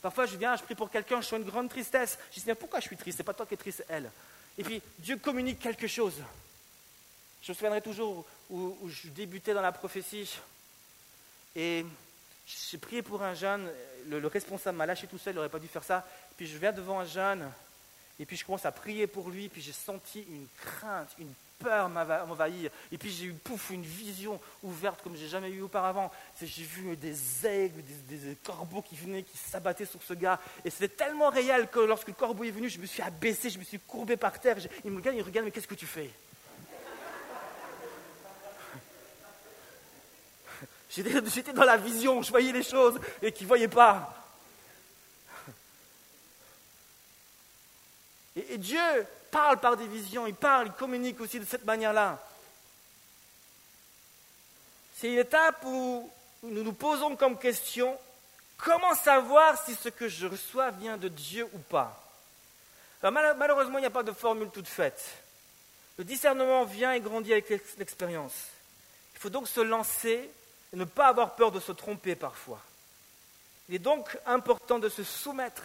Parfois, 0.00 0.26
je 0.26 0.36
viens, 0.36 0.56
je 0.56 0.62
prie 0.62 0.74
pour 0.74 0.90
quelqu'un, 0.90 1.20
je 1.20 1.26
sens 1.26 1.38
une 1.38 1.48
grande 1.48 1.68
tristesse. 1.68 2.18
Je 2.30 2.40
dis, 2.40 2.44
mais 2.46 2.54
pourquoi 2.54 2.80
je 2.80 2.86
suis 2.86 2.96
triste? 2.96 3.18
C'est 3.18 3.24
pas 3.24 3.34
toi 3.34 3.46
qui 3.46 3.54
es 3.54 3.56
triste, 3.56 3.84
elle. 3.88 4.10
Et 4.56 4.64
puis, 4.64 4.82
Dieu 4.98 5.16
communique 5.16 5.60
quelque 5.60 5.86
chose. 5.86 6.14
Je 7.42 7.52
me 7.52 7.54
souviendrai 7.54 7.80
toujours 7.80 8.24
où, 8.50 8.76
je 8.88 9.08
débutais 9.08 9.54
dans 9.54 9.62
la 9.62 9.72
prophétie. 9.72 10.38
Et 11.54 11.84
j'ai 12.46 12.78
prié 12.78 13.02
pour 13.02 13.22
un 13.22 13.34
jeune. 13.34 13.70
Le, 14.08 14.26
responsable 14.26 14.76
m'a 14.78 14.86
lâché 14.86 15.06
tout 15.06 15.18
seul, 15.18 15.34
il 15.34 15.36
n'aurait 15.36 15.48
pas 15.48 15.58
dû 15.58 15.68
faire 15.68 15.84
ça. 15.84 16.06
Puis 16.36 16.46
je 16.46 16.58
viens 16.58 16.72
devant 16.72 17.00
un 17.00 17.04
jeune. 17.04 17.50
Et 18.20 18.26
puis 18.26 18.36
je 18.36 18.44
commence 18.44 18.64
à 18.64 18.72
prier 18.72 19.06
pour 19.06 19.30
lui. 19.30 19.48
Puis 19.48 19.62
j'ai 19.62 19.72
senti 19.72 20.20
une 20.22 20.46
crainte, 20.60 21.10
une 21.18 21.32
peur 21.58 21.88
m'envahir. 21.88 22.70
Et 22.92 22.98
puis 22.98 23.10
j'ai 23.10 23.26
eu 23.26 23.32
pouf, 23.32 23.70
une 23.70 23.82
vision 23.82 24.40
ouverte 24.62 25.02
comme 25.02 25.16
j'ai 25.16 25.28
jamais 25.28 25.50
eu 25.50 25.62
auparavant. 25.62 26.10
J'ai 26.40 26.62
vu 26.62 26.96
des 26.96 27.46
aigles, 27.46 27.82
des, 28.08 28.36
corbeaux 28.44 28.82
qui 28.82 28.96
venaient, 28.96 29.22
qui 29.22 29.36
s'abattaient 29.36 29.84
sur 29.84 30.02
ce 30.02 30.14
gars. 30.14 30.40
Et 30.64 30.70
c'était 30.70 30.88
tellement 30.88 31.30
réel 31.30 31.68
que 31.68 31.80
lorsque 31.80 32.08
le 32.08 32.14
corbeau 32.14 32.44
est 32.44 32.50
venu, 32.50 32.68
je 32.68 32.78
me 32.78 32.86
suis 32.86 33.02
abaissé, 33.02 33.50
je 33.50 33.58
me 33.58 33.64
suis 33.64 33.78
courbé 33.78 34.16
par 34.16 34.38
terre. 34.38 34.56
Il 34.84 34.90
me 34.90 34.96
regarde, 34.96 35.16
il 35.16 35.22
regarde, 35.22 35.46
mais 35.46 35.50
qu'est-ce 35.50 35.68
que 35.68 35.74
tu 35.74 35.86
fais? 35.86 36.10
J'étais 40.90 41.52
dans 41.52 41.64
la 41.64 41.76
vision, 41.76 42.22
je 42.22 42.30
voyais 42.30 42.52
les 42.52 42.62
choses 42.62 42.98
et 43.22 43.32
qui 43.32 43.44
ne 43.44 43.48
voyaient 43.48 43.68
pas. 43.68 44.27
Et 48.48 48.58
Dieu 48.58 49.06
parle 49.30 49.58
par 49.58 49.76
des 49.76 49.86
visions, 49.86 50.26
il 50.26 50.34
parle, 50.34 50.68
il 50.68 50.72
communique 50.72 51.20
aussi 51.20 51.38
de 51.38 51.44
cette 51.44 51.64
manière-là. 51.64 52.18
C'est 54.96 55.12
une 55.12 55.18
étape 55.18 55.62
où 55.64 56.10
nous 56.42 56.62
nous 56.62 56.72
posons 56.72 57.16
comme 57.16 57.38
question, 57.38 57.96
comment 58.56 58.94
savoir 58.94 59.62
si 59.64 59.74
ce 59.74 59.88
que 59.88 60.08
je 60.08 60.26
reçois 60.26 60.70
vient 60.70 60.96
de 60.96 61.08
Dieu 61.08 61.48
ou 61.52 61.58
pas? 61.58 62.04
Malheureusement, 63.02 63.78
il 63.78 63.82
n'y 63.82 63.86
a 63.86 63.90
pas 63.90 64.02
de 64.02 64.12
formule 64.12 64.50
toute 64.50 64.66
faite. 64.66 65.04
Le 65.98 66.04
discernement 66.04 66.64
vient 66.64 66.92
et 66.92 67.00
grandit 67.00 67.32
avec 67.32 67.48
l'expérience. 67.78 68.34
Il 69.14 69.20
faut 69.20 69.30
donc 69.30 69.48
se 69.48 69.60
lancer 69.60 70.30
et 70.72 70.76
ne 70.76 70.84
pas 70.84 71.06
avoir 71.06 71.34
peur 71.34 71.52
de 71.52 71.60
se 71.60 71.72
tromper 71.72 72.14
parfois. 72.14 72.60
Il 73.68 73.74
est 73.74 73.80
donc 73.80 74.16
important 74.26 74.78
de 74.78 74.88
se 74.88 75.04
soumettre, 75.04 75.62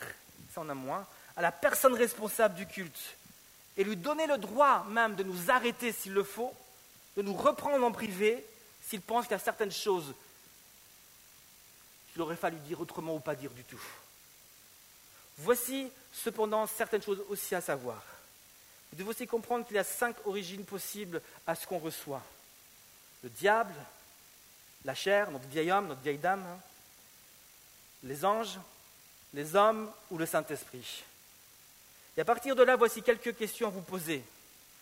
ça 0.53 0.61
en 0.61 0.69
a 0.69 0.73
moins, 0.73 1.05
à 1.35 1.41
la 1.41 1.51
personne 1.51 1.93
responsable 1.93 2.55
du 2.55 2.67
culte 2.67 3.15
et 3.77 3.83
lui 3.83 3.95
donner 3.95 4.27
le 4.27 4.37
droit 4.37 4.85
même 4.89 5.15
de 5.15 5.23
nous 5.23 5.49
arrêter 5.49 5.91
s'il 5.91 6.13
le 6.13 6.23
faut, 6.23 6.53
de 7.17 7.21
nous 7.21 7.33
reprendre 7.33 7.83
en 7.83 7.91
privé 7.91 8.45
s'il 8.83 9.01
pense 9.01 9.25
qu'il 9.25 9.31
y 9.31 9.35
a 9.35 9.39
certaines 9.39 9.71
choses 9.71 10.13
qu'il 12.11 12.21
aurait 12.21 12.35
fallu 12.35 12.57
dire 12.59 12.79
autrement 12.79 13.15
ou 13.15 13.19
pas 13.19 13.35
dire 13.35 13.51
du 13.51 13.63
tout. 13.63 13.81
Voici 15.39 15.89
cependant 16.11 16.67
certaines 16.67 17.01
choses 17.01 17.23
aussi 17.29 17.55
à 17.55 17.61
savoir. 17.61 18.01
Vous 18.91 18.97
devez 18.99 19.09
aussi 19.09 19.25
comprendre 19.25 19.65
qu'il 19.65 19.75
y 19.75 19.79
a 19.79 19.83
cinq 19.83 20.15
origines 20.25 20.63
possibles 20.63 21.21
à 21.47 21.55
ce 21.55 21.65
qu'on 21.65 21.79
reçoit. 21.79 22.21
Le 23.23 23.29
diable, 23.29 23.73
la 24.85 24.93
chair, 24.93 25.31
notre 25.31 25.47
vieil 25.47 25.71
homme, 25.71 25.87
notre 25.87 26.01
vieille 26.01 26.19
dame, 26.19 26.45
hein, 26.45 26.59
les 28.03 28.23
anges, 28.23 28.59
les 29.33 29.55
hommes 29.55 29.89
ou 30.11 30.17
le 30.19 30.27
Saint-Esprit. 30.27 31.03
Et 32.17 32.21
à 32.21 32.25
partir 32.25 32.55
de 32.55 32.63
là, 32.63 32.75
voici 32.75 33.01
quelques 33.01 33.35
questions 33.35 33.67
à 33.67 33.71
vous 33.71 33.81
poser. 33.81 34.23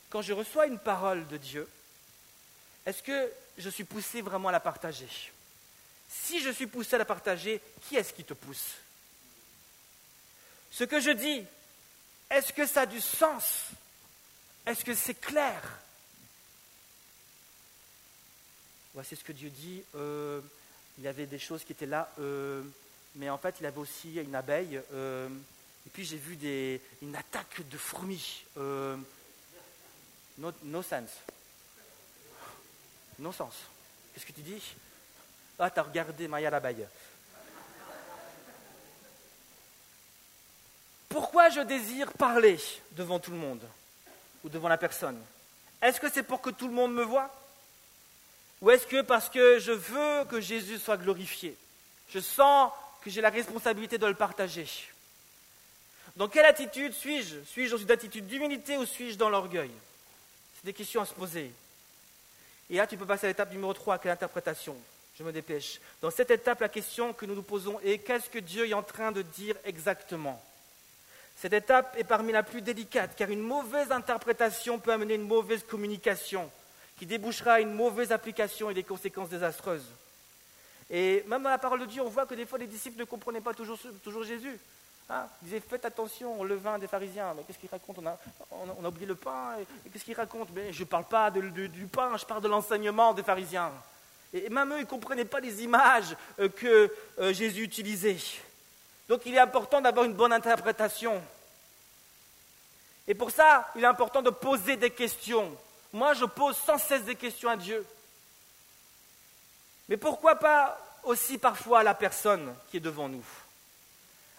Quand 0.09 0.21
je 0.21 0.33
reçois 0.33 0.67
une 0.67 0.79
parole 0.79 1.27
de 1.27 1.37
Dieu, 1.37 1.67
est-ce 2.85 3.01
que 3.01 3.31
je 3.57 3.69
suis 3.69 3.83
poussé 3.83 4.21
vraiment 4.21 4.49
à 4.49 4.51
la 4.51 4.59
partager? 4.59 5.07
Si 6.09 6.41
je 6.41 6.49
suis 6.49 6.67
poussé 6.67 6.95
à 6.95 6.99
la 6.99 7.05
partager, 7.05 7.61
qui 7.83 7.95
est-ce 7.95 8.11
qui 8.13 8.23
te 8.23 8.33
pousse? 8.33 8.75
Ce 10.71 10.83
que 10.83 10.99
je 10.99 11.11
dis, 11.11 11.45
est-ce 12.29 12.51
que 12.51 12.65
ça 12.65 12.81
a 12.81 12.85
du 12.85 12.99
sens? 12.99 13.67
Est-ce 14.65 14.83
que 14.83 14.93
c'est 14.93 15.19
clair? 15.19 15.61
Voici 18.93 19.15
ce 19.15 19.23
que 19.23 19.31
Dieu 19.31 19.49
dit. 19.49 19.81
Euh, 19.95 20.41
il 20.97 21.05
y 21.05 21.07
avait 21.07 21.25
des 21.25 21.39
choses 21.39 21.63
qui 21.63 21.71
étaient 21.71 21.85
là, 21.85 22.11
euh, 22.19 22.61
mais 23.15 23.29
en 23.29 23.37
fait, 23.37 23.55
il 23.59 23.65
avait 23.65 23.79
aussi 23.79 24.15
une 24.15 24.35
abeille. 24.35 24.81
Euh, 24.93 25.29
et 25.85 25.89
puis 25.89 26.05
j'ai 26.05 26.17
vu 26.17 26.35
des, 26.35 26.81
une 27.01 27.15
attaque 27.15 27.67
de 27.67 27.77
fourmis. 27.77 28.43
Euh, 28.57 28.97
no, 30.37 30.81
sense. 30.81 31.09
Qu'est-ce 34.13 34.25
que 34.25 34.31
tu 34.31 34.41
dis? 34.41 34.61
Ah, 35.59 35.69
t'as 35.69 35.83
regardé 35.83 36.27
Maya 36.27 36.49
l'abeille. 36.49 36.87
Pourquoi 41.09 41.49
je 41.49 41.61
désire 41.61 42.11
parler 42.13 42.57
devant 42.91 43.19
tout 43.19 43.31
le 43.31 43.37
monde 43.37 43.61
ou 44.43 44.49
devant 44.49 44.69
la 44.69 44.77
personne? 44.77 45.21
Est-ce 45.81 45.99
que 45.99 46.09
c'est 46.09 46.23
pour 46.23 46.41
que 46.41 46.49
tout 46.49 46.67
le 46.67 46.73
monde 46.73 46.93
me 46.93 47.03
voit 47.03 47.29
Ou 48.61 48.71
est-ce 48.71 48.87
que 48.87 49.01
parce 49.01 49.29
que 49.29 49.59
je 49.59 49.71
veux 49.71 50.25
que 50.25 50.39
Jésus 50.39 50.79
soit 50.79 50.97
glorifié? 50.97 51.57
Je 52.09 52.19
sens 52.19 52.71
que 53.01 53.09
j'ai 53.09 53.21
la 53.21 53.29
responsabilité 53.29 53.97
de 53.97 54.05
le 54.05 54.13
partager. 54.13 54.67
Dans 56.15 56.27
quelle 56.27 56.45
attitude 56.45 56.93
suis-je? 56.93 57.41
Suis-je 57.45 57.71
dans 57.71 57.81
une 57.81 57.91
attitude 57.91 58.27
d'humilité 58.27 58.77
ou 58.77 58.85
suis-je 58.85 59.17
dans 59.17 59.29
l'orgueil? 59.29 59.71
C'est 60.55 60.65
des 60.65 60.73
questions 60.73 61.01
à 61.01 61.05
se 61.05 61.13
poser. 61.13 61.51
Et 62.69 62.75
là, 62.75 62.87
tu 62.87 62.97
peux 62.97 63.05
passer 63.05 63.25
à 63.25 63.29
l'étape 63.29 63.51
numéro 63.51 63.73
3, 63.73 63.97
qui 63.97 64.07
est 64.07 64.11
l'interprétation. 64.11 64.75
Je 65.17 65.23
me 65.23 65.31
dépêche. 65.31 65.79
Dans 66.01 66.11
cette 66.11 66.31
étape, 66.31 66.61
la 66.61 66.69
question 66.69 67.13
que 67.13 67.25
nous 67.25 67.35
nous 67.35 67.43
posons 67.43 67.79
est 67.81 67.97
qu'est-ce 67.97 68.29
que 68.29 68.39
Dieu 68.39 68.67
est 68.67 68.73
en 68.73 68.83
train 68.83 69.11
de 69.11 69.21
dire 69.21 69.55
exactement? 69.65 70.41
Cette 71.35 71.53
étape 71.53 71.95
est 71.97 72.03
parmi 72.03 72.31
la 72.31 72.43
plus 72.43 72.61
délicate, 72.61 73.15
car 73.15 73.29
une 73.29 73.41
mauvaise 73.41 73.91
interprétation 73.91 74.79
peut 74.79 74.93
amener 74.93 75.15
une 75.15 75.27
mauvaise 75.27 75.63
communication, 75.63 76.49
qui 76.97 77.05
débouchera 77.05 77.53
à 77.53 77.59
une 77.59 77.73
mauvaise 77.73 78.11
application 78.11 78.69
et 78.69 78.73
des 78.73 78.83
conséquences 78.83 79.29
désastreuses. 79.29 79.85
Et 80.89 81.23
même 81.27 81.41
dans 81.41 81.49
la 81.49 81.57
parole 81.57 81.79
de 81.79 81.85
Dieu, 81.85 82.01
on 82.01 82.09
voit 82.09 82.25
que 82.25 82.35
des 82.35 82.45
fois 82.45 82.59
les 82.59 82.67
disciples 82.67 82.99
ne 82.99 83.05
comprenaient 83.05 83.41
pas 83.41 83.53
toujours, 83.53 83.79
toujours 84.03 84.23
Jésus. 84.23 84.59
Hein 85.11 85.27
ils 85.41 85.45
disaient 85.45 85.59
faites 85.59 85.83
attention 85.83 86.39
au 86.39 86.45
levain 86.45 86.79
des 86.79 86.87
pharisiens. 86.87 87.33
Mais 87.35 87.43
qu'est-ce 87.43 87.57
qu'ils 87.57 87.69
racontent 87.69 88.01
on 88.51 88.85
a, 88.85 88.87
oublié 88.87 89.05
le 89.05 89.15
pain. 89.15 89.57
Et, 89.59 89.89
qu'est-ce 89.89 90.05
qu'ils 90.05 90.15
racontent 90.15 90.51
Mais 90.55 90.71
je 90.71 90.79
ne 90.79 90.87
parle 90.87 91.03
pas 91.03 91.29
du 91.29 91.87
pain, 91.91 92.15
je 92.17 92.25
parle 92.25 92.41
de 92.41 92.47
l'enseignement 92.47 93.13
des 93.13 93.23
pharisiens. 93.23 93.71
Et 94.33 94.49
même 94.49 94.71
eux, 94.71 94.77
ils 94.77 94.81
ne 94.81 94.85
comprenaient 94.85 95.25
pas 95.25 95.41
les 95.41 95.63
images 95.63 96.15
euh, 96.39 96.47
que 96.47 96.93
euh, 97.19 97.33
Jésus 97.33 97.63
utilisait. 97.63 98.17
Donc 99.09 99.25
il 99.25 99.35
est 99.35 99.39
important 99.39 99.81
d'avoir 99.81 100.05
une 100.05 100.13
bonne 100.13 100.31
interprétation. 100.31 101.21
Et 103.05 103.13
pour 103.13 103.31
ça, 103.31 103.69
il 103.75 103.83
est 103.83 103.87
important 103.87 104.21
de 104.21 104.29
poser 104.29 104.77
des 104.77 104.91
questions. 104.91 105.53
Moi, 105.91 106.13
je 106.13 106.23
pose 106.23 106.55
sans 106.55 106.77
cesse 106.77 107.03
des 107.03 107.15
questions 107.15 107.49
à 107.49 107.57
Dieu. 107.57 107.85
Mais 109.89 109.97
pourquoi 109.97 110.35
pas 110.35 110.79
aussi 111.03 111.37
parfois 111.37 111.79
à 111.79 111.83
la 111.83 111.93
personne 111.93 112.55
qui 112.69 112.77
est 112.77 112.81
devant 112.81 113.09
nous? 113.09 113.25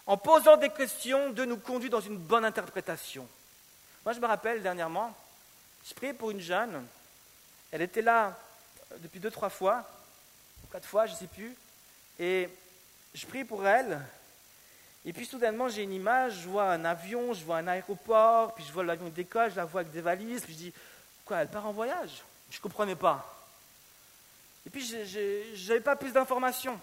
En 0.05 0.17
posant 0.17 0.57
des 0.57 0.69
questions, 0.69 1.29
de 1.29 1.45
nous 1.45 1.57
conduire 1.57 1.91
dans 1.91 2.01
une 2.01 2.17
bonne 2.17 2.43
interprétation. 2.43 3.27
Moi, 4.03 4.13
je 4.13 4.19
me 4.19 4.27
rappelle 4.27 4.61
dernièrement, 4.61 5.15
je 5.87 5.93
priais 5.93 6.13
pour 6.13 6.31
une 6.31 6.41
jeune. 6.41 6.85
Elle 7.71 7.81
était 7.81 8.01
là 8.01 8.37
depuis 8.99 9.19
deux, 9.19 9.31
trois 9.31 9.49
fois, 9.49 9.89
quatre 10.71 10.87
fois, 10.87 11.05
je 11.05 11.13
ne 11.13 11.17
sais 11.17 11.27
plus. 11.27 11.55
Et 12.19 12.49
je 13.13 13.25
prie 13.25 13.45
pour 13.45 13.65
elle. 13.65 13.99
Et 15.05 15.13
puis 15.13 15.25
soudainement, 15.25 15.69
j'ai 15.69 15.83
une 15.83 15.93
image, 15.93 16.41
je 16.41 16.49
vois 16.49 16.71
un 16.71 16.85
avion, 16.85 17.33
je 17.33 17.43
vois 17.43 17.57
un 17.57 17.67
aéroport, 17.67 18.53
puis 18.55 18.63
je 18.65 18.71
vois 18.71 18.83
l'avion 18.83 19.09
d'école, 19.09 19.51
je 19.51 19.55
la 19.55 19.65
vois 19.65 19.81
avec 19.81 19.93
des 19.93 20.01
valises, 20.01 20.41
puis 20.41 20.53
je 20.53 20.57
dis, 20.57 20.73
quoi, 21.25 21.37
elle 21.37 21.49
part 21.49 21.65
en 21.65 21.71
voyage? 21.71 22.23
Je 22.49 22.57
ne 22.57 22.61
comprenais 22.61 22.95
pas. 22.95 23.29
Et 24.65 24.69
puis, 24.69 24.85
je 24.85 25.67
n'avais 25.67 25.81
pas 25.81 25.95
plus 25.95 26.11
d'informations. 26.11 26.79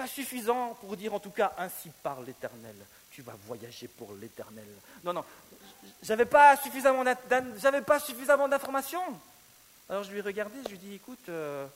Pas 0.00 0.06
suffisant 0.06 0.72
pour 0.80 0.96
dire, 0.96 1.12
en 1.12 1.20
tout 1.20 1.28
cas, 1.28 1.52
ainsi 1.58 1.90
parle 2.02 2.24
l'Éternel. 2.24 2.74
Tu 3.10 3.20
vas 3.20 3.34
voyager 3.46 3.86
pour 3.86 4.14
l'Éternel. 4.14 4.64
Non, 5.04 5.12
non, 5.12 5.22
j'avais 6.02 6.24
pas 6.24 6.56
suffisamment 6.56 7.04
d'informations. 8.48 9.20
Alors 9.90 10.02
je 10.02 10.10
lui 10.10 10.20
ai 10.20 10.22
regardé, 10.22 10.56
je 10.64 10.68
lui 10.68 10.76
ai 10.76 10.78
dit, 10.78 10.94
écoute, 10.94 11.28
euh, 11.28 11.66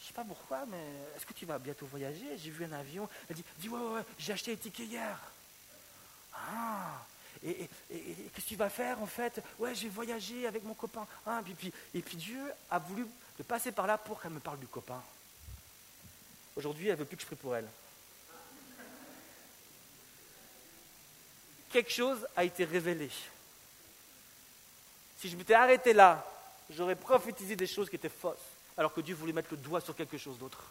je 0.00 0.06
sais 0.08 0.12
pas 0.12 0.24
pourquoi, 0.24 0.66
mais 0.66 0.82
est-ce 1.14 1.24
que 1.24 1.32
tu 1.32 1.46
vas 1.46 1.60
bientôt 1.60 1.86
voyager? 1.86 2.36
J'ai 2.38 2.50
vu 2.50 2.64
un 2.64 2.72
avion. 2.72 3.08
Elle 3.28 3.36
dit, 3.36 3.44
dis, 3.58 3.68
ouais, 3.68 3.78
ouais, 3.78 4.02
j'ai 4.18 4.32
acheté 4.32 4.50
les 4.50 4.56
tickets 4.56 4.88
hier. 4.88 5.16
Ah, 6.34 7.04
et, 7.44 7.68
qu'est-ce 7.88 8.46
que 8.46 8.48
tu 8.48 8.56
vas 8.56 8.68
faire 8.68 9.00
en 9.00 9.06
fait? 9.06 9.40
Ouais, 9.60 9.76
j'ai 9.76 9.90
voyagé 9.90 10.44
avec 10.48 10.64
mon 10.64 10.74
copain. 10.74 11.06
Ah, 11.24 11.40
puis, 11.56 11.72
et 11.94 12.02
puis 12.02 12.16
Dieu 12.16 12.52
a 12.68 12.80
voulu 12.80 13.06
passer 13.46 13.70
par 13.70 13.86
là 13.86 13.96
pour 13.96 14.20
qu'elle 14.20 14.32
me 14.32 14.40
parle 14.40 14.58
du 14.58 14.66
copain. 14.66 15.00
Aujourd'hui, 16.56 16.88
elle 16.88 16.96
veut 16.96 17.04
plus 17.04 17.16
que 17.16 17.22
je 17.22 17.26
prie 17.26 17.36
pour 17.36 17.56
elle. 17.56 17.68
Quelque 21.70 21.92
chose 21.92 22.26
a 22.36 22.44
été 22.44 22.64
révélé. 22.64 23.10
Si 25.18 25.28
je 25.28 25.36
m'étais 25.36 25.54
arrêté 25.54 25.92
là, 25.92 26.26
j'aurais 26.70 26.96
prophétisé 26.96 27.54
des 27.54 27.66
choses 27.66 27.88
qui 27.88 27.96
étaient 27.96 28.08
fausses, 28.08 28.38
alors 28.76 28.92
que 28.92 29.00
Dieu 29.00 29.14
voulait 29.14 29.32
mettre 29.32 29.50
le 29.52 29.58
doigt 29.58 29.80
sur 29.80 29.94
quelque 29.94 30.18
chose 30.18 30.38
d'autre. 30.38 30.64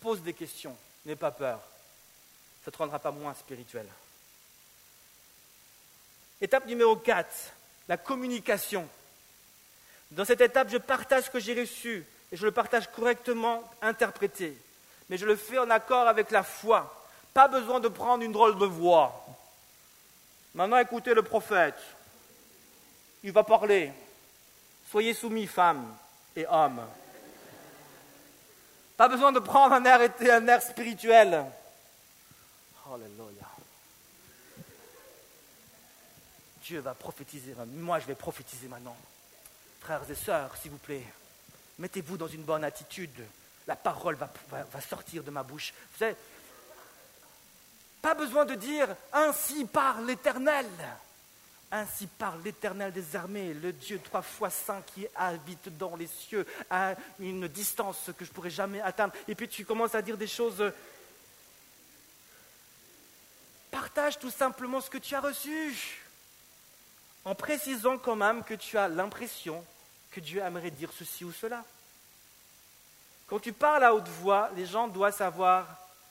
Pose 0.00 0.22
des 0.22 0.34
questions, 0.34 0.76
n'aie 1.04 1.16
pas 1.16 1.30
peur. 1.30 1.60
Ça 2.64 2.70
ne 2.70 2.72
te 2.72 2.78
rendra 2.78 2.98
pas 2.98 3.12
moins 3.12 3.34
spirituel. 3.34 3.86
Étape 6.40 6.66
numéro 6.66 6.96
4, 6.96 7.28
la 7.88 7.96
communication. 7.96 8.88
Dans 10.10 10.24
cette 10.24 10.40
étape, 10.40 10.68
je 10.70 10.78
partage 10.78 11.24
ce 11.24 11.30
que 11.30 11.40
j'ai 11.40 11.58
reçu 11.58 12.04
je 12.36 12.44
le 12.44 12.52
partage 12.52 12.90
correctement 12.90 13.62
interprété. 13.80 14.56
Mais 15.08 15.16
je 15.16 15.26
le 15.26 15.36
fais 15.36 15.58
en 15.58 15.70
accord 15.70 16.06
avec 16.08 16.30
la 16.30 16.42
foi. 16.42 17.04
Pas 17.32 17.48
besoin 17.48 17.80
de 17.80 17.88
prendre 17.88 18.22
une 18.22 18.32
drôle 18.32 18.58
de 18.58 18.66
voix. 18.66 19.24
Maintenant, 20.54 20.78
écoutez 20.78 21.14
le 21.14 21.22
prophète. 21.22 21.78
Il 23.22 23.32
va 23.32 23.42
parler. 23.42 23.92
Soyez 24.90 25.14
soumis, 25.14 25.46
femmes 25.46 25.94
et 26.34 26.46
hommes. 26.46 26.86
Pas 28.96 29.08
besoin 29.08 29.32
de 29.32 29.38
prendre 29.38 29.74
un 29.74 29.84
air, 29.84 30.00
un 30.30 30.48
air 30.48 30.62
spirituel. 30.62 31.44
Alléluia. 32.92 33.46
Dieu 36.62 36.80
va 36.80 36.94
prophétiser. 36.94 37.54
Moi, 37.74 37.98
je 38.00 38.06
vais 38.06 38.14
prophétiser 38.14 38.68
maintenant. 38.68 38.96
Frères 39.80 40.02
et 40.10 40.14
sœurs, 40.14 40.56
s'il 40.56 40.70
vous 40.70 40.78
plaît, 40.78 41.04
mettez-vous 41.78 42.16
dans 42.16 42.28
une 42.28 42.42
bonne 42.42 42.64
attitude. 42.64 43.24
La 43.66 43.76
parole 43.76 44.16
va, 44.16 44.80
sortir 44.80 45.22
de 45.22 45.30
ma 45.30 45.42
bouche. 45.42 45.72
Vous 45.92 45.98
savez, 45.98 46.16
pas 48.00 48.14
besoin 48.14 48.44
de 48.44 48.54
dire 48.54 48.88
ainsi 49.12 49.64
par 49.64 50.00
l'Éternel. 50.00 50.66
Ainsi 51.72 52.06
parle 52.06 52.42
l'Éternel 52.44 52.92
des 52.92 53.16
armées, 53.16 53.52
le 53.52 53.72
Dieu 53.72 54.00
trois 54.02 54.22
fois 54.22 54.50
saint 54.50 54.82
qui 54.82 55.04
habite 55.16 55.76
dans 55.76 55.96
les 55.96 56.06
cieux, 56.06 56.46
à 56.70 56.94
une 57.18 57.48
distance 57.48 58.10
que 58.16 58.24
je 58.24 58.30
ne 58.30 58.34
pourrais 58.34 58.50
jamais 58.50 58.80
atteindre. 58.80 59.12
Et 59.26 59.34
puis 59.34 59.48
tu 59.48 59.64
commences 59.64 59.96
à 59.96 60.02
dire 60.02 60.16
des 60.16 60.28
choses. 60.28 60.72
Partage 63.72 64.20
tout 64.20 64.30
simplement 64.30 64.80
ce 64.80 64.88
que 64.88 64.98
tu 64.98 65.16
as 65.16 65.20
reçu, 65.20 66.04
en 67.24 67.34
précisant 67.34 67.98
quand 67.98 68.16
même 68.16 68.44
que 68.44 68.54
tu 68.54 68.78
as 68.78 68.86
l'impression 68.86 69.64
que 70.16 70.20
Dieu 70.20 70.40
aimerait 70.40 70.70
dire 70.70 70.90
ceci 70.98 71.24
ou 71.24 71.32
cela. 71.32 71.62
Quand 73.26 73.38
tu 73.38 73.52
parles 73.52 73.84
à 73.84 73.94
haute 73.94 74.08
voix, 74.08 74.50
les 74.56 74.64
gens 74.64 74.88
doivent 74.88 75.14
savoir 75.14 75.66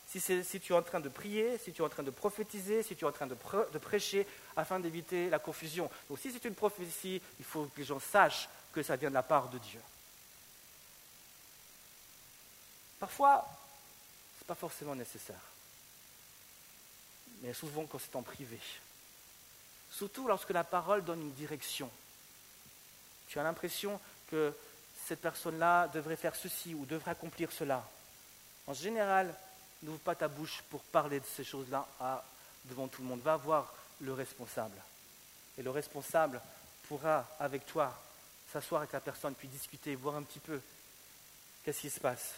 si, 0.08 0.22
tu 0.60 0.74
es 0.74 0.76
en 0.76 0.84
train 0.84 1.00
de 1.00 1.10
prier, 1.10 1.58
si 1.58 1.74
tu 1.74 1.82
es 1.82 1.86
en 1.86 1.90
train 1.90 2.04
de 2.04 2.12
prophétiser, 2.12 2.84
si 2.84 2.96
tu 2.96 3.04
es 3.04 3.08
en 3.08 3.12
train 3.12 3.26
de, 3.26 3.36
de 3.74 3.78
prêcher, 3.80 4.28
afin 4.56 4.80
d'éviter 4.80 5.32
la 5.32 5.40
confusion. 5.40 5.90
Donc 6.08 6.20
si 6.20 6.32
c'est 6.32 6.46
une 6.46 6.54
prophétie, 6.54 7.20
il 7.40 7.46
faut 7.46 7.66
que 7.66 7.80
les 7.80 7.84
gens 7.84 8.00
sachent 8.00 8.48
que 8.72 8.84
ça 8.84 8.96
vient 8.96 9.10
de 9.10 9.16
la 9.16 9.24
part 9.24 9.50
de 9.50 9.58
Dieu. 9.58 9.82
Parfois, 13.00 13.44
ce 14.38 14.44
n'est 14.44 14.48
pas 14.48 14.56
forcément 14.56 14.94
nécessaire. 14.94 15.42
Mais 17.42 17.54
souvent 17.54 17.86
quand 17.86 17.98
c'est 17.98 18.16
en 18.16 18.22
privé. 18.22 18.60
Surtout 19.90 20.28
lorsque 20.28 20.52
la 20.52 20.64
parole 20.64 21.04
donne 21.04 21.22
une 21.22 21.34
direction. 21.34 21.90
Tu 23.28 23.40
as 23.40 23.44
l'impression 23.44 24.00
que 24.30 24.54
cette 25.06 25.22
personne-là 25.22 25.88
devrait 25.90 26.16
faire 26.16 26.36
ceci 26.36 26.74
ou 26.74 26.86
devrait 26.86 27.12
accomplir 27.12 27.52
cela. 27.52 27.88
En 28.68 28.74
général, 28.74 29.34
n'ouvre 29.84 30.00
pas 30.00 30.16
ta 30.16 30.28
bouche 30.28 30.64
pour 30.70 30.82
parler 30.82 31.20
de 31.20 31.26
ces 31.26 31.44
choses-là 31.44 31.88
devant 32.66 32.88
tout 32.88 33.02
le 33.02 33.08
monde. 33.08 33.22
Va 33.22 33.38
voir 33.38 33.74
le 34.02 34.14
responsable. 34.14 34.78
Et 35.58 35.64
le 35.64 35.70
responsable 35.70 36.42
pourra, 36.88 37.28
avec 37.40 37.66
toi, 37.66 37.94
s'asseoir 38.52 38.82
avec 38.82 38.94
la 38.94 39.00
personne, 39.00 39.36
puis 39.36 39.48
discuter, 39.48 39.96
voir 39.96 40.16
un 40.16 40.24
petit 40.24 40.40
peu 40.40 40.60
qu'est-ce 41.64 41.82
qui 41.82 41.90
se 41.90 42.00
passe. 42.00 42.34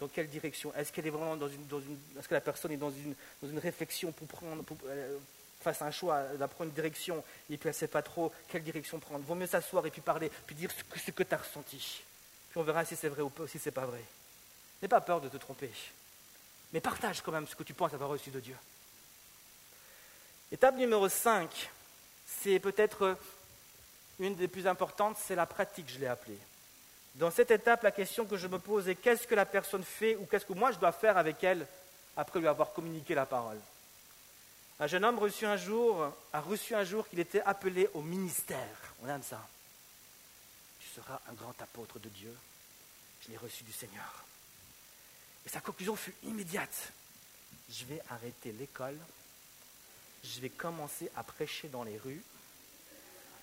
Dans 0.00 0.08
quelle 0.08 0.28
direction? 0.28 0.72
Est-ce 0.74 0.92
qu'elle 0.92 1.06
est 1.06 1.10
vraiment 1.10 1.36
dans 1.36 1.48
une, 1.48 1.98
est-ce 2.18 2.28
que 2.28 2.34
la 2.34 2.40
personne 2.40 2.72
est 2.72 2.76
dans 2.76 2.90
une, 2.90 3.14
dans 3.42 3.48
une 3.48 3.58
réflexion 3.58 4.12
pour 4.12 4.28
prendre, 4.28 4.62
euh, 4.86 5.18
à 5.66 5.84
un 5.84 5.90
choix, 5.90 6.22
d'apprendre 6.38 6.70
une 6.70 6.74
direction, 6.74 7.22
et 7.50 7.56
puis 7.56 7.68
elle 7.68 7.74
ne 7.74 7.78
sait 7.78 7.88
pas 7.88 8.02
trop 8.02 8.32
quelle 8.48 8.62
direction 8.62 8.98
prendre. 8.98 9.24
Vaut 9.24 9.34
mieux 9.34 9.46
s'asseoir 9.46 9.84
et 9.86 9.90
puis 9.90 10.00
parler, 10.00 10.30
puis 10.46 10.54
dire 10.54 10.70
ce 10.70 11.10
que, 11.10 11.22
tu 11.22 11.34
as 11.34 11.38
ressenti. 11.38 12.02
Puis 12.50 12.60
on 12.60 12.62
verra 12.62 12.84
si 12.84 12.96
c'est 12.96 13.08
vrai 13.08 13.22
ou 13.22 13.32
si 13.46 13.58
ce 13.58 13.68
n'est 13.68 13.72
pas 13.72 13.84
vrai. 13.84 14.02
N'aie 14.80 14.88
pas 14.88 15.00
peur 15.00 15.20
de 15.20 15.28
te 15.28 15.36
tromper. 15.36 15.70
Mais 16.72 16.80
partage 16.80 17.22
quand 17.22 17.32
même 17.32 17.46
ce 17.46 17.56
que 17.56 17.62
tu 17.62 17.74
penses 17.74 17.92
avoir 17.92 18.10
reçu 18.10 18.30
de 18.30 18.40
Dieu. 18.40 18.56
Étape 20.50 20.76
numéro 20.76 21.08
5, 21.08 21.70
c'est 22.26 22.58
peut-être 22.58 23.16
une 24.18 24.34
des 24.34 24.48
plus 24.48 24.66
importantes, 24.66 25.16
c'est 25.22 25.34
la 25.34 25.46
pratique, 25.46 25.90
je 25.90 25.98
l'ai 25.98 26.06
appelée. 26.06 26.38
Dans 27.16 27.30
cette 27.30 27.50
étape, 27.50 27.82
la 27.82 27.90
question 27.90 28.24
que 28.26 28.36
je 28.36 28.46
me 28.46 28.58
pose 28.58 28.88
est 28.88 28.94
qu'est-ce 28.94 29.26
que 29.26 29.34
la 29.34 29.44
personne 29.44 29.82
fait 29.82 30.16
ou 30.16 30.26
qu'est-ce 30.26 30.46
que 30.46 30.52
moi 30.52 30.72
je 30.72 30.78
dois 30.78 30.92
faire 30.92 31.18
avec 31.18 31.42
elle 31.42 31.66
après 32.16 32.40
lui 32.40 32.48
avoir 32.48 32.72
communiqué 32.72 33.14
la 33.14 33.26
parole? 33.26 33.58
Un 34.80 34.86
jeune 34.86 35.04
homme 35.04 35.18
reçu 35.18 35.44
un 35.44 35.56
jour, 35.56 36.12
a 36.32 36.40
reçu 36.40 36.74
un 36.74 36.84
jour 36.84 37.08
qu'il 37.08 37.18
était 37.18 37.40
appelé 37.42 37.88
au 37.94 38.02
ministère. 38.02 38.94
On 39.02 39.08
aime 39.08 39.22
ça. 39.22 39.46
Tu 40.80 40.88
seras 40.88 41.20
un 41.28 41.34
grand 41.34 41.60
apôtre 41.60 41.98
de 41.98 42.08
Dieu. 42.08 42.34
Je 43.22 43.30
l'ai 43.30 43.36
reçu 43.36 43.64
du 43.64 43.72
Seigneur. 43.72 44.24
Et 45.44 45.48
sa 45.48 45.60
conclusion 45.60 45.96
fut 45.96 46.14
immédiate. 46.24 46.92
Je 47.68 47.84
vais 47.86 48.00
arrêter 48.10 48.52
l'école 48.52 48.98
je 50.24 50.40
vais 50.40 50.48
commencer 50.48 51.10
à 51.16 51.22
prêcher 51.22 51.68
dans 51.68 51.84
les 51.84 51.98
rues, 51.98 52.22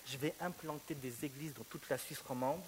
je 0.06 0.16
vais 0.18 0.34
implanter 0.40 0.94
des 0.94 1.24
églises 1.24 1.54
dans 1.54 1.64
toute 1.64 1.88
la 1.88 1.98
Suisse 1.98 2.20
romande. 2.26 2.62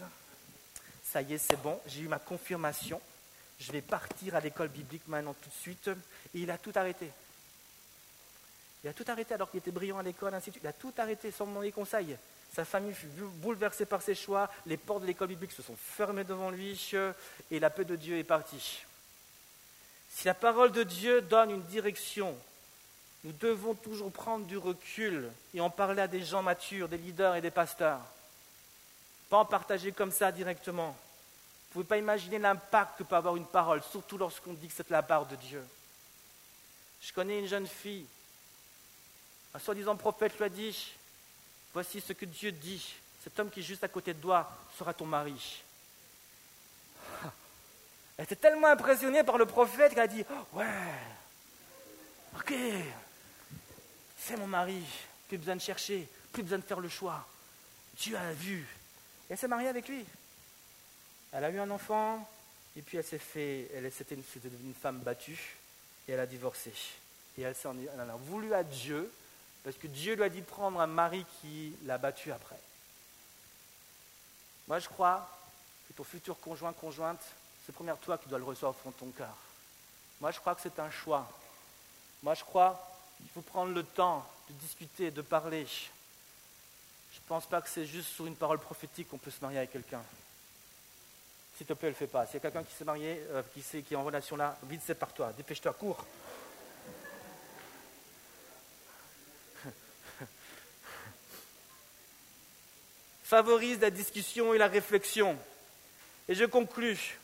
Ça 1.04 1.22
y 1.22 1.34
est, 1.34 1.38
c'est 1.38 1.60
bon, 1.60 1.80
j'ai 1.86 2.02
eu 2.02 2.08
ma 2.08 2.18
confirmation. 2.18 3.00
Je 3.60 3.72
vais 3.72 3.80
partir 3.80 4.34
à 4.34 4.40
l'école 4.40 4.68
biblique 4.68 5.06
maintenant 5.08 5.34
tout 5.34 5.48
de 5.48 5.54
suite. 5.54 5.88
Et 6.34 6.40
il 6.40 6.50
a 6.50 6.58
tout 6.58 6.72
arrêté. 6.74 7.10
Il 8.84 8.90
a 8.90 8.92
tout 8.92 9.04
arrêté 9.08 9.34
alors 9.34 9.50
qu'il 9.50 9.58
était 9.58 9.70
brillant 9.70 9.98
à 9.98 10.02
l'école, 10.02 10.34
ainsi 10.34 10.50
de. 10.50 10.58
Il 10.62 10.66
a 10.66 10.72
tout 10.72 10.92
arrêté 10.98 11.30
sans 11.30 11.46
demander 11.46 11.72
conseil. 11.72 12.16
Sa 12.54 12.64
famille 12.64 12.94
fut 12.94 13.06
bouleversée 13.06 13.86
par 13.86 14.02
ses 14.02 14.14
choix. 14.14 14.48
Les 14.66 14.76
portes 14.76 15.02
de 15.02 15.06
l'école 15.06 15.28
biblique 15.28 15.52
se 15.52 15.62
sont 15.62 15.76
fermées 15.76 16.24
devant 16.24 16.50
lui. 16.50 16.80
Et 17.50 17.60
la 17.60 17.70
paix 17.70 17.84
de 17.84 17.96
Dieu 17.96 18.18
est 18.18 18.24
partie. 18.24 18.84
Si 20.10 20.26
la 20.26 20.34
parole 20.34 20.72
de 20.72 20.82
Dieu 20.82 21.20
donne 21.20 21.50
une 21.50 21.62
direction, 21.64 22.36
nous 23.24 23.32
devons 23.32 23.74
toujours 23.74 24.12
prendre 24.12 24.46
du 24.46 24.56
recul 24.56 25.28
et 25.52 25.60
en 25.60 25.70
parler 25.70 26.02
à 26.02 26.08
des 26.08 26.24
gens 26.24 26.42
matures, 26.42 26.88
des 26.88 26.98
leaders 26.98 27.36
et 27.36 27.40
des 27.40 27.50
pasteurs. 27.50 28.00
Pas 29.28 29.38
en 29.38 29.44
partager 29.44 29.92
comme 29.92 30.12
ça 30.12 30.32
directement. 30.32 30.96
Vous 31.72 31.80
ne 31.80 31.84
pouvez 31.84 31.84
pas 31.84 31.98
imaginer 31.98 32.38
l'impact 32.38 32.98
que 32.98 33.02
peut 33.02 33.16
avoir 33.16 33.36
une 33.36 33.44
parole, 33.44 33.82
surtout 33.82 34.16
lorsqu'on 34.16 34.54
dit 34.54 34.68
que 34.68 34.74
c'est 34.74 34.88
la 34.88 35.02
part 35.02 35.26
de 35.26 35.36
Dieu. 35.36 35.62
Je 37.02 37.12
connais 37.12 37.40
une 37.40 37.46
jeune 37.46 37.66
fille, 37.66 38.06
un 39.58 39.60
soi-disant 39.60 39.96
prophète 39.96 40.36
lui 40.38 40.44
a 40.44 40.48
dit, 40.48 40.92
voici 41.74 42.00
ce 42.00 42.12
que 42.12 42.24
Dieu 42.24 42.52
dit, 42.52 42.94
cet 43.24 43.40
homme 43.40 43.50
qui 43.50 43.58
est 43.58 43.64
juste 43.64 43.82
à 43.82 43.88
côté 43.88 44.14
de 44.14 44.20
toi 44.20 44.48
sera 44.78 44.94
ton 44.94 45.04
mari. 45.04 45.64
Elle 48.16 48.24
était 48.24 48.36
tellement 48.36 48.68
impressionnée 48.68 49.24
par 49.24 49.36
le 49.36 49.46
prophète 49.46 49.94
qu'elle 49.94 50.04
a 50.04 50.06
dit, 50.06 50.24
ouais, 50.52 50.64
ok, 52.36 52.54
c'est 54.16 54.36
mon 54.36 54.46
mari, 54.46 54.80
plus 55.26 55.38
besoin 55.38 55.56
de 55.56 55.60
chercher, 55.60 56.06
plus 56.32 56.44
besoin 56.44 56.58
de 56.58 56.64
faire 56.64 56.78
le 56.78 56.88
choix. 56.88 57.26
Dieu 57.96 58.16
a 58.16 58.32
vu. 58.32 58.64
Et 59.28 59.32
elle 59.32 59.38
s'est 59.38 59.48
mariée 59.48 59.68
avec 59.68 59.88
lui. 59.88 60.04
Elle 61.32 61.42
a 61.42 61.50
eu 61.50 61.58
un 61.58 61.70
enfant, 61.70 62.30
et 62.76 62.82
puis 62.82 62.96
elle 62.96 63.04
s'est 63.04 63.18
fait, 63.18 63.68
elle 63.74 63.86
était 63.86 64.14
une, 64.14 64.22
une, 64.44 64.74
femme 64.74 65.00
battue, 65.00 65.56
et 66.06 66.12
elle 66.12 66.20
a 66.20 66.26
divorcé. 66.26 66.72
Et 67.36 67.42
elle, 67.42 67.56
elle 67.64 68.00
en 68.00 68.14
a 68.14 68.16
voulu 68.16 68.54
à 68.54 68.62
Dieu, 68.62 69.10
parce 69.64 69.76
que 69.76 69.86
Dieu 69.86 70.14
lui 70.14 70.22
a 70.22 70.28
dit 70.28 70.40
de 70.40 70.46
prendre 70.46 70.80
un 70.80 70.86
mari 70.86 71.24
qui 71.40 71.74
l'a 71.84 71.98
battue 71.98 72.32
après. 72.32 72.58
Moi, 74.66 74.78
je 74.78 74.88
crois 74.88 75.28
que 75.88 75.94
ton 75.94 76.04
futur 76.04 76.38
conjoint, 76.40 76.72
conjointe, 76.72 77.22
c'est 77.64 77.72
première 77.72 77.98
toi 77.98 78.18
qui 78.18 78.28
dois 78.28 78.38
le 78.38 78.44
recevoir 78.44 78.70
au 78.70 78.74
fond 78.74 78.90
de 78.90 78.94
ton 78.94 79.10
cœur. 79.10 79.34
Moi, 80.20 80.30
je 80.30 80.40
crois 80.40 80.54
que 80.54 80.60
c'est 80.60 80.78
un 80.78 80.90
choix. 80.90 81.30
Moi, 82.22 82.34
je 82.34 82.44
crois 82.44 82.82
qu'il 83.18 83.28
faut 83.28 83.40
prendre 83.40 83.72
le 83.72 83.82
temps 83.82 84.26
de 84.48 84.54
discuter, 84.54 85.10
de 85.10 85.22
parler. 85.22 85.66
Je 85.66 87.18
ne 87.18 87.26
pense 87.28 87.46
pas 87.46 87.60
que 87.60 87.68
c'est 87.68 87.86
juste 87.86 88.08
sur 88.08 88.26
une 88.26 88.36
parole 88.36 88.58
prophétique 88.58 89.08
qu'on 89.08 89.18
peut 89.18 89.30
se 89.30 89.40
marier 89.40 89.58
avec 89.58 89.72
quelqu'un. 89.72 90.02
S'il 91.56 91.66
te 91.66 91.72
plaît, 91.72 91.88
ne 91.88 91.92
le 91.92 91.98
fais 91.98 92.06
pas. 92.06 92.26
S'il 92.26 92.34
y 92.34 92.36
a 92.38 92.40
quelqu'un 92.40 92.62
qui 92.62 92.74
s'est 92.74 92.84
marié, 92.84 93.20
euh, 93.30 93.42
qui, 93.52 93.82
qui 93.82 93.94
est 93.94 93.96
en 93.96 94.04
relation 94.04 94.36
là, 94.36 94.56
vite, 94.64 94.82
c'est 94.84 94.94
par 94.94 95.12
toi. 95.12 95.32
Dépêche-toi, 95.36 95.72
cours. 95.72 96.04
Favorise 103.28 103.78
la 103.80 103.90
discussion 103.90 104.54
et 104.54 104.58
la 104.58 104.68
réflexion. 104.68 105.38
Et 106.28 106.34
je 106.34 106.46
conclus. 106.46 107.18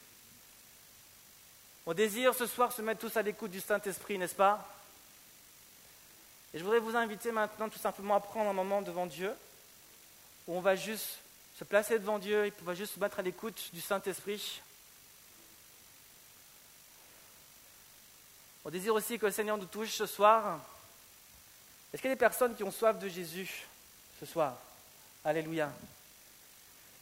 On 1.86 1.94
désire 1.94 2.34
ce 2.34 2.46
soir 2.46 2.72
se 2.72 2.82
mettre 2.82 3.00
tous 3.00 3.16
à 3.16 3.22
l'écoute 3.22 3.50
du 3.50 3.62
Saint-Esprit, 3.62 4.18
n'est-ce 4.18 4.34
pas? 4.34 4.68
Et 6.52 6.58
je 6.58 6.62
voudrais 6.62 6.80
vous 6.80 6.94
inviter 6.94 7.32
maintenant 7.32 7.70
tout 7.70 7.78
simplement 7.78 8.16
à 8.16 8.20
prendre 8.20 8.50
un 8.50 8.52
moment 8.52 8.82
devant 8.82 9.06
Dieu, 9.06 9.32
où 10.46 10.54
on 10.54 10.60
va 10.60 10.76
juste 10.76 11.20
se 11.58 11.64
placer 11.64 11.98
devant 11.98 12.18
Dieu 12.18 12.44
et 12.44 12.52
on 12.60 12.64
va 12.66 12.74
juste 12.74 12.96
se 12.96 13.00
mettre 13.00 13.20
à 13.20 13.22
l'écoute 13.22 13.70
du 13.72 13.80
Saint-Esprit. 13.80 14.60
On 18.66 18.68
désire 18.68 18.92
aussi 18.92 19.18
que 19.18 19.24
le 19.24 19.32
Seigneur 19.32 19.56
nous 19.56 19.64
touche 19.64 19.94
ce 19.94 20.04
soir. 20.04 20.60
Est-ce 21.94 22.02
qu'il 22.02 22.10
y 22.10 22.12
a 22.12 22.14
des 22.14 22.20
personnes 22.20 22.54
qui 22.54 22.62
ont 22.62 22.70
soif 22.70 22.98
de 22.98 23.08
Jésus 23.08 23.64
ce 24.20 24.26
soir? 24.26 24.58
Alléluia. 25.24 25.72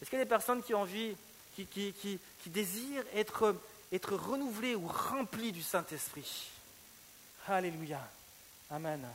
Est-ce 0.02 0.10
qu'il 0.10 0.18
y 0.18 0.22
a 0.22 0.24
des 0.24 0.28
personnes 0.28 0.64
qui 0.64 0.74
ont 0.74 0.80
envie, 0.80 1.14
qui, 1.54 2.18
désirent 2.46 3.04
être 3.14 3.54
être 3.92 4.16
renouvelé 4.16 4.74
ou 4.74 4.88
rempli 4.88 5.52
du 5.52 5.62
Saint-Esprit? 5.62 6.50
Alléluia. 7.46 8.00
Amen. 8.70 9.06